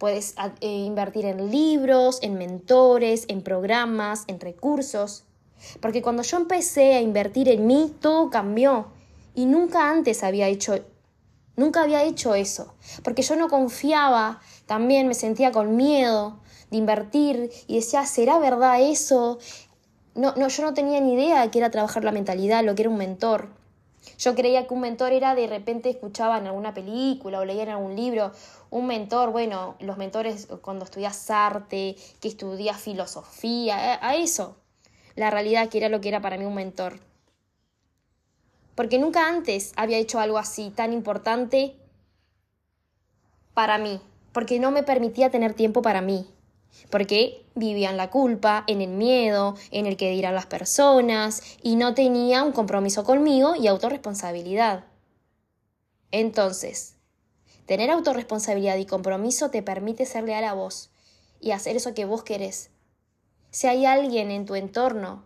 Puedes 0.00 0.34
eh, 0.62 0.66
invertir 0.66 1.26
en 1.26 1.50
libros, 1.50 2.20
en 2.22 2.38
mentores, 2.38 3.26
en 3.28 3.42
programas, 3.42 4.24
en 4.28 4.40
recursos. 4.40 5.24
Porque 5.82 6.00
cuando 6.00 6.22
yo 6.22 6.38
empecé 6.38 6.94
a 6.94 7.02
invertir 7.02 7.50
en 7.50 7.66
mí, 7.66 7.94
todo 8.00 8.30
cambió. 8.30 8.86
Y 9.34 9.44
nunca 9.44 9.90
antes 9.90 10.24
había 10.24 10.48
hecho, 10.48 10.82
nunca 11.54 11.82
había 11.82 12.02
hecho 12.02 12.34
eso. 12.34 12.72
Porque 13.04 13.20
yo 13.20 13.36
no 13.36 13.50
confiaba, 13.50 14.40
también 14.64 15.06
me 15.06 15.12
sentía 15.12 15.52
con 15.52 15.76
miedo 15.76 16.40
de 16.70 16.78
invertir 16.78 17.50
y 17.66 17.74
decía, 17.76 18.06
¿será 18.06 18.38
verdad 18.38 18.80
eso? 18.80 19.38
no, 20.14 20.32
no, 20.34 20.48
yo 20.48 20.62
no 20.62 20.72
tenía 20.72 20.98
ni 21.02 21.12
idea 21.12 21.42
de 21.42 21.50
qué 21.50 21.58
era 21.58 21.70
trabajar 21.70 22.04
la 22.04 22.12
mentalidad, 22.12 22.64
lo 22.64 22.74
que 22.74 22.82
era 22.82 22.90
un 22.90 22.96
mentor. 22.96 23.48
Yo 24.18 24.34
creía 24.34 24.66
que 24.66 24.74
un 24.74 24.80
mentor 24.80 25.12
era 25.12 25.34
de 25.34 25.46
repente 25.46 25.90
escuchaba 25.90 26.38
en 26.38 26.46
alguna 26.46 26.74
película 26.74 27.40
o 27.40 27.44
leía 27.44 27.64
en 27.64 27.68
algún 27.70 27.96
libro. 27.96 28.32
Un 28.70 28.86
mentor, 28.86 29.30
bueno, 29.30 29.76
los 29.80 29.96
mentores 29.98 30.48
cuando 30.62 30.84
estudias 30.84 31.30
arte, 31.30 31.96
que 32.20 32.28
estudias 32.28 32.80
filosofía, 32.80 33.98
a, 34.06 34.14
eso. 34.14 34.56
La 35.16 35.30
realidad 35.30 35.68
que 35.68 35.78
era 35.78 35.88
lo 35.88 36.00
que 36.00 36.08
era 36.08 36.20
para 36.20 36.38
mí 36.38 36.44
un 36.44 36.54
mentor. 36.54 37.00
Porque 38.76 38.98
nunca 38.98 39.28
antes 39.28 39.72
había 39.76 39.98
hecho 39.98 40.20
algo 40.20 40.38
así 40.38 40.70
tan 40.70 40.92
importante 40.92 41.76
para 43.54 43.78
mí. 43.78 44.00
Porque 44.32 44.60
no 44.60 44.70
me 44.70 44.84
permitía 44.84 45.30
tener 45.30 45.54
tiempo 45.54 45.82
para 45.82 46.00
mí 46.00 46.26
porque 46.90 47.44
vivía 47.54 47.90
en 47.90 47.96
la 47.96 48.10
culpa, 48.10 48.64
en 48.66 48.80
el 48.80 48.90
miedo, 48.90 49.56
en 49.70 49.86
el 49.86 49.96
que 49.96 50.10
dirán 50.10 50.34
las 50.34 50.46
personas, 50.46 51.42
y 51.62 51.76
no 51.76 51.94
tenía 51.94 52.42
un 52.42 52.52
compromiso 52.52 53.04
conmigo 53.04 53.54
y 53.56 53.66
autorresponsabilidad. 53.66 54.84
Entonces, 56.10 56.96
tener 57.66 57.90
autorresponsabilidad 57.90 58.76
y 58.76 58.86
compromiso 58.86 59.50
te 59.50 59.62
permite 59.62 60.06
ser 60.06 60.24
leal 60.24 60.44
a 60.44 60.54
vos 60.54 60.90
y 61.40 61.52
hacer 61.52 61.76
eso 61.76 61.94
que 61.94 62.04
vos 62.04 62.22
querés. 62.22 62.70
Si 63.50 63.66
hay 63.66 63.86
alguien 63.86 64.30
en 64.30 64.46
tu 64.46 64.54
entorno 64.54 65.24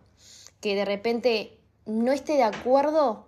que 0.61 0.75
de 0.75 0.85
repente 0.85 1.59
no 1.85 2.11
esté 2.11 2.33
de 2.33 2.43
acuerdo, 2.43 3.27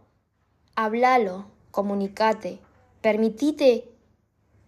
háblalo, 0.75 1.45
comunicate, 1.71 2.59
permitite, 3.01 3.89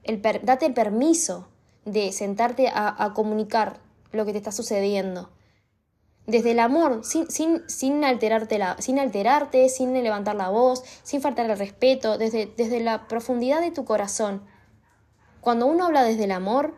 el 0.04 0.22
date 0.22 0.66
el 0.66 0.74
permiso 0.74 1.48
de 1.86 2.12
sentarte 2.12 2.68
a, 2.68 3.04
a 3.04 3.14
comunicar 3.14 3.80
lo 4.12 4.26
que 4.26 4.32
te 4.32 4.38
está 4.38 4.52
sucediendo 4.52 5.30
desde 6.30 6.51
el 6.51 6.59
amor, 6.59 7.01
sin, 7.03 7.30
sin, 7.30 7.67
sin, 7.67 8.03
alterarte 8.03 8.57
la, 8.57 8.75
sin 8.80 8.99
alterarte, 8.99 9.69
sin 9.69 9.93
levantar 9.93 10.36
la 10.36 10.49
voz, 10.49 10.84
sin 11.03 11.21
faltar 11.21 11.49
el 11.49 11.57
respeto, 11.57 12.17
desde, 12.17 12.51
desde 12.57 12.80
la 12.80 13.07
profundidad 13.07 13.61
de 13.61 13.71
tu 13.71 13.86
corazón. 13.86 14.43
Cuando 15.41 15.65
uno 15.65 15.86
habla 15.86 16.03
desde 16.03 16.25
el 16.25 16.32
amor, 16.32 16.75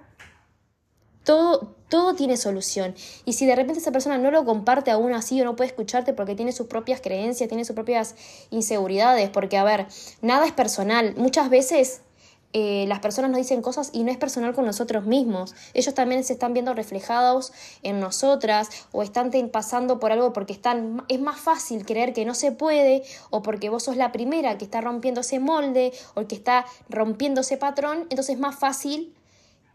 todo, 1.23 1.75
todo 1.89 2.15
tiene 2.15 2.37
solución. 2.37 2.95
Y 3.25 3.33
si 3.33 3.45
de 3.45 3.55
repente 3.55 3.79
esa 3.79 3.91
persona 3.91 4.17
no 4.17 4.31
lo 4.31 4.45
comparte 4.45 4.91
aún 4.91 5.13
así 5.13 5.41
o 5.41 5.45
no 5.45 5.55
puede 5.55 5.69
escucharte 5.69 6.13
porque 6.13 6.35
tiene 6.35 6.51
sus 6.51 6.67
propias 6.67 7.01
creencias, 7.01 7.49
tiene 7.49 7.65
sus 7.65 7.75
propias 7.75 8.15
inseguridades, 8.49 9.29
porque 9.29 9.57
a 9.57 9.63
ver, 9.63 9.87
nada 10.21 10.45
es 10.45 10.53
personal. 10.53 11.13
Muchas 11.17 11.49
veces 11.49 12.01
eh, 12.53 12.85
las 12.87 12.99
personas 12.99 13.31
nos 13.31 13.37
dicen 13.37 13.61
cosas 13.61 13.91
y 13.93 14.03
no 14.03 14.11
es 14.11 14.17
personal 14.17 14.53
con 14.53 14.65
nosotros 14.65 15.05
mismos. 15.05 15.55
Ellos 15.73 15.93
también 15.93 16.23
se 16.23 16.33
están 16.33 16.53
viendo 16.53 16.73
reflejados 16.73 17.53
en 17.81 17.99
nosotras 17.99 18.69
o 18.91 19.03
están 19.03 19.31
pasando 19.51 19.99
por 19.99 20.11
algo 20.11 20.33
porque 20.33 20.51
están, 20.51 21.03
es 21.07 21.21
más 21.21 21.39
fácil 21.39 21.85
creer 21.85 22.13
que 22.13 22.25
no 22.25 22.35
se 22.35 22.51
puede 22.51 23.03
o 23.29 23.41
porque 23.41 23.69
vos 23.69 23.83
sos 23.83 23.95
la 23.95 24.11
primera 24.11 24.57
que 24.57 24.65
está 24.65 24.81
rompiendo 24.81 25.21
ese 25.21 25.39
molde 25.39 25.93
o 26.13 26.27
que 26.27 26.35
está 26.35 26.65
rompiendo 26.89 27.41
ese 27.41 27.57
patrón, 27.57 28.07
entonces 28.09 28.35
es 28.35 28.39
más 28.39 28.55
fácil 28.55 29.15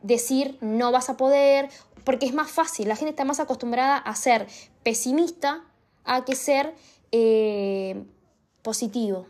decir 0.02 0.58
no 0.60 0.92
vas 0.92 1.08
a 1.08 1.16
poder 1.16 1.70
porque 2.04 2.26
es 2.26 2.34
más 2.34 2.50
fácil, 2.50 2.88
la 2.88 2.96
gente 2.96 3.10
está 3.10 3.24
más 3.24 3.40
acostumbrada 3.40 3.96
a 3.96 4.14
ser 4.14 4.46
pesimista 4.82 5.64
a 6.04 6.24
que 6.24 6.36
ser 6.36 6.74
eh, 7.10 8.04
positivo. 8.62 9.26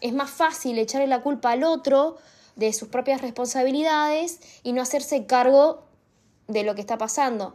Es 0.00 0.12
más 0.12 0.30
fácil 0.30 0.78
echarle 0.78 1.06
la 1.06 1.22
culpa 1.22 1.52
al 1.52 1.62
otro 1.62 2.16
de 2.56 2.72
sus 2.72 2.88
propias 2.88 3.22
responsabilidades 3.22 4.40
y 4.62 4.72
no 4.72 4.82
hacerse 4.82 5.26
cargo 5.26 5.84
de 6.48 6.64
lo 6.64 6.74
que 6.74 6.80
está 6.80 6.98
pasando. 6.98 7.54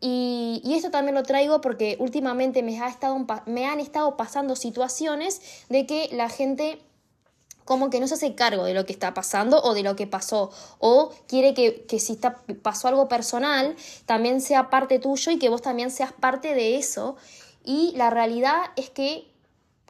Y, 0.00 0.60
esto 0.74 0.90
también 0.90 1.14
lo 1.14 1.22
traigo 1.22 1.60
porque 1.60 1.96
últimamente 2.00 2.62
me, 2.64 2.80
ha 2.80 2.88
estado, 2.88 3.24
me 3.46 3.66
han 3.66 3.78
estado 3.78 4.16
pasando 4.16 4.56
situaciones 4.56 5.40
de 5.68 5.86
que 5.86 6.08
la 6.12 6.28
gente 6.28 6.80
como 7.64 7.90
que 7.90 8.00
no 8.00 8.08
se 8.08 8.14
hace 8.14 8.34
cargo 8.34 8.64
de 8.64 8.74
lo 8.74 8.84
que 8.84 8.92
está 8.92 9.14
pasando 9.14 9.62
o 9.62 9.74
de 9.74 9.84
lo 9.84 9.94
que 9.94 10.08
pasó, 10.08 10.50
o 10.80 11.12
quiere 11.28 11.54
que, 11.54 11.84
que, 11.86 12.00
si 12.00 12.14
está, 12.14 12.42
pasó 12.62 12.88
algo 12.88 13.06
personal, 13.06 13.76
también 14.04 14.40
sea 14.40 14.68
parte 14.68 14.98
tuyo 14.98 15.30
y 15.30 15.38
que 15.38 15.48
vos 15.48 15.62
también 15.62 15.92
seas 15.92 16.12
parte 16.12 16.54
de 16.54 16.76
eso. 16.76 17.16
Y 17.64 17.92
la 17.94 18.10
realidad 18.10 18.58
es 18.74 18.90
que 18.90 19.30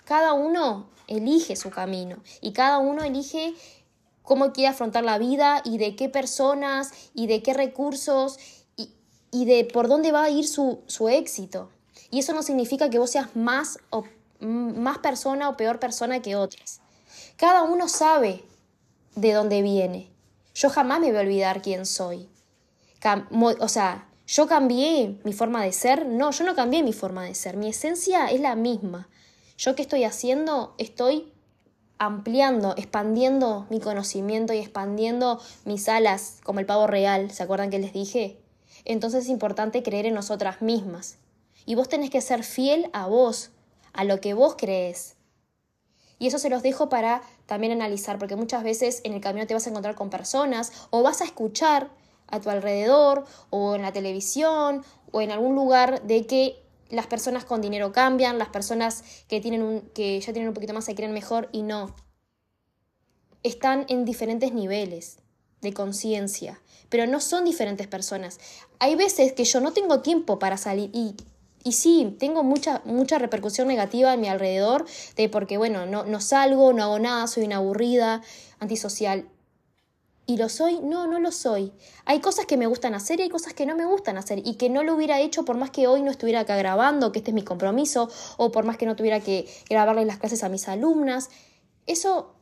cada 0.04 0.34
uno 0.34 0.90
elige 1.06 1.56
su 1.56 1.70
camino 1.70 2.22
y 2.42 2.52
cada 2.52 2.78
uno 2.78 3.02
elige 3.02 3.54
cómo 4.22 4.52
quiere 4.52 4.68
afrontar 4.68 5.04
la 5.04 5.18
vida 5.18 5.62
y 5.64 5.78
de 5.78 5.96
qué 5.96 6.08
personas 6.08 6.92
y 7.14 7.26
de 7.26 7.42
qué 7.42 7.54
recursos 7.54 8.38
y, 9.34 9.44
de 9.46 9.64
por 9.64 9.88
dónde 9.88 10.12
va 10.12 10.24
a 10.24 10.30
ir 10.30 10.46
su, 10.46 10.82
su, 10.86 11.08
éxito. 11.08 11.70
Y 12.10 12.18
eso 12.18 12.34
no 12.34 12.42
significa 12.42 12.90
que 12.90 12.98
vos 12.98 13.10
seas 13.10 13.34
más, 13.34 13.78
o, 13.88 14.04
más 14.40 14.98
persona 14.98 15.48
o 15.48 15.56
peor 15.56 15.80
persona 15.80 16.20
que 16.20 16.36
otras. 16.36 16.82
Cada 17.36 17.62
uno 17.62 17.88
sabe 17.88 18.44
de 19.16 19.32
dónde 19.32 19.62
viene. 19.62 20.10
Yo 20.54 20.68
jamás 20.68 21.00
me 21.00 21.08
voy 21.08 21.16
a 21.16 21.20
olvidar 21.20 21.62
quién 21.62 21.86
soy. 21.86 22.28
o 23.60 23.68
sea, 23.68 24.06
yo 24.26 24.46
cambié 24.46 25.18
mi 25.24 25.32
forma 25.32 25.64
de 25.64 25.72
ser. 25.72 26.06
No, 26.06 26.30
yo 26.30 26.44
no 26.44 26.54
cambié 26.54 26.82
mi 26.82 26.92
forma 26.92 27.24
de 27.24 27.34
ser. 27.34 27.56
Mi 27.56 27.68
esencia 27.68 28.26
es 28.26 28.40
la 28.40 28.54
misma. 28.54 29.08
Yo 29.56 29.74
qué 29.74 29.82
estoy 29.82 30.04
haciendo, 30.04 30.74
estoy 30.78 31.31
ampliando, 32.04 32.74
expandiendo 32.76 33.64
mi 33.70 33.78
conocimiento 33.78 34.52
y 34.52 34.58
expandiendo 34.58 35.40
mis 35.64 35.88
alas 35.88 36.38
como 36.42 36.58
el 36.58 36.66
pavo 36.66 36.88
real, 36.88 37.30
¿se 37.30 37.44
acuerdan 37.44 37.70
que 37.70 37.78
les 37.78 37.92
dije? 37.92 38.40
Entonces 38.84 39.24
es 39.24 39.30
importante 39.30 39.84
creer 39.84 40.06
en 40.06 40.14
nosotras 40.14 40.62
mismas. 40.62 41.18
Y 41.64 41.76
vos 41.76 41.88
tenés 41.88 42.10
que 42.10 42.20
ser 42.20 42.42
fiel 42.42 42.90
a 42.92 43.06
vos, 43.06 43.52
a 43.92 44.02
lo 44.02 44.20
que 44.20 44.34
vos 44.34 44.56
crees. 44.58 45.14
Y 46.18 46.26
eso 46.26 46.40
se 46.40 46.50
los 46.50 46.64
dejo 46.64 46.88
para 46.88 47.22
también 47.46 47.72
analizar, 47.72 48.18
porque 48.18 48.34
muchas 48.34 48.64
veces 48.64 49.00
en 49.04 49.12
el 49.12 49.20
camino 49.20 49.46
te 49.46 49.54
vas 49.54 49.68
a 49.68 49.70
encontrar 49.70 49.94
con 49.94 50.10
personas 50.10 50.72
o 50.90 51.04
vas 51.04 51.20
a 51.20 51.24
escuchar 51.24 51.88
a 52.26 52.40
tu 52.40 52.50
alrededor 52.50 53.26
o 53.50 53.76
en 53.76 53.82
la 53.82 53.92
televisión 53.92 54.84
o 55.12 55.20
en 55.20 55.30
algún 55.30 55.54
lugar 55.54 56.02
de 56.02 56.26
que 56.26 56.64
las 56.92 57.06
personas 57.06 57.44
con 57.44 57.62
dinero 57.62 57.90
cambian, 57.90 58.38
las 58.38 58.50
personas 58.50 59.02
que, 59.26 59.40
tienen 59.40 59.62
un, 59.62 59.80
que 59.94 60.20
ya 60.20 60.32
tienen 60.32 60.48
un 60.48 60.54
poquito 60.54 60.74
más 60.74 60.84
se 60.84 60.94
creen 60.94 61.12
mejor 61.12 61.48
y 61.50 61.62
no. 61.62 61.96
Están 63.42 63.86
en 63.88 64.04
diferentes 64.04 64.52
niveles 64.52 65.18
de 65.62 65.72
conciencia, 65.72 66.60
pero 66.90 67.06
no 67.06 67.20
son 67.20 67.46
diferentes 67.46 67.86
personas. 67.86 68.38
Hay 68.78 68.94
veces 68.94 69.32
que 69.32 69.44
yo 69.44 69.60
no 69.60 69.72
tengo 69.72 70.00
tiempo 70.00 70.38
para 70.38 70.58
salir 70.58 70.90
y, 70.92 71.16
y 71.64 71.72
sí, 71.72 72.14
tengo 72.20 72.42
mucha, 72.42 72.82
mucha 72.84 73.18
repercusión 73.18 73.68
negativa 73.68 74.12
en 74.12 74.20
mi 74.20 74.28
alrededor 74.28 74.84
de 75.16 75.30
porque, 75.30 75.56
bueno, 75.56 75.86
no, 75.86 76.04
no 76.04 76.20
salgo, 76.20 76.74
no 76.74 76.82
hago 76.82 76.98
nada, 76.98 77.26
soy 77.26 77.44
una 77.44 77.56
aburrida, 77.56 78.20
antisocial. 78.58 79.28
¿Y 80.24 80.36
lo 80.36 80.48
soy? 80.48 80.80
No, 80.80 81.06
no 81.06 81.18
lo 81.18 81.32
soy. 81.32 81.72
Hay 82.04 82.20
cosas 82.20 82.46
que 82.46 82.56
me 82.56 82.66
gustan 82.66 82.94
hacer 82.94 83.18
y 83.18 83.24
hay 83.24 83.28
cosas 83.28 83.54
que 83.54 83.66
no 83.66 83.74
me 83.74 83.84
gustan 83.84 84.16
hacer 84.16 84.40
y 84.44 84.54
que 84.54 84.70
no 84.70 84.84
lo 84.84 84.94
hubiera 84.94 85.20
hecho 85.20 85.44
por 85.44 85.56
más 85.56 85.70
que 85.70 85.88
hoy 85.88 86.02
no 86.02 86.10
estuviera 86.10 86.40
acá 86.40 86.56
grabando, 86.56 87.10
que 87.10 87.18
este 87.18 87.32
es 87.32 87.34
mi 87.34 87.42
compromiso, 87.42 88.08
o 88.36 88.52
por 88.52 88.64
más 88.64 88.76
que 88.76 88.86
no 88.86 88.94
tuviera 88.94 89.20
que 89.20 89.48
grabarle 89.68 90.04
las 90.04 90.18
clases 90.18 90.44
a 90.44 90.48
mis 90.48 90.68
alumnas. 90.68 91.28
Eso, 91.86 92.34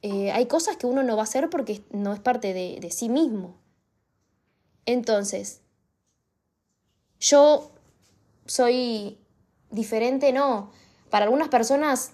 eh, 0.00 0.32
hay 0.32 0.46
cosas 0.46 0.76
que 0.76 0.86
uno 0.86 1.02
no 1.02 1.16
va 1.16 1.22
a 1.22 1.24
hacer 1.24 1.50
porque 1.50 1.84
no 1.90 2.14
es 2.14 2.20
parte 2.20 2.54
de, 2.54 2.78
de 2.80 2.90
sí 2.90 3.10
mismo. 3.10 3.58
Entonces, 4.86 5.60
yo 7.20 7.70
soy 8.46 9.18
diferente, 9.70 10.32
no. 10.32 10.72
Para 11.10 11.26
algunas 11.26 11.48
personas, 11.48 12.12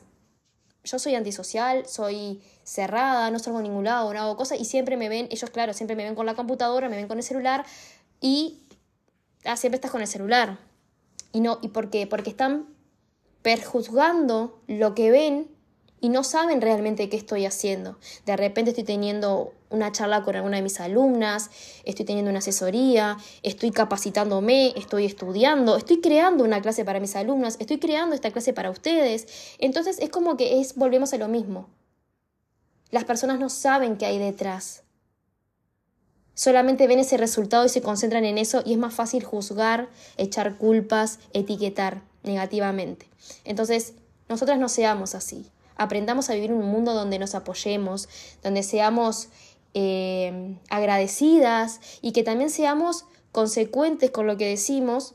yo 0.84 0.98
soy 0.98 1.14
antisocial, 1.14 1.86
soy 1.86 2.40
cerrada, 2.64 3.30
no 3.30 3.38
salgo 3.38 3.58
a 3.58 3.62
ningún 3.62 3.84
lado, 3.84 4.12
no 4.12 4.20
hago 4.20 4.36
cosas 4.36 4.60
y 4.60 4.64
siempre 4.64 4.96
me 4.96 5.08
ven, 5.08 5.28
ellos 5.30 5.50
claro, 5.50 5.72
siempre 5.74 5.96
me 5.96 6.04
ven 6.04 6.14
con 6.14 6.26
la 6.26 6.34
computadora, 6.34 6.88
me 6.88 6.96
ven 6.96 7.08
con 7.08 7.18
el 7.18 7.24
celular 7.24 7.64
y 8.20 8.60
ah, 9.44 9.56
siempre 9.56 9.76
estás 9.76 9.90
con 9.90 10.00
el 10.00 10.06
celular. 10.06 10.58
Y 11.32 11.40
no, 11.40 11.58
¿y 11.62 11.68
por 11.68 11.90
qué? 11.90 12.06
Porque 12.06 12.30
están 12.30 12.66
perjuzgando 13.42 14.60
lo 14.66 14.94
que 14.94 15.10
ven 15.10 15.48
y 16.00 16.08
no 16.08 16.24
saben 16.24 16.60
realmente 16.60 17.08
qué 17.08 17.16
estoy 17.16 17.46
haciendo. 17.46 17.98
De 18.26 18.36
repente 18.36 18.70
estoy 18.70 18.84
teniendo 18.84 19.52
una 19.70 19.92
charla 19.92 20.22
con 20.22 20.36
alguna 20.36 20.56
de 20.56 20.62
mis 20.62 20.80
alumnas, 20.80 21.50
estoy 21.84 22.04
teniendo 22.04 22.30
una 22.30 22.40
asesoría, 22.40 23.16
estoy 23.42 23.70
capacitándome, 23.70 24.72
estoy 24.76 25.06
estudiando, 25.06 25.76
estoy 25.76 26.00
creando 26.00 26.44
una 26.44 26.60
clase 26.60 26.84
para 26.84 27.00
mis 27.00 27.16
alumnas, 27.16 27.56
estoy 27.60 27.78
creando 27.78 28.14
esta 28.14 28.30
clase 28.30 28.52
para 28.52 28.70
ustedes. 28.70 29.56
Entonces 29.58 29.98
es 30.00 30.10
como 30.10 30.36
que 30.36 30.60
es 30.60 30.74
volvemos 30.74 31.12
a 31.14 31.18
lo 31.18 31.28
mismo. 31.28 31.68
Las 32.90 33.04
personas 33.04 33.38
no 33.38 33.48
saben 33.48 33.96
qué 33.96 34.06
hay 34.06 34.18
detrás. 34.18 34.82
Solamente 36.34 36.86
ven 36.86 36.98
ese 36.98 37.16
resultado 37.16 37.66
y 37.66 37.68
se 37.68 37.82
concentran 37.82 38.24
en 38.24 38.38
eso 38.38 38.62
y 38.64 38.72
es 38.72 38.78
más 38.78 38.94
fácil 38.94 39.24
juzgar, 39.24 39.88
echar 40.16 40.56
culpas, 40.56 41.18
etiquetar 41.32 42.02
negativamente. 42.22 43.08
Entonces, 43.44 43.94
nosotras 44.28 44.58
no 44.58 44.68
seamos 44.68 45.14
así. 45.14 45.46
Aprendamos 45.76 46.30
a 46.30 46.34
vivir 46.34 46.50
en 46.50 46.56
un 46.56 46.66
mundo 46.66 46.94
donde 46.94 47.18
nos 47.18 47.34
apoyemos, 47.34 48.08
donde 48.42 48.62
seamos 48.62 49.28
eh, 49.74 50.56
agradecidas 50.68 51.80
y 52.02 52.12
que 52.12 52.22
también 52.22 52.50
seamos 52.50 53.04
consecuentes 53.32 54.10
con 54.10 54.26
lo 54.26 54.36
que 54.36 54.48
decimos 54.48 55.14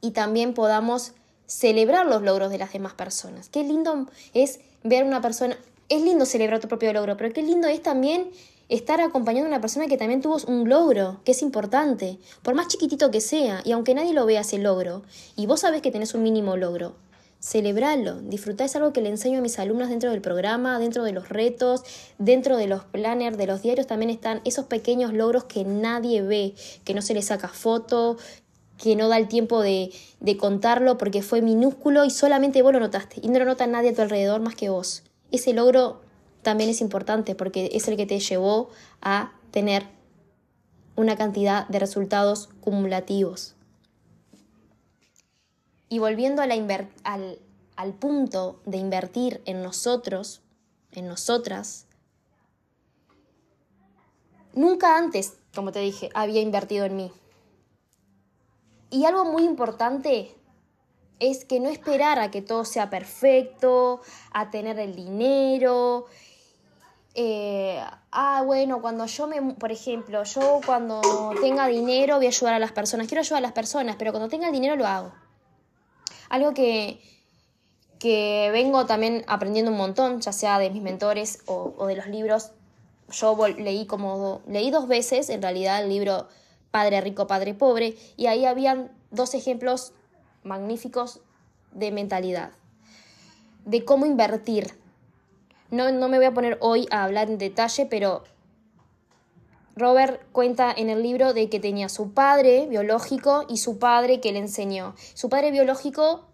y 0.00 0.10
también 0.10 0.54
podamos 0.54 1.12
celebrar 1.46 2.06
los 2.06 2.22
logros 2.22 2.50
de 2.50 2.58
las 2.58 2.72
demás 2.72 2.94
personas. 2.94 3.48
Qué 3.48 3.62
lindo 3.62 4.06
es 4.32 4.60
ver 4.82 5.04
una 5.04 5.20
persona, 5.20 5.56
es 5.88 6.02
lindo 6.02 6.26
celebrar 6.26 6.60
tu 6.60 6.68
propio 6.68 6.92
logro, 6.92 7.16
pero 7.16 7.32
qué 7.32 7.42
lindo 7.42 7.68
es 7.68 7.82
también 7.82 8.30
estar 8.68 9.00
acompañando 9.00 9.46
a 9.46 9.52
una 9.52 9.60
persona 9.60 9.86
que 9.86 9.96
también 9.96 10.22
tuvo 10.22 10.38
un 10.46 10.68
logro, 10.68 11.20
que 11.24 11.32
es 11.32 11.42
importante, 11.42 12.18
por 12.42 12.54
más 12.54 12.68
chiquitito 12.68 13.10
que 13.10 13.20
sea, 13.20 13.60
y 13.64 13.72
aunque 13.72 13.94
nadie 13.94 14.14
lo 14.14 14.26
vea 14.26 14.40
ese 14.40 14.58
logro, 14.58 15.02
y 15.36 15.46
vos 15.46 15.60
sabés 15.60 15.82
que 15.82 15.90
tenés 15.90 16.14
un 16.14 16.22
mínimo 16.22 16.56
logro, 16.56 16.96
celebralo, 17.44 18.22
disfrutá, 18.22 18.64
es 18.64 18.74
algo 18.74 18.94
que 18.94 19.02
le 19.02 19.10
enseño 19.10 19.40
a 19.40 19.42
mis 19.42 19.58
alumnas 19.58 19.90
dentro 19.90 20.10
del 20.10 20.22
programa, 20.22 20.78
dentro 20.78 21.04
de 21.04 21.12
los 21.12 21.28
retos, 21.28 21.82
dentro 22.16 22.56
de 22.56 22.66
los 22.66 22.84
planners, 22.84 23.36
de 23.36 23.46
los 23.46 23.60
diarios. 23.60 23.86
También 23.86 24.08
están 24.08 24.40
esos 24.46 24.64
pequeños 24.64 25.12
logros 25.12 25.44
que 25.44 25.62
nadie 25.62 26.22
ve, 26.22 26.54
que 26.84 26.94
no 26.94 27.02
se 27.02 27.12
le 27.12 27.20
saca 27.20 27.48
foto, 27.48 28.16
que 28.78 28.96
no 28.96 29.08
da 29.08 29.18
el 29.18 29.28
tiempo 29.28 29.60
de, 29.60 29.92
de 30.20 30.36
contarlo 30.38 30.96
porque 30.96 31.20
fue 31.20 31.42
minúsculo 31.42 32.06
y 32.06 32.10
solamente 32.10 32.62
vos 32.62 32.72
lo 32.72 32.80
notaste, 32.80 33.16
y 33.22 33.28
no 33.28 33.38
lo 33.38 33.44
nota 33.44 33.66
nadie 33.66 33.90
a 33.90 33.94
tu 33.94 34.00
alrededor 34.00 34.40
más 34.40 34.54
que 34.54 34.70
vos. 34.70 35.02
Ese 35.30 35.52
logro 35.52 36.00
también 36.40 36.70
es 36.70 36.80
importante 36.80 37.34
porque 37.34 37.68
es 37.74 37.86
el 37.88 37.98
que 37.98 38.06
te 38.06 38.20
llevó 38.20 38.70
a 39.02 39.34
tener 39.50 39.84
una 40.96 41.16
cantidad 41.16 41.68
de 41.68 41.78
resultados 41.78 42.48
cumulativos. 42.62 43.53
Y 45.94 46.00
volviendo 46.00 46.42
al 46.42 47.94
punto 48.00 48.60
de 48.66 48.78
invertir 48.78 49.40
en 49.44 49.62
nosotros, 49.62 50.42
en 50.90 51.06
nosotras, 51.06 51.86
nunca 54.54 54.98
antes, 54.98 55.34
como 55.54 55.70
te 55.70 55.78
dije, 55.78 56.10
había 56.12 56.40
invertido 56.40 56.84
en 56.84 56.96
mí. 56.96 57.12
Y 58.90 59.04
algo 59.04 59.24
muy 59.24 59.44
importante 59.44 60.34
es 61.20 61.44
que 61.44 61.60
no 61.60 61.68
esperar 61.68 62.18
a 62.18 62.32
que 62.32 62.42
todo 62.42 62.64
sea 62.64 62.90
perfecto, 62.90 64.00
a 64.32 64.50
tener 64.50 64.80
el 64.80 64.96
dinero. 64.96 66.06
Eh, 67.14 67.80
ah, 68.10 68.42
bueno, 68.44 68.80
cuando 68.80 69.06
yo 69.06 69.28
me, 69.28 69.40
por 69.54 69.70
ejemplo, 69.70 70.24
yo 70.24 70.60
cuando 70.66 71.00
tenga 71.40 71.68
dinero 71.68 72.16
voy 72.16 72.26
a 72.26 72.30
ayudar 72.30 72.54
a 72.54 72.58
las 72.58 72.72
personas. 72.72 73.06
Quiero 73.06 73.20
ayudar 73.20 73.38
a 73.38 73.42
las 73.42 73.52
personas, 73.52 73.94
pero 73.96 74.10
cuando 74.10 74.28
tenga 74.28 74.48
el 74.48 74.52
dinero 74.52 74.74
lo 74.74 74.88
hago. 74.88 75.23
Algo 76.28 76.54
que, 76.54 77.00
que 77.98 78.50
vengo 78.52 78.86
también 78.86 79.24
aprendiendo 79.26 79.70
un 79.70 79.76
montón, 79.76 80.20
ya 80.20 80.32
sea 80.32 80.58
de 80.58 80.70
mis 80.70 80.82
mentores 80.82 81.40
o, 81.46 81.86
de 81.86 81.96
los 81.96 82.06
libros. 82.06 82.52
Yo 83.10 83.36
leí 83.48 83.86
como 83.86 84.42
leí 84.46 84.70
dos 84.70 84.88
veces 84.88 85.28
en 85.30 85.42
realidad 85.42 85.82
el 85.82 85.88
libro 85.88 86.28
Padre 86.70 87.00
rico, 87.00 87.26
Padre 87.26 87.54
pobre 87.54 87.96
y 88.16 88.26
ahí 88.26 88.46
habían 88.46 88.90
dos 89.10 89.34
ejemplos 89.34 89.92
magníficos 90.42 91.20
de 91.72 91.92
mentalidad, 91.92 92.50
de 93.64 93.84
cómo 93.84 94.06
invertir. 94.06 94.74
No, 95.70 95.90
no 95.90 96.08
me 96.08 96.16
voy 96.18 96.26
a 96.26 96.34
poner 96.34 96.58
hoy 96.60 96.86
a 96.90 97.04
hablar 97.04 97.30
en 97.30 97.38
detalle, 97.38 97.86
pero 97.86 98.24
Robert 99.76 100.20
cuenta 100.32 100.72
en 100.76 100.88
el 100.88 101.02
libro 101.02 101.34
de 101.34 101.48
que 101.48 101.60
tenía 101.60 101.88
su 101.88 102.12
padre 102.12 102.66
biológico 102.66 103.44
y 103.48 103.58
su 103.58 103.78
padre 103.78 104.20
que 104.20 104.32
le 104.32 104.38
enseñó. 104.38 104.94
Su 105.14 105.28
padre 105.28 105.50
biológico 105.50 106.26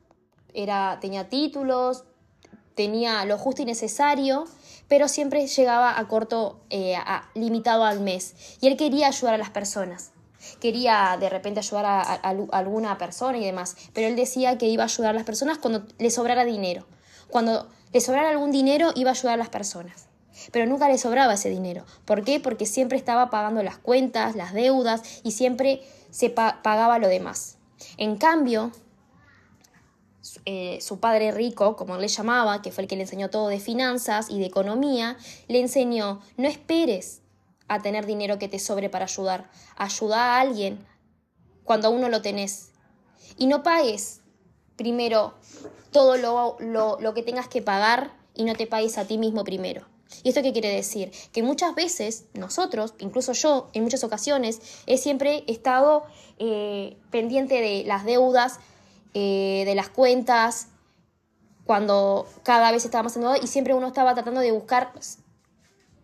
era, 0.53 0.99
tenía 1.01 1.29
títulos, 1.29 2.05
tenía 2.75 3.25
lo 3.25 3.39
justo 3.39 3.63
y 3.63 3.65
necesario, 3.65 4.45
pero 4.89 5.09
siempre 5.09 5.47
llegaba 5.47 5.99
a 5.99 6.09
corto, 6.09 6.61
eh, 6.71 6.97
limitado 7.35 7.85
al 7.85 8.01
mes. 8.01 8.59
Y 8.61 8.67
él 8.67 8.77
quería 8.77 9.09
ayudar 9.09 9.35
a 9.35 9.39
las 9.39 9.51
personas 9.51 10.13
quería 10.61 11.17
de 11.21 11.29
repente 11.29 11.61
ayudar 11.61 11.85
a, 11.85 12.01
alguna 12.53 12.97
persona 12.99 13.39
y 13.39 13.45
demás, 13.45 13.77
pero 13.93 14.07
él 14.07 14.17
decía 14.17 14.59
que 14.59 14.67
iba 14.67 14.85
a 14.85 14.87
ayudar 14.87 15.11
a 15.11 15.15
las 15.15 15.25
personas 15.25 15.59
cuando 15.59 15.87
le 15.99 16.11
sobrara 16.11 16.45
dinero. 16.45 16.87
Cuando 17.29 17.69
le 17.93 18.01
sobrara 18.01 18.31
algún 18.31 18.51
dinero 18.51 18.93
iba 18.95 19.11
a 19.11 19.13
ayudar 19.13 19.35
a 19.35 19.37
las 19.37 19.49
personas. 19.49 20.10
Pero 20.53 20.67
nunca 20.67 20.89
le 20.89 20.99
sobraba 20.99 21.35
ese 21.35 21.51
dinero. 21.51 21.85
¿Por 22.05 22.25
qué? 22.25 22.41
Porque 22.41 22.67
siempre 22.67 22.99
estaba 22.99 23.31
pagando 23.31 23.63
las 23.63 23.79
cuentas, 23.79 24.37
las 24.37 24.53
deudas 24.53 25.21
y 25.23 25.33
siempre 25.33 25.83
se 26.11 26.31
pagaba 26.31 26.99
lo 26.99 27.09
demás. 27.09 27.59
En 27.97 28.17
cambio, 28.17 28.73
eh, 30.45 30.79
su 30.81 31.01
padre 31.01 31.33
rico, 31.33 31.77
como 31.77 31.97
le 31.97 32.09
llamaba, 32.09 32.63
que 32.63 32.73
fue 32.73 32.83
el 32.83 32.89
que 32.89 32.97
le 32.97 33.03
enseñó 33.03 33.31
todo 33.31 33.49
de 33.49 33.61
finanzas 33.61 34.31
y 34.31 34.39
de 34.39 34.47
economía, 34.47 35.17
le 35.49 35.61
enseñó, 35.61 36.21
no 36.37 36.49
esperes 36.49 37.23
a 37.69 37.81
tener 37.81 38.07
dinero 38.07 38.39
que 38.39 38.49
te 38.49 38.59
sobre 38.59 38.91
para 38.91 39.05
ayudar. 39.05 39.51
Ayuda 39.77 40.37
a 40.37 40.41
alguien 40.41 40.85
cuando 41.65 41.89
aún 41.89 42.01
no 42.01 42.09
lo 42.09 42.21
tenés. 42.21 42.73
Y 43.39 43.47
no 43.47 43.63
pagues 43.63 44.21
primero 44.77 45.35
todo 45.93 46.17
lo, 46.17 46.57
lo, 46.59 47.15
que 47.15 47.23
tengas 47.23 47.49
que 47.49 47.63
pagar 47.63 48.13
y 48.35 48.45
no 48.45 48.55
te 48.55 48.67
pagues 48.67 48.99
a 48.99 49.05
ti 49.05 49.19
mismo 49.19 49.45
primero. 49.45 49.87
¿Y 50.23 50.31
esto 50.31 50.43
qué 50.43 50.53
quiere 50.53 50.75
decir? 50.75 51.13
Que 51.33 51.43
muchas 51.43 51.75
veces 51.75 52.25
nosotros, 52.35 52.95
incluso 52.99 53.33
yo 53.33 53.69
en 53.73 53.83
muchas 53.83 54.05
ocasiones, 54.05 54.61
he 54.87 54.99
siempre 54.99 55.45
estado 55.47 56.05
eh, 56.39 56.97
pendiente 57.11 57.61
de 57.61 57.85
las 57.85 58.05
deudas, 58.05 58.59
eh, 59.15 59.65
de 59.67 59.75
las 59.75 59.89
cuentas, 59.89 60.69
cuando 61.65 62.27
cada 62.43 62.73
vez 62.73 62.85
estábamos 62.85 63.17
en 63.17 63.25
y 63.43 63.47
siempre 63.47 63.75
uno 63.75 63.87
estaba 63.87 64.15
tratando 64.15 64.41
de 64.41 64.51
buscar 64.51 64.93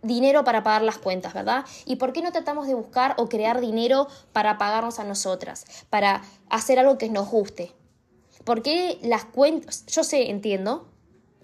dinero 0.03 0.45
para 0.45 0.63
pagar 0.63 0.83
las 0.83 0.99
cuentas, 0.99 1.35
¿verdad? 1.35 1.65
¿Y 1.85 1.97
por 1.97 2.13
qué 2.13 2.23
no 2.23 2.33
tratamos 2.33 2.67
de 2.67 2.75
buscar 2.75 3.15
o 3.19 3.29
crear 3.29 3.61
dinero 3.61 4.07
para 4.33 4.59
pagarnos 4.59 4.99
a 4.99 5.05
nosotras, 5.05 5.65
para 5.91 6.23
hacer 6.49 6.79
algo 6.79 6.99
que 6.99 7.09
nos 7.09 7.29
guste? 7.29 7.73
¿Por 8.45 8.63
qué 8.63 8.99
las 9.03 9.25
cuentas, 9.25 9.85
yo 9.87 10.05
sé, 10.05 10.31
entiendo, 10.31 10.87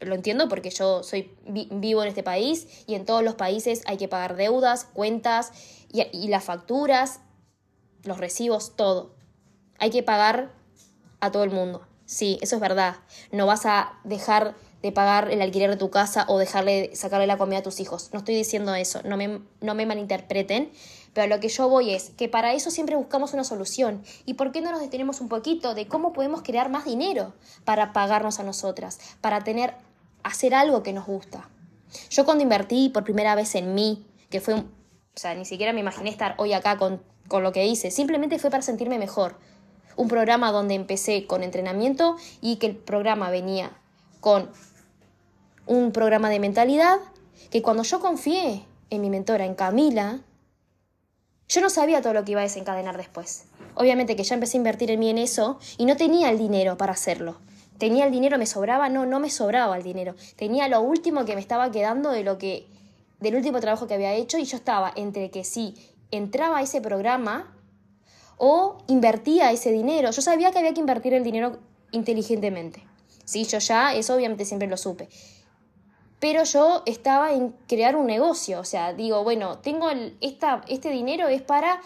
lo 0.04 0.14
entiendo 0.14 0.48
porque 0.48 0.70
yo 0.70 1.02
soy 1.02 1.34
vivo 1.46 2.02
en 2.02 2.08
este 2.08 2.22
país 2.22 2.66
y 2.86 2.94
en 2.94 3.04
todos 3.04 3.22
los 3.22 3.34
países 3.34 3.82
hay 3.86 3.96
que 3.96 4.08
pagar 4.08 4.36
deudas, 4.36 4.84
cuentas 4.84 5.52
y, 5.92 6.06
y 6.12 6.28
las 6.28 6.44
facturas, 6.44 7.20
los 8.04 8.18
recibos, 8.18 8.76
todo. 8.76 9.14
Hay 9.78 9.90
que 9.90 10.02
pagar 10.02 10.52
a 11.20 11.30
todo 11.30 11.44
el 11.44 11.50
mundo. 11.50 11.86
Sí, 12.06 12.38
eso 12.42 12.56
es 12.56 12.60
verdad. 12.60 12.96
No 13.30 13.46
vas 13.46 13.64
a 13.64 13.98
dejar 14.04 14.54
de 14.82 14.92
pagar 14.92 15.30
el 15.30 15.40
alquiler 15.40 15.70
de 15.70 15.76
tu 15.76 15.90
casa 15.90 16.24
o 16.28 16.38
dejarle 16.38 16.94
sacarle 16.94 17.26
la 17.26 17.38
comida 17.38 17.58
a 17.58 17.62
tus 17.62 17.80
hijos. 17.80 18.10
No 18.12 18.18
estoy 18.18 18.34
diciendo 18.34 18.74
eso, 18.74 19.00
no 19.04 19.16
me, 19.16 19.40
no 19.60 19.74
me 19.74 19.86
malinterpreten, 19.86 20.72
pero 21.14 21.28
lo 21.28 21.40
que 21.40 21.48
yo 21.48 21.68
voy 21.68 21.94
es 21.94 22.10
que 22.10 22.28
para 22.28 22.52
eso 22.52 22.70
siempre 22.70 22.96
buscamos 22.96 23.32
una 23.32 23.44
solución. 23.44 24.02
¿Y 24.26 24.34
por 24.34 24.50
qué 24.50 24.60
no 24.60 24.72
nos 24.72 24.80
detenemos 24.80 25.20
un 25.20 25.28
poquito 25.28 25.74
de 25.74 25.86
cómo 25.86 26.12
podemos 26.12 26.42
crear 26.42 26.68
más 26.68 26.84
dinero 26.84 27.32
para 27.64 27.92
pagarnos 27.92 28.40
a 28.40 28.42
nosotras, 28.42 28.98
para 29.20 29.44
tener, 29.44 29.74
hacer 30.22 30.54
algo 30.54 30.82
que 30.82 30.92
nos 30.92 31.06
gusta? 31.06 31.48
Yo 32.10 32.24
cuando 32.24 32.42
invertí 32.42 32.88
por 32.88 33.04
primera 33.04 33.34
vez 33.34 33.54
en 33.54 33.74
mí, 33.74 34.06
que 34.30 34.40
fue, 34.40 34.54
o 34.54 34.64
sea, 35.14 35.34
ni 35.34 35.44
siquiera 35.44 35.72
me 35.72 35.80
imaginé 35.80 36.10
estar 36.10 36.34
hoy 36.38 36.52
acá 36.52 36.78
con, 36.78 37.02
con 37.28 37.42
lo 37.42 37.52
que 37.52 37.66
hice, 37.66 37.90
simplemente 37.90 38.38
fue 38.38 38.50
para 38.50 38.62
sentirme 38.62 38.98
mejor. 38.98 39.38
Un 39.96 40.08
programa 40.08 40.52
donde 40.52 40.74
empecé 40.74 41.26
con 41.26 41.42
entrenamiento 41.42 42.16
y 42.40 42.56
que 42.56 42.66
el 42.66 42.76
programa 42.76 43.30
venía 43.30 43.72
con 44.20 44.50
un 45.66 45.92
programa 45.92 46.30
de 46.30 46.40
mentalidad 46.40 46.98
que 47.50 47.62
cuando 47.62 47.82
yo 47.82 48.00
confié 48.00 48.64
en 48.90 49.00
mi 49.00 49.10
mentora, 49.10 49.44
en 49.44 49.54
Camila, 49.54 50.20
yo 51.48 51.60
no 51.60 51.68
sabía 51.68 52.00
todo 52.00 52.14
lo 52.14 52.24
que 52.24 52.32
iba 52.32 52.40
a 52.40 52.44
desencadenar 52.44 52.96
después. 52.96 53.44
Obviamente 53.74 54.16
que 54.16 54.24
ya 54.24 54.34
empecé 54.34 54.56
a 54.56 54.60
invertir 54.60 54.90
en 54.90 55.00
mí 55.00 55.10
en 55.10 55.18
eso 55.18 55.58
y 55.76 55.84
no 55.84 55.96
tenía 55.96 56.30
el 56.30 56.38
dinero 56.38 56.76
para 56.78 56.92
hacerlo. 56.92 57.36
¿Tenía 57.82 58.04
el 58.04 58.12
dinero? 58.12 58.38
¿Me 58.38 58.46
sobraba? 58.46 58.88
No, 58.88 59.06
no 59.06 59.18
me 59.18 59.28
sobraba 59.28 59.76
el 59.76 59.82
dinero. 59.82 60.14
Tenía 60.36 60.68
lo 60.68 60.82
último 60.82 61.24
que 61.24 61.34
me 61.34 61.40
estaba 61.40 61.72
quedando 61.72 62.10
de 62.10 62.22
lo 62.22 62.38
que 62.38 62.68
del 63.18 63.34
último 63.34 63.58
trabajo 63.58 63.88
que 63.88 63.94
había 63.94 64.12
hecho 64.12 64.38
y 64.38 64.44
yo 64.44 64.56
estaba 64.56 64.92
entre 64.94 65.32
que 65.32 65.42
sí 65.42 65.74
entraba 66.12 66.58
a 66.58 66.62
ese 66.62 66.80
programa 66.80 67.52
o 68.36 68.78
invertía 68.86 69.50
ese 69.50 69.72
dinero. 69.72 70.12
Yo 70.12 70.22
sabía 70.22 70.52
que 70.52 70.60
había 70.60 70.74
que 70.74 70.78
invertir 70.78 71.12
el 71.12 71.24
dinero 71.24 71.58
inteligentemente. 71.90 72.84
Sí, 73.24 73.46
yo 73.46 73.58
ya, 73.58 73.92
eso 73.96 74.14
obviamente 74.14 74.44
siempre 74.44 74.68
lo 74.68 74.76
supe 74.76 75.08
pero 76.20 76.44
yo 76.44 76.84
estaba 76.86 77.32
en 77.32 77.52
crear 77.66 77.96
un 77.96 78.06
negocio, 78.06 78.60
o 78.60 78.64
sea, 78.64 78.92
digo, 78.92 79.24
bueno, 79.24 79.58
tengo 79.58 79.90
esta, 80.20 80.62
este 80.68 80.90
dinero 80.90 81.26
es 81.26 81.42
para 81.42 81.80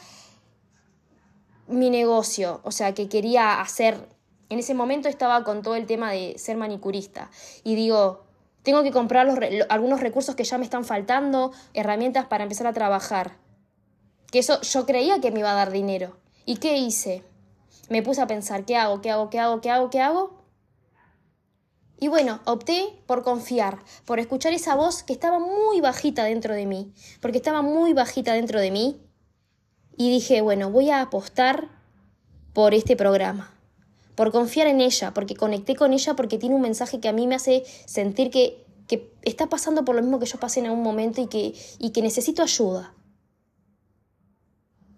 mi 1.69 1.89
negocio, 1.89 2.61
o 2.63 2.71
sea, 2.71 2.93
que 2.93 3.09
quería 3.09 3.63
hacer, 3.63 4.07
en 4.49 4.59
ese 4.59 4.75
momento 4.75 5.09
estaba 5.09 5.45
con 5.45 5.63
todo 5.63 5.75
el 5.75 5.87
tema 5.87 6.13
de 6.13 6.39
ser 6.39 6.57
manicurista, 6.57 7.31
y 7.65 7.75
digo, 7.75 8.25
tengo 8.63 8.83
que 8.83 8.91
comprar 8.91 9.29
algunos 9.69 10.01
recursos 10.01 10.35
que 10.35 10.45
ya 10.45 10.59
me 10.59 10.65
están 10.65 10.85
faltando, 10.85 11.53
herramientas 11.75 12.27
para 12.27 12.45
empezar 12.45 12.67
a 12.67 12.73
trabajar, 12.73 13.37
que 14.31 14.41
eso 14.41 14.61
yo 14.63 14.87
creía 14.87 15.21
que 15.21 15.31
me 15.31 15.41
iba 15.41 15.53
a 15.53 15.55
dar 15.55 15.71
dinero, 15.71 16.17
¿y 16.45 16.57
qué 16.57 16.79
hice? 16.79 17.23
Me 17.89 18.03
puse 18.03 18.21
a 18.21 18.27
pensar, 18.27 18.65
¿qué 18.65 18.77
hago? 18.77 19.01
¿Qué 19.01 19.11
hago? 19.11 19.31
¿Qué 19.31 19.39
hago? 19.39 19.61
¿Qué 19.61 19.71
hago? 19.71 19.91
¿Qué 19.91 20.01
hago? 20.01 20.37
Y 21.99 22.09
bueno, 22.09 22.41
opté 22.45 23.03
por 23.07 23.23
confiar, 23.23 23.79
por 24.05 24.21
escuchar 24.21 24.53
esa 24.53 24.75
voz 24.75 25.03
que 25.03 25.13
estaba 25.13 25.39
muy 25.39 25.81
bajita 25.81 26.25
dentro 26.25 26.55
de 26.55 26.67
mí, 26.67 26.93
porque 27.21 27.39
estaba 27.39 27.63
muy 27.63 27.95
bajita 27.95 28.35
dentro 28.35 28.61
de 28.61 28.71
mí. 28.71 29.01
Y 29.97 30.11
dije, 30.11 30.43
bueno, 30.43 30.71
voy 30.71 30.91
a 30.91 31.01
apostar 31.01 31.71
por 32.53 32.75
este 32.75 32.97
programa, 32.97 33.56
por 34.17 34.33
confiar 34.33 34.67
en 34.67 34.81
ella, 34.81 35.15
porque 35.15 35.37
conecté 35.37 35.77
con 35.77 35.93
ella, 35.93 36.17
porque 36.17 36.39
tiene 36.39 36.57
un 36.57 36.63
mensaje 36.63 36.99
que 36.99 37.09
a 37.09 37.13
mí 37.13 37.27
me 37.29 37.37
hace 37.37 37.63
sentir 37.85 38.31
que, 38.31 38.65
está 39.23 39.49
pasando 39.49 39.85
por 39.85 39.97
lo 39.97 40.03
mismo 40.03 40.21
que 40.21 40.27
yo 40.27 40.39
pasé 40.39 40.61
en 40.61 40.67
algún 40.67 40.83
momento 40.85 41.21
y 41.21 41.27
que, 41.27 41.55
y 41.79 41.91
que 41.91 42.03
necesito 42.03 42.43
ayuda. 42.43 42.95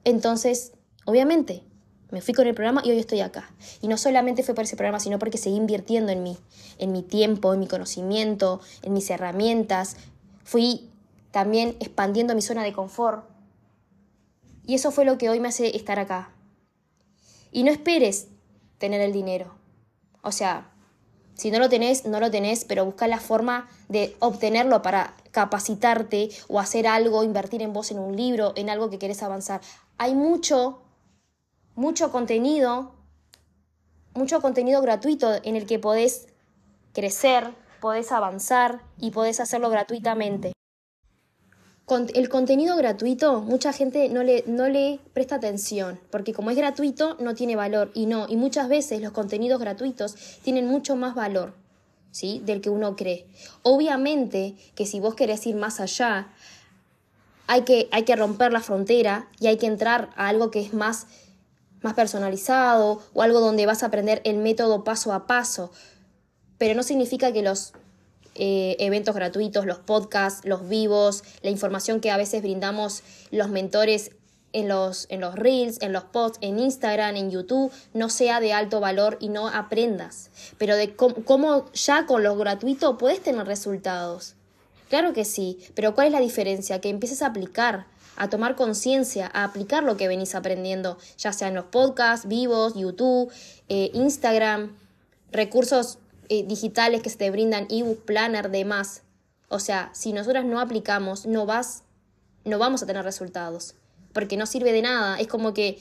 Entonces, 0.05 0.73
obviamente, 1.07 1.63
me 2.11 2.21
fui 2.21 2.35
con 2.35 2.47
el 2.47 2.55
programa 2.55 2.83
y 2.85 2.91
hoy 2.91 2.99
estoy 2.99 3.21
acá. 3.21 3.51
Y 3.81 3.89
no 3.89 3.97
solamente 3.97 4.43
fue 4.43 4.55
por 4.55 4.65
ese 4.65 4.77
programa, 4.77 5.01
sino 5.01 5.19
porque 5.19 5.39
seguí 5.39 5.57
invirtiendo 5.57 6.13
en 6.13 6.23
mí, 6.23 6.37
en 6.77 6.93
mi 6.93 7.03
tiempo, 7.03 7.55
en 7.55 7.61
mi 7.61 7.67
conocimiento, 7.67 8.61
en 8.83 8.93
mis 8.93 9.09
herramientas. 9.09 9.97
Fui 10.45 10.91
también 11.31 11.77
expandiendo 11.81 12.35
mi 12.35 12.43
zona 12.43 12.63
de 12.65 12.75
confort. 12.75 13.27
Y 14.67 14.75
eso 14.75 14.91
fue 14.91 15.07
lo 15.07 15.17
que 15.17 15.31
hoy 15.31 15.41
me 15.41 15.49
hace 15.49 15.75
estar 15.77 15.99
acá. 15.99 16.35
Y 17.51 17.63
no 17.63 17.71
esperes 17.71 18.29
tener 18.79 19.01
el 19.01 19.13
dinero. 19.13 19.55
O 20.23 20.33
sea, 20.33 20.71
si 21.35 21.51
no 21.51 21.59
lo 21.59 21.69
tenés, 21.69 22.05
no 22.07 22.21
lo 22.21 22.31
tenés, 22.31 22.65
pero 22.65 22.85
busca 22.85 23.07
la 23.07 23.21
forma 23.21 23.69
de 23.89 24.17
obtenerlo 24.19 24.83
para 24.83 25.15
capacitarte 25.31 26.31
o 26.49 26.59
hacer 26.59 26.87
algo, 26.87 27.23
invertir 27.23 27.63
en 27.63 27.73
vos 27.73 27.91
en 27.91 27.99
un 27.99 28.17
libro, 28.17 28.53
en 28.57 28.71
algo 28.71 28.91
que 28.91 28.99
querés 28.99 29.23
avanzar. 29.23 29.61
Hay 29.99 30.15
mucho 30.15 30.83
mucho 31.79 32.11
contenido, 32.11 32.93
mucho 34.13 34.41
contenido 34.41 34.83
gratuito 34.83 35.33
en 35.45 35.55
el 35.55 35.65
que 35.65 35.79
podés 35.79 36.27
crecer, 36.93 37.55
podés 37.81 38.11
avanzar 38.11 38.81
y 38.99 39.13
podés 39.13 39.39
hacerlo 39.39 39.71
gratuitamente. 39.71 40.58
El 42.15 42.29
contenido 42.29 42.77
gratuito, 42.77 43.41
mucha 43.41 43.73
gente 43.73 44.09
no 44.09 44.23
le, 44.23 44.45
no 44.47 44.69
le 44.69 45.01
presta 45.13 45.37
atención, 45.37 45.99
porque 46.11 46.33
como 46.33 46.51
es 46.51 46.57
gratuito 46.57 47.17
no 47.21 47.35
tiene 47.35 47.57
valor 47.57 47.91
y 47.95 48.07
no, 48.07 48.27
y 48.29 48.37
muchas 48.37 48.69
veces 48.69 49.01
los 49.01 49.13
contenidos 49.13 49.61
gratuitos 49.61 50.15
tienen 50.43 50.67
mucho 50.67 50.97
más 50.97 51.15
valor. 51.15 51.55
¿Sí? 52.11 52.41
del 52.45 52.63
que 52.63 52.71
uno 52.71 52.97
cree. 52.97 53.27
Obviamente 53.63 54.57
que 54.75 54.87
si 54.87 54.99
vos 54.99 55.15
querés 55.15 55.47
ir 55.47 55.55
más 55.57 55.79
allá, 55.79 56.33
hay 57.47 57.63
que, 57.63 57.89
hay 57.93 58.05
que 58.05 58.17
romper 58.17 58.51
la 58.51 58.61
frontera 58.61 59.29
y 59.39 59.47
hay 59.47 59.59
que 59.59 59.67
entrar 59.67 60.09
a 60.17 60.29
algo 60.29 60.51
que 60.51 60.61
es 60.61 60.73
más 60.73 61.07
más 61.83 61.95
personalizado 61.95 63.01
o 63.15 63.23
algo 63.23 63.41
donde 63.41 63.67
vas 63.67 63.83
a 63.83 63.87
aprender 63.87 64.21
el 64.25 64.39
método 64.39 64.85
paso 64.85 65.13
a 65.13 65.27
paso. 65.27 65.71
Pero 66.59 66.75
no 66.75 66.83
significa 66.83 67.33
que 67.33 67.43
los 67.43 67.73
eh, 68.39 68.77
eventos 68.79 69.15
gratuitos, 69.15 69.67
los 69.67 69.79
podcasts, 69.79 70.47
los 70.47 70.69
vivos, 70.69 71.25
la 71.43 71.51
información 71.51 72.01
que 72.01 72.11
a 72.11 72.17
veces 72.17 72.41
brindamos 72.43 73.03
los 73.31 73.51
mentores 73.51 74.13
en 74.53 74.69
los, 74.69 75.07
en 75.11 75.21
los 75.21 75.35
reels, 75.35 75.83
en 75.83 75.93
los 75.93 76.05
posts, 76.05 76.39
en 76.41 76.59
Instagram, 76.59 77.17
en 77.17 77.31
YouTube, 77.31 77.71
no 77.93 78.09
sea 78.09 78.41
de 78.41 78.53
alto 78.53 78.81
valor 78.81 79.19
y 79.21 79.29
no 79.29 79.49
aprendas. 79.49 80.31
Pero 80.57 80.77
de 80.77 80.95
cómo 80.95 81.71
ya 81.73 82.07
con 82.07 82.23
lo 82.23 82.37
gratuito 82.37 82.97
puedes 82.97 83.21
tener 83.21 83.47
resultados. 83.47 84.35
Claro 84.89 85.13
que 85.13 85.27
sí, 85.27 85.59
pero 85.75 85.95
¿cuál 85.95 86.07
es 86.07 86.13
la 86.15 86.21
diferencia? 86.21 86.81
Que 86.81 86.89
empieces 86.89 87.21
a 87.21 87.27
aplicar 87.27 87.87
a 88.19 88.29
tomar 88.29 88.57
conciencia, 88.57 89.31
a 89.33 89.45
aplicar 89.45 89.85
lo 89.85 89.97
que 89.97 90.09
venís 90.09 90.35
aprendiendo, 90.35 90.99
ya 91.17 91.33
sea 91.33 91.49
en 91.49 91.55
los 91.55 91.67
podcasts, 91.67 92.27
vivos, 92.27 92.75
YouTube, 92.75 93.33
eh, 93.69 93.91
Instagram, 93.95 94.77
recursos 95.31 95.99
eh, 96.29 96.45
digitales 96.47 97.03
que 97.03 97.11
se 97.11 97.17
te 97.17 97.31
brindan, 97.31 97.67
ebook, 97.71 98.05
planner, 98.05 98.51
demás. 98.51 99.03
O 99.49 99.59
sea, 99.59 99.91
si 99.95 100.13
nosotras 100.13 100.45
no 100.45 100.61
aplicamos, 100.61 101.27
no 101.27 101.47
vas, 101.47 101.85
no 102.45 102.59
vamos 102.59 102.83
a 102.83 102.87
tener 102.87 103.05
resultados, 103.05 103.75
porque 104.13 104.37
no 104.37 104.45
sirve 104.45 104.73
de 104.73 104.83
nada. 104.83 105.19
Es 105.19 105.27
como 105.27 105.55
que 105.55 105.79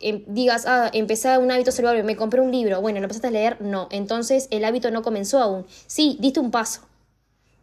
em, 0.00 0.22
digas, 0.26 0.66
ah, 0.66 0.90
empecé 0.92 1.38
un 1.38 1.50
hábito 1.50 1.72
saludable, 1.72 2.02
me 2.02 2.16
compré 2.16 2.42
un 2.42 2.52
libro, 2.52 2.80
bueno, 2.82 2.98
¿lo 3.00 3.04
empezaste 3.04 3.28
a 3.28 3.30
leer? 3.30 3.60
No, 3.62 3.88
entonces 3.90 4.48
el 4.50 4.64
hábito 4.64 4.90
no 4.90 5.02
comenzó 5.02 5.40
aún. 5.40 5.66
Sí, 5.86 6.18
diste 6.20 6.40
un 6.40 6.50
paso, 6.50 6.82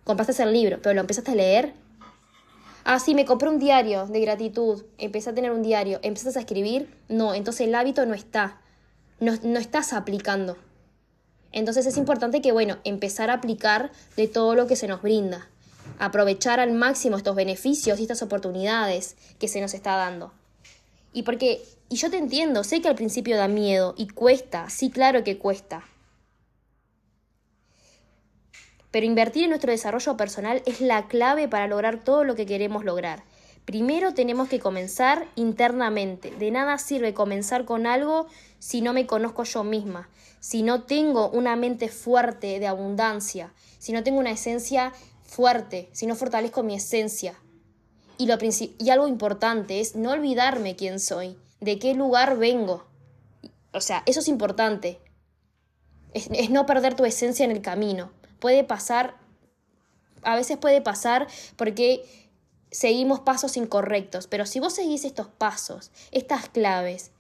compraste 0.04 0.42
el 0.42 0.54
libro, 0.54 0.80
pero 0.82 0.96
¿lo 0.96 1.02
empezaste 1.02 1.32
a 1.32 1.36
leer? 1.36 1.74
Ah, 2.84 3.00
sí, 3.00 3.14
me 3.14 3.26
compré 3.26 3.48
un 3.48 3.60
diario 3.60 4.08
de 4.08 4.20
gratitud, 4.20 4.84
empecé 4.98 5.30
a 5.30 5.34
tener 5.36 5.52
un 5.52 5.62
diario, 5.62 6.00
empezaste 6.02 6.40
a 6.40 6.42
escribir, 6.42 6.90
no, 7.08 7.34
entonces 7.36 7.68
el 7.68 7.76
hábito 7.76 8.06
no 8.08 8.16
está, 8.16 8.60
no, 9.20 9.34
no 9.44 9.60
estás 9.60 9.94
aplicando. 9.94 10.58
Entonces 11.54 11.86
es 11.86 11.98
importante 11.98 12.42
que, 12.42 12.52
bueno, 12.52 12.80
empezar 12.84 13.30
a 13.30 13.36
aplicar 13.36 13.92
de 14.18 14.28
todo 14.28 14.56
lo 14.56 14.68
que 14.68 14.76
se 14.76 14.88
nos 14.88 15.02
brinda, 15.02 15.48
aprovechar 16.00 16.60
al 16.60 16.74
máximo 16.74 17.16
estos 17.16 17.36
beneficios 17.36 18.00
y 18.00 18.02
estas 18.02 18.22
oportunidades 18.22 19.16
que 19.40 19.48
se 19.48 19.62
nos 19.62 19.74
está 19.74 19.96
dando. 19.96 20.34
Y 21.14 21.24
porque, 21.24 21.64
y 21.90 21.96
yo 21.96 22.10
te 22.10 22.18
entiendo, 22.18 22.64
sé 22.64 22.82
que 22.82 22.90
al 22.90 22.96
principio 22.96 23.38
da 23.38 23.48
miedo 23.48 23.94
y 23.98 24.08
cuesta, 24.08 24.70
sí, 24.70 24.90
claro 24.90 25.24
que 25.24 25.38
cuesta, 25.38 25.86
pero 28.94 29.08
invertir 29.08 29.46
en 29.46 29.50
nuestro 29.50 29.72
desarrollo 29.72 30.18
personal 30.18 30.62
es 30.68 30.80
la 30.80 31.08
clave 31.08 31.48
para 31.48 31.66
lograr 31.66 32.04
todo 32.04 32.24
lo 32.24 32.36
que 32.36 32.46
queremos 32.46 32.86
lograr. 32.86 33.24
Primero 33.66 34.14
tenemos 34.14 34.50
que 34.50 34.60
comenzar 34.60 35.26
internamente. 35.36 36.30
De 36.30 36.52
nada 36.52 36.78
sirve 36.78 37.16
comenzar 37.16 37.66
con 37.66 37.88
algo 37.88 38.28
si 38.60 38.82
no 38.82 38.94
me 38.94 39.08
conozco 39.08 39.46
yo 39.46 39.64
misma, 39.64 40.10
si 40.44 40.62
no 40.62 40.84
tengo 40.84 41.30
una 41.30 41.56
mente 41.56 41.88
fuerte 41.88 42.60
de 42.60 42.68
abundancia, 42.68 43.54
si 43.80 43.94
no 43.94 44.04
tengo 44.04 44.20
una 44.20 44.32
esencia 44.32 44.92
fuerte, 45.24 45.88
si 45.94 46.06
no 46.06 46.16
fortalezco 46.16 46.64
mi 46.64 46.76
esencia. 46.76 47.40
Y, 48.18 48.26
lo 48.26 48.38
y 48.42 48.90
algo 48.90 49.08
importante 49.08 49.80
es 49.80 49.96
no 49.96 50.12
olvidarme 50.12 50.76
quién 50.76 51.00
soy, 51.00 51.38
de 51.62 51.80
qué 51.80 51.94
lugar 51.94 52.38
vengo. 52.38 52.86
O 53.72 53.80
sea, 53.80 54.04
eso 54.06 54.20
es 54.20 54.28
importante. 54.28 55.00
es 56.14 56.50
no 56.50 56.66
perder 56.66 56.96
tu 56.96 57.06
esencia 57.06 57.46
en 57.46 57.52
el 57.52 57.62
camino 57.62 58.12
puede 58.44 58.66
pasar, 58.66 59.16
a 60.22 60.36
veces 60.36 60.58
puede 60.58 60.82
pasar 60.82 61.30
porque 61.56 62.04
seguimos 62.74 63.20
pasos 63.20 63.56
incorrectos, 63.56 64.26
pero 64.26 64.48
si 64.48 64.60
vos 64.60 64.74
seguís 64.74 65.06
estos 65.06 65.28
pasos, 65.28 65.92
estas 66.12 66.50
claves, 66.50 67.12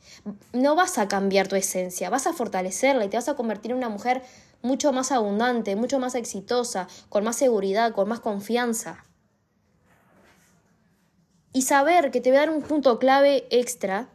no 0.51 0.75
vas 0.75 0.97
a 0.97 1.07
cambiar 1.07 1.47
tu 1.47 1.55
esencia, 1.55 2.09
vas 2.09 2.25
a 2.25 2.33
fortalecerla 2.33 3.05
y 3.05 3.09
te 3.09 3.17
vas 3.17 3.29
a 3.29 3.35
convertir 3.35 3.71
en 3.71 3.77
una 3.77 3.89
mujer 3.89 4.23
mucho 4.63 4.91
más 4.91 5.11
abundante, 5.11 5.75
mucho 5.75 5.99
más 5.99 6.15
exitosa, 6.15 6.87
con 7.09 7.23
más 7.23 7.35
seguridad, 7.35 7.93
con 7.93 8.09
más 8.09 8.19
confianza. 8.19 9.05
Y 11.53 11.61
saber 11.61 12.09
que 12.09 12.19
te 12.19 12.31
voy 12.31 12.37
a 12.37 12.41
dar 12.41 12.49
un 12.49 12.63
punto 12.63 12.97
clave 12.97 13.45
extra 13.51 14.09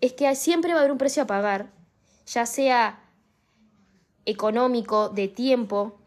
es 0.00 0.12
que 0.12 0.32
siempre 0.36 0.74
va 0.74 0.78
a 0.78 0.80
haber 0.82 0.92
un 0.92 0.98
precio 0.98 1.24
a 1.24 1.26
pagar, 1.26 1.72
ya 2.24 2.46
sea 2.46 3.02
económico, 4.26 5.08
de 5.08 5.26
tiempo, 5.26 5.98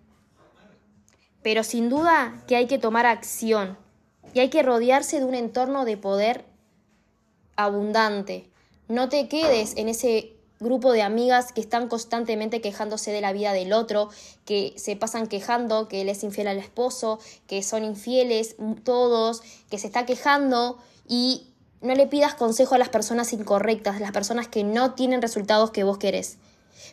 pero 1.44 1.66
sin 1.66 1.90
duda 1.90 2.42
que 2.48 2.56
hay 2.56 2.68
que 2.68 2.78
tomar 2.78 3.06
acción 3.06 3.81
y 4.34 4.40
hay 4.40 4.50
que 4.50 4.64
rodearse 4.64 5.20
de 5.20 5.26
un 5.26 5.36
entorno 5.36 5.86
de 5.86 5.98
poder 5.98 6.46
abundante. 7.56 8.50
No 8.88 9.10
te 9.10 9.28
quedes 9.28 9.74
en 9.78 9.90
ese 9.90 10.34
grupo 10.60 10.92
de 10.94 11.02
amigas 11.02 11.52
que 11.52 11.62
están 11.62 11.88
constantemente 11.88 12.62
quejándose 12.62 13.12
de 13.12 13.20
la 13.20 13.34
vida 13.34 13.52
del 13.52 13.74
otro, 13.74 14.10
que 14.46 14.74
se 14.78 14.96
pasan 14.96 15.28
quejando 15.28 15.88
que 15.88 16.02
él 16.02 16.10
es 16.10 16.24
infiel 16.24 16.48
al 16.48 16.60
esposo, 16.60 17.20
que 17.48 17.64
son 17.64 17.84
infieles 17.84 18.56
todos, 18.84 19.42
que 19.70 19.80
se 19.80 19.88
está 19.88 20.06
quejando 20.06 20.78
y 21.08 21.48
no 21.82 21.96
le 21.96 22.06
pidas 22.06 22.36
consejo 22.36 22.76
a 22.76 22.78
las 22.78 22.90
personas 22.90 23.34
incorrectas, 23.34 24.00
las 24.00 24.12
personas 24.12 24.48
que 24.48 24.64
no 24.64 24.94
tienen 24.94 25.22
resultados 25.22 25.72
que 25.72 25.84
vos 25.84 25.98
querés. 25.98 26.38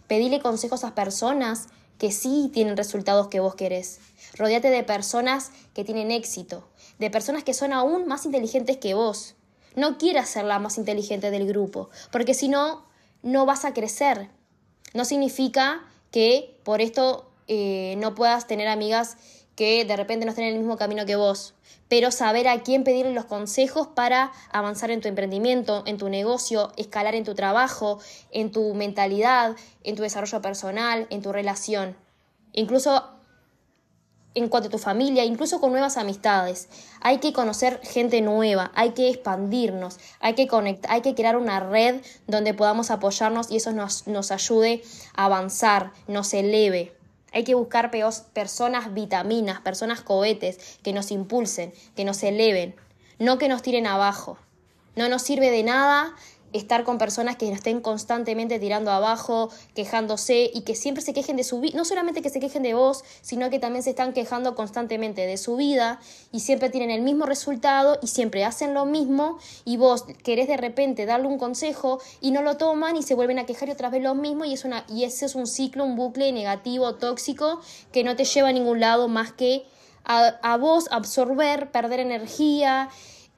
Pedile 0.06 0.40
consejos 0.40 0.82
a 0.82 0.94
personas 0.94 1.66
que 1.98 2.10
sí 2.10 2.50
tienen 2.54 2.76
resultados 2.76 3.28
que 3.28 3.40
vos 3.40 3.54
querés. 3.54 4.00
Rodéate 4.34 4.70
de 4.70 4.82
personas 4.82 5.50
que 5.74 5.84
tienen 5.84 6.10
éxito, 6.10 6.66
de 6.98 7.10
personas 7.10 7.44
que 7.44 7.54
son 7.54 7.72
aún 7.72 8.06
más 8.06 8.26
inteligentes 8.26 8.76
que 8.76 8.94
vos. 8.94 9.34
No 9.74 9.98
quieras 9.98 10.28
ser 10.28 10.44
la 10.44 10.58
más 10.58 10.78
inteligente 10.78 11.30
del 11.30 11.46
grupo, 11.46 11.90
porque 12.10 12.34
si 12.34 12.48
no, 12.48 12.84
no 13.22 13.46
vas 13.46 13.64
a 13.64 13.74
crecer. 13.74 14.28
No 14.94 15.04
significa 15.04 15.82
que 16.10 16.58
por 16.64 16.80
esto 16.80 17.30
eh, 17.46 17.94
no 17.98 18.14
puedas 18.14 18.46
tener 18.46 18.68
amigas 18.68 19.16
que 19.54 19.84
de 19.84 19.96
repente 19.96 20.24
no 20.24 20.30
estén 20.30 20.46
en 20.46 20.54
el 20.54 20.60
mismo 20.60 20.76
camino 20.76 21.04
que 21.04 21.16
vos, 21.16 21.54
pero 21.88 22.10
saber 22.10 22.46
a 22.46 22.62
quién 22.62 22.84
pedirle 22.84 23.12
los 23.12 23.24
consejos 23.24 23.88
para 23.88 24.30
avanzar 24.52 24.90
en 24.90 25.00
tu 25.00 25.08
emprendimiento, 25.08 25.82
en 25.86 25.96
tu 25.96 26.08
negocio, 26.08 26.72
escalar 26.76 27.14
en 27.14 27.24
tu 27.24 27.34
trabajo, 27.34 27.98
en 28.30 28.52
tu 28.52 28.74
mentalidad, 28.74 29.56
en 29.82 29.96
tu 29.96 30.02
desarrollo 30.02 30.40
personal, 30.40 31.06
en 31.10 31.22
tu 31.22 31.32
relación. 31.32 31.96
Incluso 32.52 33.17
en 34.34 34.48
cuanto 34.48 34.68
a 34.68 34.70
tu 34.70 34.78
familia, 34.78 35.24
incluso 35.24 35.60
con 35.60 35.72
nuevas 35.72 35.96
amistades. 35.96 36.68
Hay 37.00 37.18
que 37.18 37.32
conocer 37.32 37.80
gente 37.82 38.20
nueva, 38.20 38.70
hay 38.74 38.90
que 38.90 39.08
expandirnos, 39.08 39.98
hay 40.20 40.34
que 40.34 40.46
conectar, 40.46 40.92
hay 40.92 41.00
que 41.00 41.14
crear 41.14 41.36
una 41.36 41.60
red 41.60 42.02
donde 42.26 42.54
podamos 42.54 42.90
apoyarnos 42.90 43.50
y 43.50 43.56
eso 43.56 43.72
nos, 43.72 44.06
nos 44.06 44.30
ayude 44.30 44.82
a 45.14 45.26
avanzar, 45.26 45.92
nos 46.06 46.32
eleve. 46.34 46.94
Hay 47.32 47.44
que 47.44 47.54
buscar 47.54 47.90
personas 48.32 48.94
vitaminas, 48.94 49.60
personas 49.60 50.00
cohetes 50.00 50.78
que 50.82 50.92
nos 50.92 51.10
impulsen, 51.10 51.72
que 51.94 52.04
nos 52.04 52.22
eleven, 52.22 52.74
no 53.18 53.38
que 53.38 53.48
nos 53.48 53.62
tiren 53.62 53.86
abajo. 53.86 54.38
No 54.96 55.08
nos 55.08 55.22
sirve 55.22 55.50
de 55.50 55.62
nada 55.62 56.14
estar 56.52 56.84
con 56.84 56.98
personas 56.98 57.36
que 57.36 57.50
estén 57.50 57.80
constantemente 57.80 58.58
tirando 58.58 58.90
abajo, 58.90 59.50
quejándose 59.74 60.50
y 60.52 60.62
que 60.62 60.74
siempre 60.74 61.02
se 61.02 61.12
quejen 61.12 61.36
de 61.36 61.44
su 61.44 61.60
vida, 61.60 61.76
no 61.76 61.84
solamente 61.84 62.22
que 62.22 62.30
se 62.30 62.40
quejen 62.40 62.62
de 62.62 62.74
vos, 62.74 63.04
sino 63.20 63.50
que 63.50 63.58
también 63.58 63.82
se 63.82 63.90
están 63.90 64.12
quejando 64.12 64.54
constantemente 64.54 65.26
de 65.26 65.36
su 65.36 65.56
vida 65.56 66.00
y 66.32 66.40
siempre 66.40 66.70
tienen 66.70 66.90
el 66.90 67.02
mismo 67.02 67.26
resultado 67.26 67.98
y 68.02 68.06
siempre 68.06 68.44
hacen 68.44 68.74
lo 68.74 68.86
mismo 68.86 69.38
y 69.64 69.76
vos 69.76 70.04
querés 70.22 70.48
de 70.48 70.56
repente 70.56 71.06
darle 71.06 71.28
un 71.28 71.38
consejo 71.38 72.00
y 72.20 72.30
no 72.30 72.42
lo 72.42 72.56
toman 72.56 72.96
y 72.96 73.02
se 73.02 73.14
vuelven 73.14 73.38
a 73.38 73.46
quejar 73.46 73.68
y 73.68 73.72
otra 73.72 73.90
vez 73.90 74.02
lo 74.02 74.14
mismo 74.14 74.44
y, 74.44 74.54
es 74.54 74.64
una, 74.64 74.84
y 74.88 75.04
ese 75.04 75.26
es 75.26 75.34
un 75.34 75.46
ciclo, 75.46 75.84
un 75.84 75.96
bucle 75.96 76.32
negativo, 76.32 76.94
tóxico, 76.94 77.60
que 77.92 78.04
no 78.04 78.16
te 78.16 78.24
lleva 78.24 78.48
a 78.48 78.52
ningún 78.52 78.80
lado 78.80 79.08
más 79.08 79.32
que 79.32 79.64
a, 80.04 80.38
a 80.42 80.56
vos 80.56 80.86
absorber, 80.90 81.70
perder 81.70 82.00
energía 82.00 82.88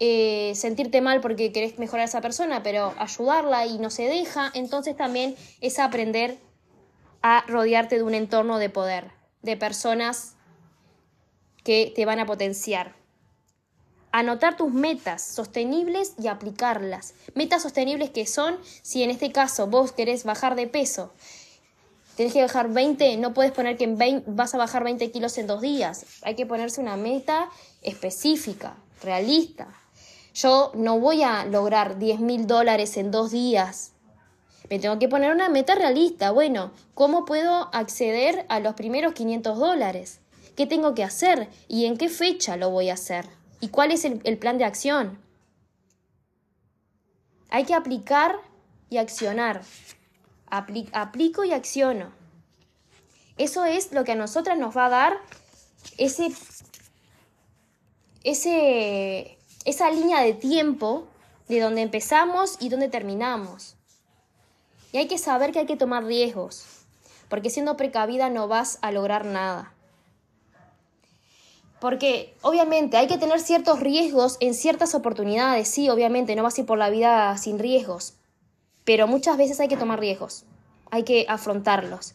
eh, 0.03 0.53
sentirte 0.55 1.03
mal 1.03 1.21
porque 1.21 1.53
querés 1.53 1.79
mejorar 1.79 2.03
a 2.03 2.09
esa 2.09 2.23
persona, 2.23 2.63
pero 2.63 2.95
ayudarla 2.99 3.67
y 3.67 3.79
no 3.79 3.91
se 3.91 4.05
deja, 4.05 4.51
entonces 4.55 4.97
también 4.97 5.37
es 5.61 5.79
aprender 5.79 6.39
a 7.23 7.45
rodearte 7.47 7.97
de 7.97 8.03
un 8.03 8.15
entorno 8.15 8.59
de 8.59 8.71
poder, 8.71 9.11
de 9.43 9.59
personas 9.59 10.37
que 11.65 11.93
te 11.95 12.07
van 12.07 12.19
a 12.19 12.27
potenciar. 12.27 12.99
anotar 14.13 14.57
tus 14.57 14.73
metas 14.73 15.23
sostenibles 15.23 16.15
y 16.19 16.27
aplicarlas. 16.27 17.15
Metas 17.35 17.63
sostenibles 17.63 18.11
que 18.11 18.27
son, 18.27 18.59
si 18.83 19.05
en 19.05 19.11
este 19.11 19.31
caso 19.31 19.69
vos 19.69 19.93
querés 19.93 20.25
bajar 20.25 20.57
de 20.57 20.67
peso, 20.67 21.13
tenés 22.17 22.33
que 22.33 22.43
bajar 22.43 22.71
20, 22.71 23.19
no 23.19 23.35
puedes 23.35 23.53
poner 23.53 23.77
que 23.77 23.85
en 23.85 24.25
vas 24.27 24.55
a 24.55 24.59
bajar 24.59 24.83
20 24.83 25.13
kilos 25.13 25.39
en 25.39 25.47
dos 25.47 25.61
días. 25.61 26.07
Hay 26.23 26.35
que 26.35 26.45
ponerse 26.45 26.81
una 26.81 26.97
meta 26.97 27.51
específica, 27.83 28.77
realista. 29.01 29.69
Yo 30.35 30.73
no 30.75 30.99
voy 30.99 31.23
a 31.23 31.45
lograr 31.45 31.99
10 31.99 32.21
mil 32.21 32.47
dólares 32.47 32.97
en 32.97 33.11
dos 33.11 33.31
días. 33.31 33.93
Me 34.69 34.79
tengo 34.79 34.99
que 34.99 35.09
poner 35.09 35.33
una 35.33 35.49
meta 35.49 35.75
realista. 35.75 36.31
Bueno, 36.31 36.71
¿cómo 36.95 37.25
puedo 37.25 37.75
acceder 37.75 38.47
a 38.49 38.61
los 38.61 38.75
primeros 38.75 39.15
500 39.15 39.59
dólares? 39.59 40.21
¿Qué 40.57 40.67
tengo 40.67 40.95
que 40.95 41.03
hacer? 41.03 41.49
¿Y 41.67 41.87
en 41.87 41.97
qué 41.97 42.09
fecha 42.09 42.57
lo 42.57 42.71
voy 42.71 42.91
a 42.91 42.95
hacer? 42.95 43.27
¿Y 43.61 43.69
cuál 43.69 43.91
es 43.91 44.05
el, 44.05 44.39
plan 44.39 44.59
de 44.59 44.65
acción? 44.65 45.19
Hay 47.49 47.65
que 47.65 47.75
aplicar 47.75 48.37
y 48.89 48.99
accionar. 48.99 49.63
aplico 50.47 51.45
y 51.45 51.53
acciono. 51.53 52.13
Eso 53.37 53.65
es 53.65 53.93
lo 53.93 54.05
que 54.05 54.13
a 54.13 54.17
nosotras 54.17 54.59
nos 54.59 54.77
va 54.77 54.87
a 54.87 54.91
dar 54.91 55.19
ese, 55.97 56.33
ese, 58.23 59.39
esa 59.71 59.91
línea 59.91 60.21
de 60.21 60.35
tiempo 60.35 61.07
de 61.49 61.61
donde 61.61 61.83
empezamos 61.83 62.57
y 62.61 62.69
donde 62.69 62.89
terminamos. 62.89 63.77
Y 64.93 64.99
hay 64.99 65.09
que 65.09 65.19
saber 65.19 65.53
que 65.53 65.61
hay 65.61 65.67
que 65.67 65.77
tomar 65.77 66.05
riesgos, 66.05 66.65
porque 67.29 67.51
siendo 67.51 67.77
precavida 67.77 68.29
no 68.29 68.49
vas 68.49 68.79
a 68.83 68.93
lograr 68.93 69.25
nada. 69.25 69.73
Porque 71.81 72.35
obviamente 72.43 72.97
hay 72.97 73.07
que 73.07 73.17
tener 73.17 73.41
ciertos 73.41 73.81
riesgos 73.81 74.37
en 74.41 74.55
ciertas 74.55 74.95
oportunidades, 74.95 75.69
sí, 75.69 75.89
obviamente, 75.89 76.37
no 76.37 76.43
vas 76.43 76.59
a 76.59 76.61
ir 76.61 76.67
por 76.67 76.77
la 76.77 76.91
vida 76.91 77.37
sin 77.39 77.59
riesgos, 77.59 78.15
pero 78.85 79.07
muchas 79.07 79.39
veces 79.39 79.61
hay 79.61 79.69
que 79.69 79.77
tomar 79.79 79.99
riesgos, 79.99 80.45
hay 80.91 81.05
que 81.05 81.25
afrontarlos, 81.29 82.15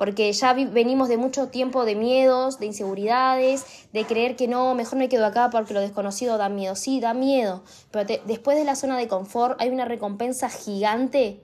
porque 0.00 0.32
ya 0.32 0.54
venimos 0.54 1.10
de 1.10 1.18
mucho 1.18 1.48
tiempo 1.48 1.84
de 1.84 1.94
miedos, 1.94 2.58
de 2.58 2.64
inseguridades, 2.64 3.66
de 3.92 4.06
creer 4.06 4.34
que 4.34 4.48
no, 4.48 4.74
mejor 4.74 4.98
me 4.98 5.10
quedo 5.10 5.26
acá 5.26 5.50
porque 5.50 5.74
lo 5.74 5.80
desconocido 5.82 6.38
da 6.38 6.48
miedo, 6.48 6.74
sí, 6.74 7.00
da 7.00 7.12
miedo, 7.12 7.62
pero 7.90 8.18
después 8.24 8.56
de 8.56 8.64
la 8.64 8.76
zona 8.76 8.96
de 8.96 9.08
confort 9.08 9.60
hay 9.60 9.68
una 9.68 9.84
recompensa 9.84 10.48
gigante 10.48 11.42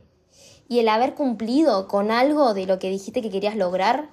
y 0.70 0.78
el 0.78 0.88
haber 0.88 1.12
cumplido 1.12 1.86
con 1.86 2.10
algo 2.10 2.54
de 2.54 2.64
lo 2.64 2.78
que 2.78 2.88
dijiste 2.88 3.20
que 3.20 3.28
querías 3.28 3.56
lograr 3.56 4.08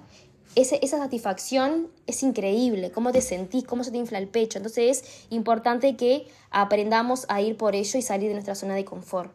esa 0.56 0.98
satisfacción 0.98 1.88
es 2.06 2.22
increíble, 2.22 2.90
cómo 2.90 3.12
te 3.12 3.22
sentís, 3.22 3.64
cómo 3.64 3.82
se 3.82 3.92
te 3.92 3.96
infla 3.96 4.18
el 4.18 4.28
pecho. 4.28 4.58
Entonces 4.58 5.00
es 5.00 5.26
importante 5.30 5.96
que 5.96 6.26
aprendamos 6.50 7.24
a 7.30 7.40
ir 7.40 7.56
por 7.56 7.74
ello 7.74 7.98
y 7.98 8.02
salir 8.02 8.28
de 8.28 8.34
nuestra 8.34 8.54
zona 8.54 8.74
de 8.74 8.84
confort. 8.84 9.32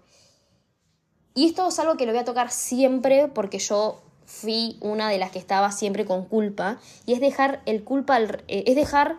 Y 1.34 1.48
esto 1.48 1.68
es 1.68 1.80
algo 1.80 1.98
que 1.98 2.06
lo 2.06 2.12
voy 2.12 2.22
a 2.22 2.26
tocar 2.26 2.52
siempre 2.52 3.28
porque 3.28 3.58
yo 3.58 4.04
fui 4.30 4.78
una 4.80 5.10
de 5.10 5.18
las 5.18 5.32
que 5.32 5.40
estaba 5.40 5.72
siempre 5.72 6.06
con 6.06 6.24
culpa 6.24 6.78
y 7.08 7.14
es 7.14 7.20
dejar 7.20 7.62
el 7.66 7.84
culpa 7.84 8.20
eh, 8.22 8.64
es 8.68 8.76
dejar 8.76 9.18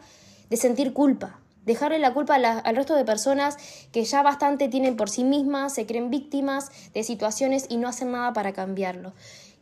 de 0.48 0.56
sentir 0.56 0.92
culpa, 0.92 1.40
dejarle 1.66 1.98
la 1.98 2.14
culpa 2.14 2.36
al 2.36 2.76
resto 2.76 2.94
de 2.94 3.04
personas 3.04 3.56
que 3.92 4.04
ya 4.04 4.22
bastante 4.22 4.68
tienen 4.68 4.96
por 4.96 5.10
sí 5.10 5.24
mismas, 5.24 5.74
se 5.74 5.84
creen 5.84 6.10
víctimas 6.10 6.70
de 6.94 7.02
situaciones 7.02 7.66
y 7.68 7.76
no 7.76 7.88
hacen 7.88 8.12
nada 8.12 8.32
para 8.32 8.52
cambiarlo. 8.52 9.12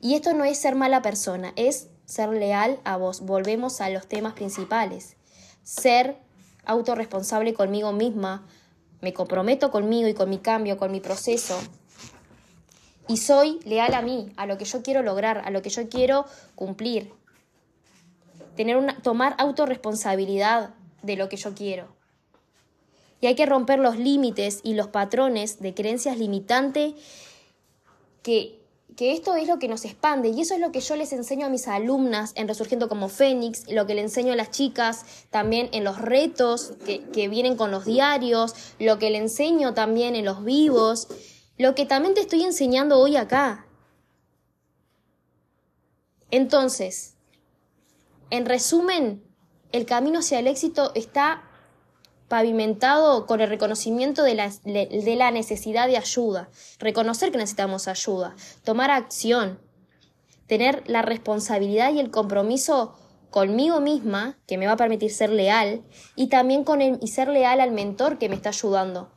Y 0.01 0.15
esto 0.15 0.35
no 0.35 0.45
es 0.45 0.59
ser 0.59 0.75
mala 0.75 1.03
persona, 1.03 1.53
es 1.57 1.89
ser 2.05 2.29
leal 2.29 2.79
a 2.85 2.97
vos. 2.97 3.23
Volvemos 3.23 3.81
a 3.81 3.89
los 3.91 4.07
temas 4.07 4.35
principales. 4.35 5.17
Ser 5.65 6.19
autorresponsable 6.65 7.55
conmigo 7.55 7.93
misma. 7.93 8.47
Me 9.01 9.13
comprometo 9.13 9.71
conmigo 9.71 10.09
y 10.09 10.15
con 10.15 10.31
mi 10.31 10.39
cambio, 10.39 10.77
con 10.77 10.93
mi 10.93 11.01
proceso. 11.01 11.59
Y 13.09 13.17
soy 13.17 13.59
leal 13.65 13.95
a 13.95 14.03
mí, 14.03 14.33
a 14.37 14.47
lo 14.47 14.59
que 14.59 14.65
yo 14.65 14.83
quiero 14.83 15.03
lograr, 15.03 15.39
a 15.45 15.51
lo 15.51 15.63
que 15.63 15.71
yo 15.71 15.89
quiero 15.89 16.27
cumplir. 16.55 17.11
Tener 18.57 18.77
una, 18.77 19.01
tomar 19.03 19.35
autorresponsabilidad 19.39 20.75
de 21.03 21.17
lo 21.17 21.29
que 21.29 21.37
yo 21.37 21.55
quiero. 21.55 21.89
Y 23.21 23.27
hay 23.27 23.35
que 23.35 23.47
romper 23.47 23.79
los 23.79 23.97
límites 23.97 24.61
y 24.63 24.75
los 24.75 24.89
patrones 24.89 25.61
de 25.61 25.75
creencias 25.75 26.19
limitantes 26.19 26.95
que 28.23 28.59
que 28.99 29.13
esto 29.13 29.37
es 29.37 29.47
lo 29.47 29.61
que 29.61 29.69
nos 29.69 29.85
expande 29.85 30.31
y 30.31 30.41
eso 30.41 30.55
es 30.55 30.61
lo 30.61 30.73
que 30.73 30.81
yo 30.81 30.97
les 30.97 31.13
enseño 31.13 31.47
a 31.47 31.49
mis 31.49 31.69
alumnas 31.69 32.33
en 32.35 32.49
Resurgiendo 32.49 32.89
como 32.89 33.09
Fénix, 33.09 33.71
lo 33.71 33.87
que 33.87 33.95
le 33.95 34.01
enseño 34.01 34.33
a 34.33 34.37
las 34.37 34.51
chicas 34.51 35.05
también 35.31 35.69
en 35.71 35.85
los 35.85 36.01
retos 36.01 36.73
que, 36.85 37.03
que 37.13 37.29
vienen 37.29 37.57
con 37.57 37.71
los 37.71 37.85
diarios, 37.85 38.57
lo 38.81 38.99
que 38.99 39.11
le 39.11 39.19
enseño 39.19 39.73
también 39.73 40.17
en 40.17 40.25
los 40.25 40.43
vivos, 40.43 41.07
lo 41.59 41.75
que 41.75 41.85
también 41.85 42.15
te 42.15 42.21
estoy 42.21 42.45
enseñando 42.45 42.99
hoy 42.99 43.17
acá. 43.17 43.67
Entonces, 46.31 47.17
en 48.31 48.47
resumen, 48.47 49.25
el 49.73 49.85
camino 49.85 50.21
hacia 50.21 50.39
el 50.39 50.47
éxito 50.47 50.93
está 50.95 51.45
pavimentado 52.29 53.27
con 53.27 53.41
el 53.41 53.49
reconocimiento 53.49 54.23
de 54.23 54.35
la, 54.35 54.51
de 54.65 55.17
la 55.17 55.31
necesidad 55.31 55.89
de 55.89 55.97
ayuda, 55.97 56.51
reconocer 56.79 57.33
que 57.33 57.39
necesitamos 57.39 57.89
ayuda, 57.89 58.37
tomar 58.65 58.91
acción, 58.91 59.61
tener 60.47 60.85
la 60.87 61.03
responsabilidad 61.03 61.93
y 61.93 62.01
el 62.01 62.11
compromiso 62.11 62.95
conmigo 63.31 63.81
misma, 63.81 64.39
que 64.47 64.59
me 64.59 64.67
va 64.67 64.73
a 64.73 64.77
permitir 64.77 65.11
ser 65.11 65.31
leal, 65.31 65.83
y 66.17 66.29
también 66.29 66.65
con 66.65 66.81
el, 66.83 66.99
y 67.03 67.09
ser 67.09 67.29
leal 67.29 67.61
al 67.61 67.73
mentor 67.73 68.19
que 68.19 68.29
me 68.29 68.35
está 68.35 68.51
ayudando, 68.51 69.11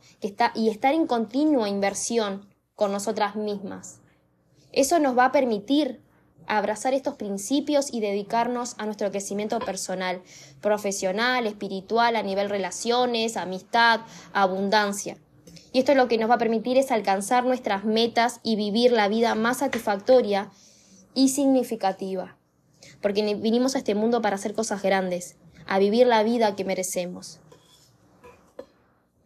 y 0.54 0.68
estar 0.68 0.94
en 0.94 1.06
continua 1.06 1.68
inversión 1.68 2.48
con 2.74 2.92
nosotras 2.92 3.36
mismas. 3.36 4.00
Eso 4.72 4.98
nos 4.98 5.16
va 5.16 5.26
a 5.26 5.32
permitir 5.32 6.00
abrazar 6.46 6.94
estos 6.94 7.14
principios 7.14 7.92
y 7.92 8.00
dedicarnos 8.00 8.74
a 8.78 8.86
nuestro 8.86 9.10
crecimiento 9.10 9.58
personal, 9.58 10.22
profesional, 10.60 11.46
espiritual, 11.46 12.16
a 12.16 12.22
nivel 12.22 12.48
relaciones, 12.50 13.36
amistad, 13.36 14.00
abundancia. 14.32 15.18
Y 15.72 15.80
esto 15.80 15.92
es 15.92 15.98
lo 15.98 16.08
que 16.08 16.18
nos 16.18 16.30
va 16.30 16.34
a 16.34 16.38
permitir 16.38 16.76
es 16.78 16.90
alcanzar 16.90 17.44
nuestras 17.44 17.84
metas 17.84 18.40
y 18.42 18.56
vivir 18.56 18.92
la 18.92 19.08
vida 19.08 19.34
más 19.34 19.58
satisfactoria 19.58 20.50
y 21.14 21.28
significativa. 21.28 22.36
Porque 23.00 23.34
vinimos 23.34 23.74
a 23.74 23.78
este 23.78 23.94
mundo 23.94 24.22
para 24.22 24.36
hacer 24.36 24.54
cosas 24.54 24.82
grandes, 24.82 25.36
a 25.66 25.78
vivir 25.78 26.06
la 26.06 26.22
vida 26.22 26.56
que 26.56 26.64
merecemos. 26.64 27.41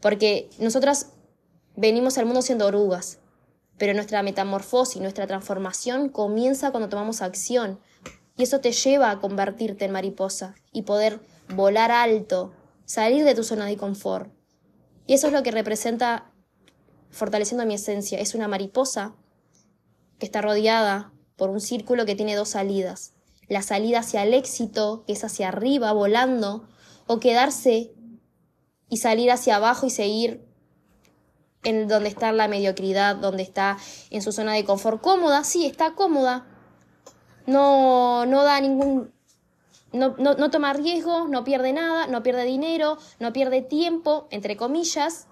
Porque 0.01 0.51
nosotras 0.59 1.12
venimos 1.76 2.18
al 2.18 2.26
mundo 2.26 2.42
siendo 2.42 2.66
orugas, 2.66 3.18
pero 3.78 3.94
nuestra 3.94 4.22
metamorfosis, 4.22 5.01
nuestra 5.01 5.26
transformación 5.26 6.09
comienza 6.09 6.70
cuando 6.70 6.88
tomamos 6.88 7.22
acción. 7.22 7.80
Y 8.36 8.42
eso 8.42 8.61
te 8.61 8.72
lleva 8.72 9.11
a 9.11 9.20
convertirte 9.20 9.84
en 9.84 9.92
mariposa 9.92 10.55
y 10.72 10.82
poder 10.82 11.20
volar 11.55 11.90
alto, 11.90 12.53
salir 12.84 13.24
de 13.24 13.34
tu 13.34 13.44
zona 13.44 13.66
de 13.66 13.76
confort. 13.76 14.30
Y 15.07 15.14
eso 15.14 15.28
es 15.28 15.32
lo 15.32 15.42
que 15.42 15.51
representa 15.51 16.32
fortaleciendo 17.11 17.64
mi 17.64 17.74
esencia. 17.74 18.18
Es 18.18 18.34
una 18.34 18.49
mariposa 18.49 19.14
que 20.18 20.26
está 20.26 20.42
rodeada 20.42 21.12
por 21.36 21.51
un 21.51 21.61
círculo 21.61 22.07
que 22.07 22.14
tiene 22.14 22.34
dos 22.34 22.51
salidas. 22.51 23.14
La 23.49 23.62
salida 23.62 24.01
hacia 24.01 24.22
el 24.22 24.34
éxito, 24.34 25.05
que 25.07 25.12
es 25.12 25.22
hacia 25.22 25.49
arriba, 25.49 25.92
volando, 25.92 26.68
o 27.07 27.20
quedarse 27.20 27.92
y 28.89 28.99
salir 28.99 29.30
hacia 29.30 29.57
abajo 29.57 29.87
y 29.87 29.91
seguir 29.91 30.47
en 31.64 31.89
donde 31.89 32.09
está 32.09 32.30
la 32.32 32.49
mediocridad, 32.49 33.16
donde 33.16 33.43
está 33.43 33.76
en 34.11 34.22
su 34.22 34.32
zona 34.32 34.55
de 34.55 34.64
confort 34.64 35.01
cómoda, 35.01 35.43
sí, 35.43 35.66
está 35.66 35.95
cómoda. 35.95 36.47
No, 37.47 38.24
no 38.26 38.45
da 38.45 38.61
ningún. 38.61 39.12
No, 39.93 40.14
no, 40.18 40.51
toma 40.51 40.74
riesgos, 40.74 41.28
no 41.28 41.43
pierde 41.43 41.72
nada, 41.72 42.07
no 42.07 42.22
pierde 42.22 42.45
dinero, 42.45 42.99
no 43.18 43.32
pierde 43.32 43.62
tiempo, 43.62 44.28
entre 44.30 44.57
comillas, 44.57 45.26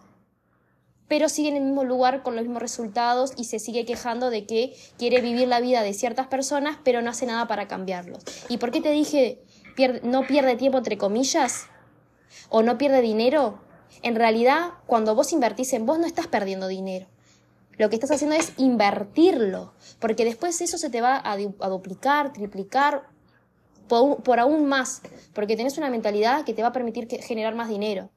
pero 1.06 1.28
sigue 1.28 1.50
en 1.50 1.56
el 1.56 1.64
mismo 1.64 1.84
lugar 1.84 2.22
con 2.22 2.34
los 2.34 2.44
mismos 2.44 2.62
resultados 2.62 3.32
y 3.36 3.44
se 3.44 3.58
sigue 3.58 3.84
quejando 3.84 4.30
de 4.30 4.46
que 4.46 4.74
quiere 4.96 5.20
vivir 5.20 5.48
la 5.48 5.60
vida 5.60 5.82
de 5.82 5.92
ciertas 5.92 6.28
personas, 6.28 6.78
pero 6.82 7.02
no 7.02 7.10
hace 7.10 7.26
nada 7.26 7.46
para 7.46 7.68
cambiarlos. 7.68 8.22
¿Y 8.48 8.56
por 8.56 8.70
qué 8.70 8.80
te 8.80 8.90
dije 8.90 9.42
no 10.02 10.26
pierde 10.26 10.56
tiempo, 10.56 10.78
entre 10.78 10.96
comillas? 10.96 11.68
¿O 12.48 12.62
no 12.62 12.78
pierde 12.78 13.00
dinero? 13.00 13.60
En 14.02 14.16
realidad, 14.16 14.74
cuando 14.86 15.14
vos 15.14 15.32
invertís 15.32 15.72
en 15.72 15.86
vos 15.86 15.98
no 15.98 16.06
estás 16.06 16.26
perdiendo 16.26 16.68
dinero. 16.68 17.06
Lo 17.76 17.88
que 17.88 17.96
estás 17.96 18.12
haciendo 18.12 18.36
es 18.36 18.52
invertirlo, 18.56 19.72
porque 19.98 20.24
después 20.24 20.60
eso 20.60 20.78
se 20.78 20.90
te 20.90 21.00
va 21.00 21.20
a, 21.24 21.36
duplicar, 21.68 22.32
triplicar, 22.32 23.08
por, 23.88 24.40
aún 24.40 24.66
más, 24.66 25.02
porque 25.32 25.56
tenés 25.56 25.76
una 25.76 25.90
mentalidad 25.90 26.44
que 26.44 26.54
te 26.54 26.62
va 26.62 26.68
a 26.68 26.72
permitir 26.72 27.08
generar 27.22 27.54
más 27.54 27.68
dinero. 27.68 28.10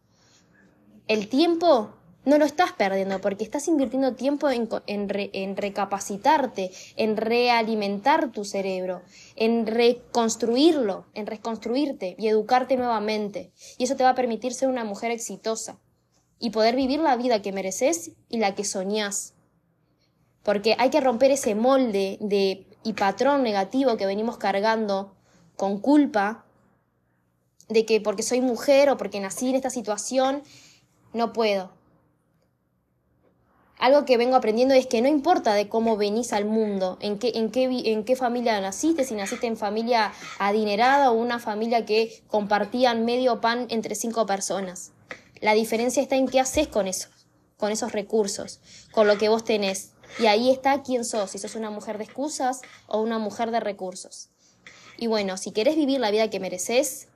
El 1.07 1.27
tiempo 1.27 1.93
no 2.27 2.37
lo 2.37 2.43
estás 2.43 2.73
perdiendo 2.73 3.21
porque 3.21 3.45
estás 3.45 3.69
invirtiendo 3.69 4.13
tiempo 4.15 4.49
en, 4.49 4.67
en, 4.85 5.55
recapacitarte, 5.55 6.71
en 6.97 7.15
realimentar 7.15 8.33
tu 8.33 8.43
cerebro, 8.43 9.01
en 9.37 9.65
reconstruirlo, 9.65 11.05
en 11.13 11.25
reconstruirte 11.25 12.17
y 12.19 12.27
educarte 12.27 12.75
nuevamente. 12.75 13.53
Y 13.77 13.85
eso 13.85 13.95
te 13.95 14.03
va 14.03 14.09
a 14.09 14.15
permitir 14.15 14.53
ser 14.53 14.67
una 14.67 14.83
mujer 14.83 15.11
exitosa 15.11 15.79
y 16.37 16.49
poder 16.49 16.75
vivir 16.75 16.99
la 16.99 17.15
vida 17.15 17.41
que 17.41 17.53
mereces 17.53 18.11
y 18.27 18.39
la 18.39 18.55
que 18.55 18.65
soñás. 18.65 19.33
Porque 20.43 20.75
hay 20.79 20.89
que 20.89 20.99
romper 20.99 21.31
ese 21.31 21.55
molde 21.55 22.17
de, 22.19 22.67
y 22.83 22.91
patrón 22.91 23.41
negativo 23.41 23.95
que 23.95 24.05
venimos 24.05 24.37
cargando 24.37 25.15
con 25.55 25.79
culpa 25.79 26.45
de 27.69 27.85
que 27.85 28.01
porque 28.01 28.23
soy 28.23 28.41
mujer 28.41 28.89
o 28.89 28.97
porque 28.97 29.21
nací 29.21 29.49
en 29.49 29.55
esta 29.55 29.69
situación, 29.69 30.43
no 31.13 31.31
puedo 31.31 31.76
algo 33.79 34.05
que 34.05 34.17
vengo 34.17 34.35
aprendiendo 34.35 34.73
es 34.73 34.87
que 34.87 35.01
no 35.01 35.07
importa 35.07 35.53
de 35.53 35.69
cómo 35.69 35.97
venís 35.97 36.33
al 36.33 36.45
mundo, 36.45 36.97
en 36.99 37.19
qué, 37.19 37.33
en 37.35 37.51
qué, 37.51 37.65
en 37.91 38.03
qué 38.03 38.15
familia 38.15 38.59
naciste, 38.59 39.03
si 39.03 39.13
naciste 39.13 39.45
en 39.45 39.55
familia 39.55 40.13
adinerada 40.39 41.11
o 41.11 41.13
una 41.13 41.39
familia 41.39 41.85
que 41.85 42.23
compartían 42.27 43.05
medio 43.05 43.39
pan 43.39 43.67
entre 43.69 43.93
cinco 43.93 44.25
personas. 44.25 44.91
La 45.41 45.53
diferencia 45.53 46.01
está 46.01 46.15
en 46.15 46.27
qué 46.27 46.39
haces 46.39 46.67
con 46.67 46.87
eso, 46.87 47.09
con 47.57 47.71
esos 47.71 47.91
recursos, 47.91 48.61
con 48.91 49.07
lo 49.07 49.19
que 49.19 49.29
vos 49.29 49.43
tenés. 49.43 49.91
Y 50.19 50.25
ahí 50.25 50.49
está 50.49 50.81
quién 50.81 51.05
sos, 51.05 51.31
si 51.31 51.37
sos 51.37 51.55
una 51.55 51.69
mujer 51.69 51.99
de 51.99 52.05
excusas 52.05 52.61
o 52.87 53.01
una 53.01 53.19
mujer 53.19 53.51
de 53.51 53.59
recursos. 53.59 54.29
Y 54.97 55.05
bueno, 55.05 55.37
si 55.37 55.51
querés 55.51 55.75
vivir 55.75 55.99
la 55.99 56.09
vida 56.09 56.31
que 56.31 56.39
mereces, 56.39 57.09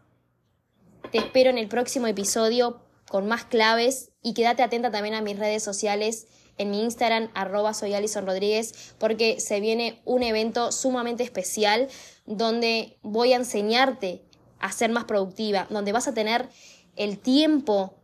te 1.11 1.17
espero 1.17 1.49
en 1.49 1.57
el 1.57 1.67
próximo 1.67 2.05
episodio 2.05 2.81
con 3.09 3.27
más 3.27 3.45
claves 3.45 4.11
y 4.21 4.35
quédate 4.35 4.61
atenta 4.61 4.91
también 4.91 5.15
a 5.15 5.21
mis 5.21 5.39
redes 5.39 5.63
sociales 5.63 6.27
en 6.61 6.71
mi 6.71 6.81
Instagram, 6.81 7.29
arroba 7.33 7.73
soy 7.73 7.93
Alison 7.93 8.25
Rodríguez, 8.25 8.93
porque 8.97 9.39
se 9.39 9.59
viene 9.59 10.01
un 10.05 10.23
evento 10.23 10.71
sumamente 10.71 11.23
especial 11.23 11.87
donde 12.25 12.97
voy 13.01 13.33
a 13.33 13.37
enseñarte 13.37 14.23
a 14.59 14.71
ser 14.71 14.91
más 14.91 15.05
productiva, 15.05 15.67
donde 15.69 15.91
vas 15.91 16.07
a 16.07 16.13
tener 16.13 16.49
el 16.95 17.17
tiempo 17.19 17.95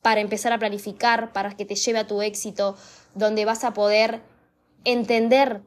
para 0.00 0.20
empezar 0.20 0.52
a 0.52 0.58
planificar, 0.58 1.32
para 1.32 1.56
que 1.56 1.64
te 1.64 1.76
lleve 1.76 2.00
a 2.00 2.06
tu 2.06 2.22
éxito, 2.22 2.76
donde 3.14 3.44
vas 3.44 3.64
a 3.64 3.72
poder 3.72 4.22
entender 4.84 5.62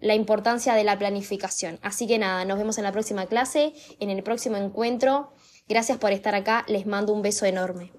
la 0.00 0.14
importancia 0.14 0.74
de 0.74 0.84
la 0.84 0.98
planificación. 0.98 1.78
Así 1.82 2.06
que 2.06 2.18
nada, 2.18 2.44
nos 2.44 2.58
vemos 2.58 2.78
en 2.78 2.84
la 2.84 2.92
próxima 2.92 3.26
clase, 3.26 3.74
en 3.98 4.10
el 4.10 4.22
próximo 4.22 4.56
encuentro. 4.56 5.32
Gracias 5.68 5.98
por 5.98 6.12
estar 6.12 6.34
acá, 6.34 6.64
les 6.68 6.86
mando 6.86 7.12
un 7.12 7.22
beso 7.22 7.46
enorme. 7.46 7.92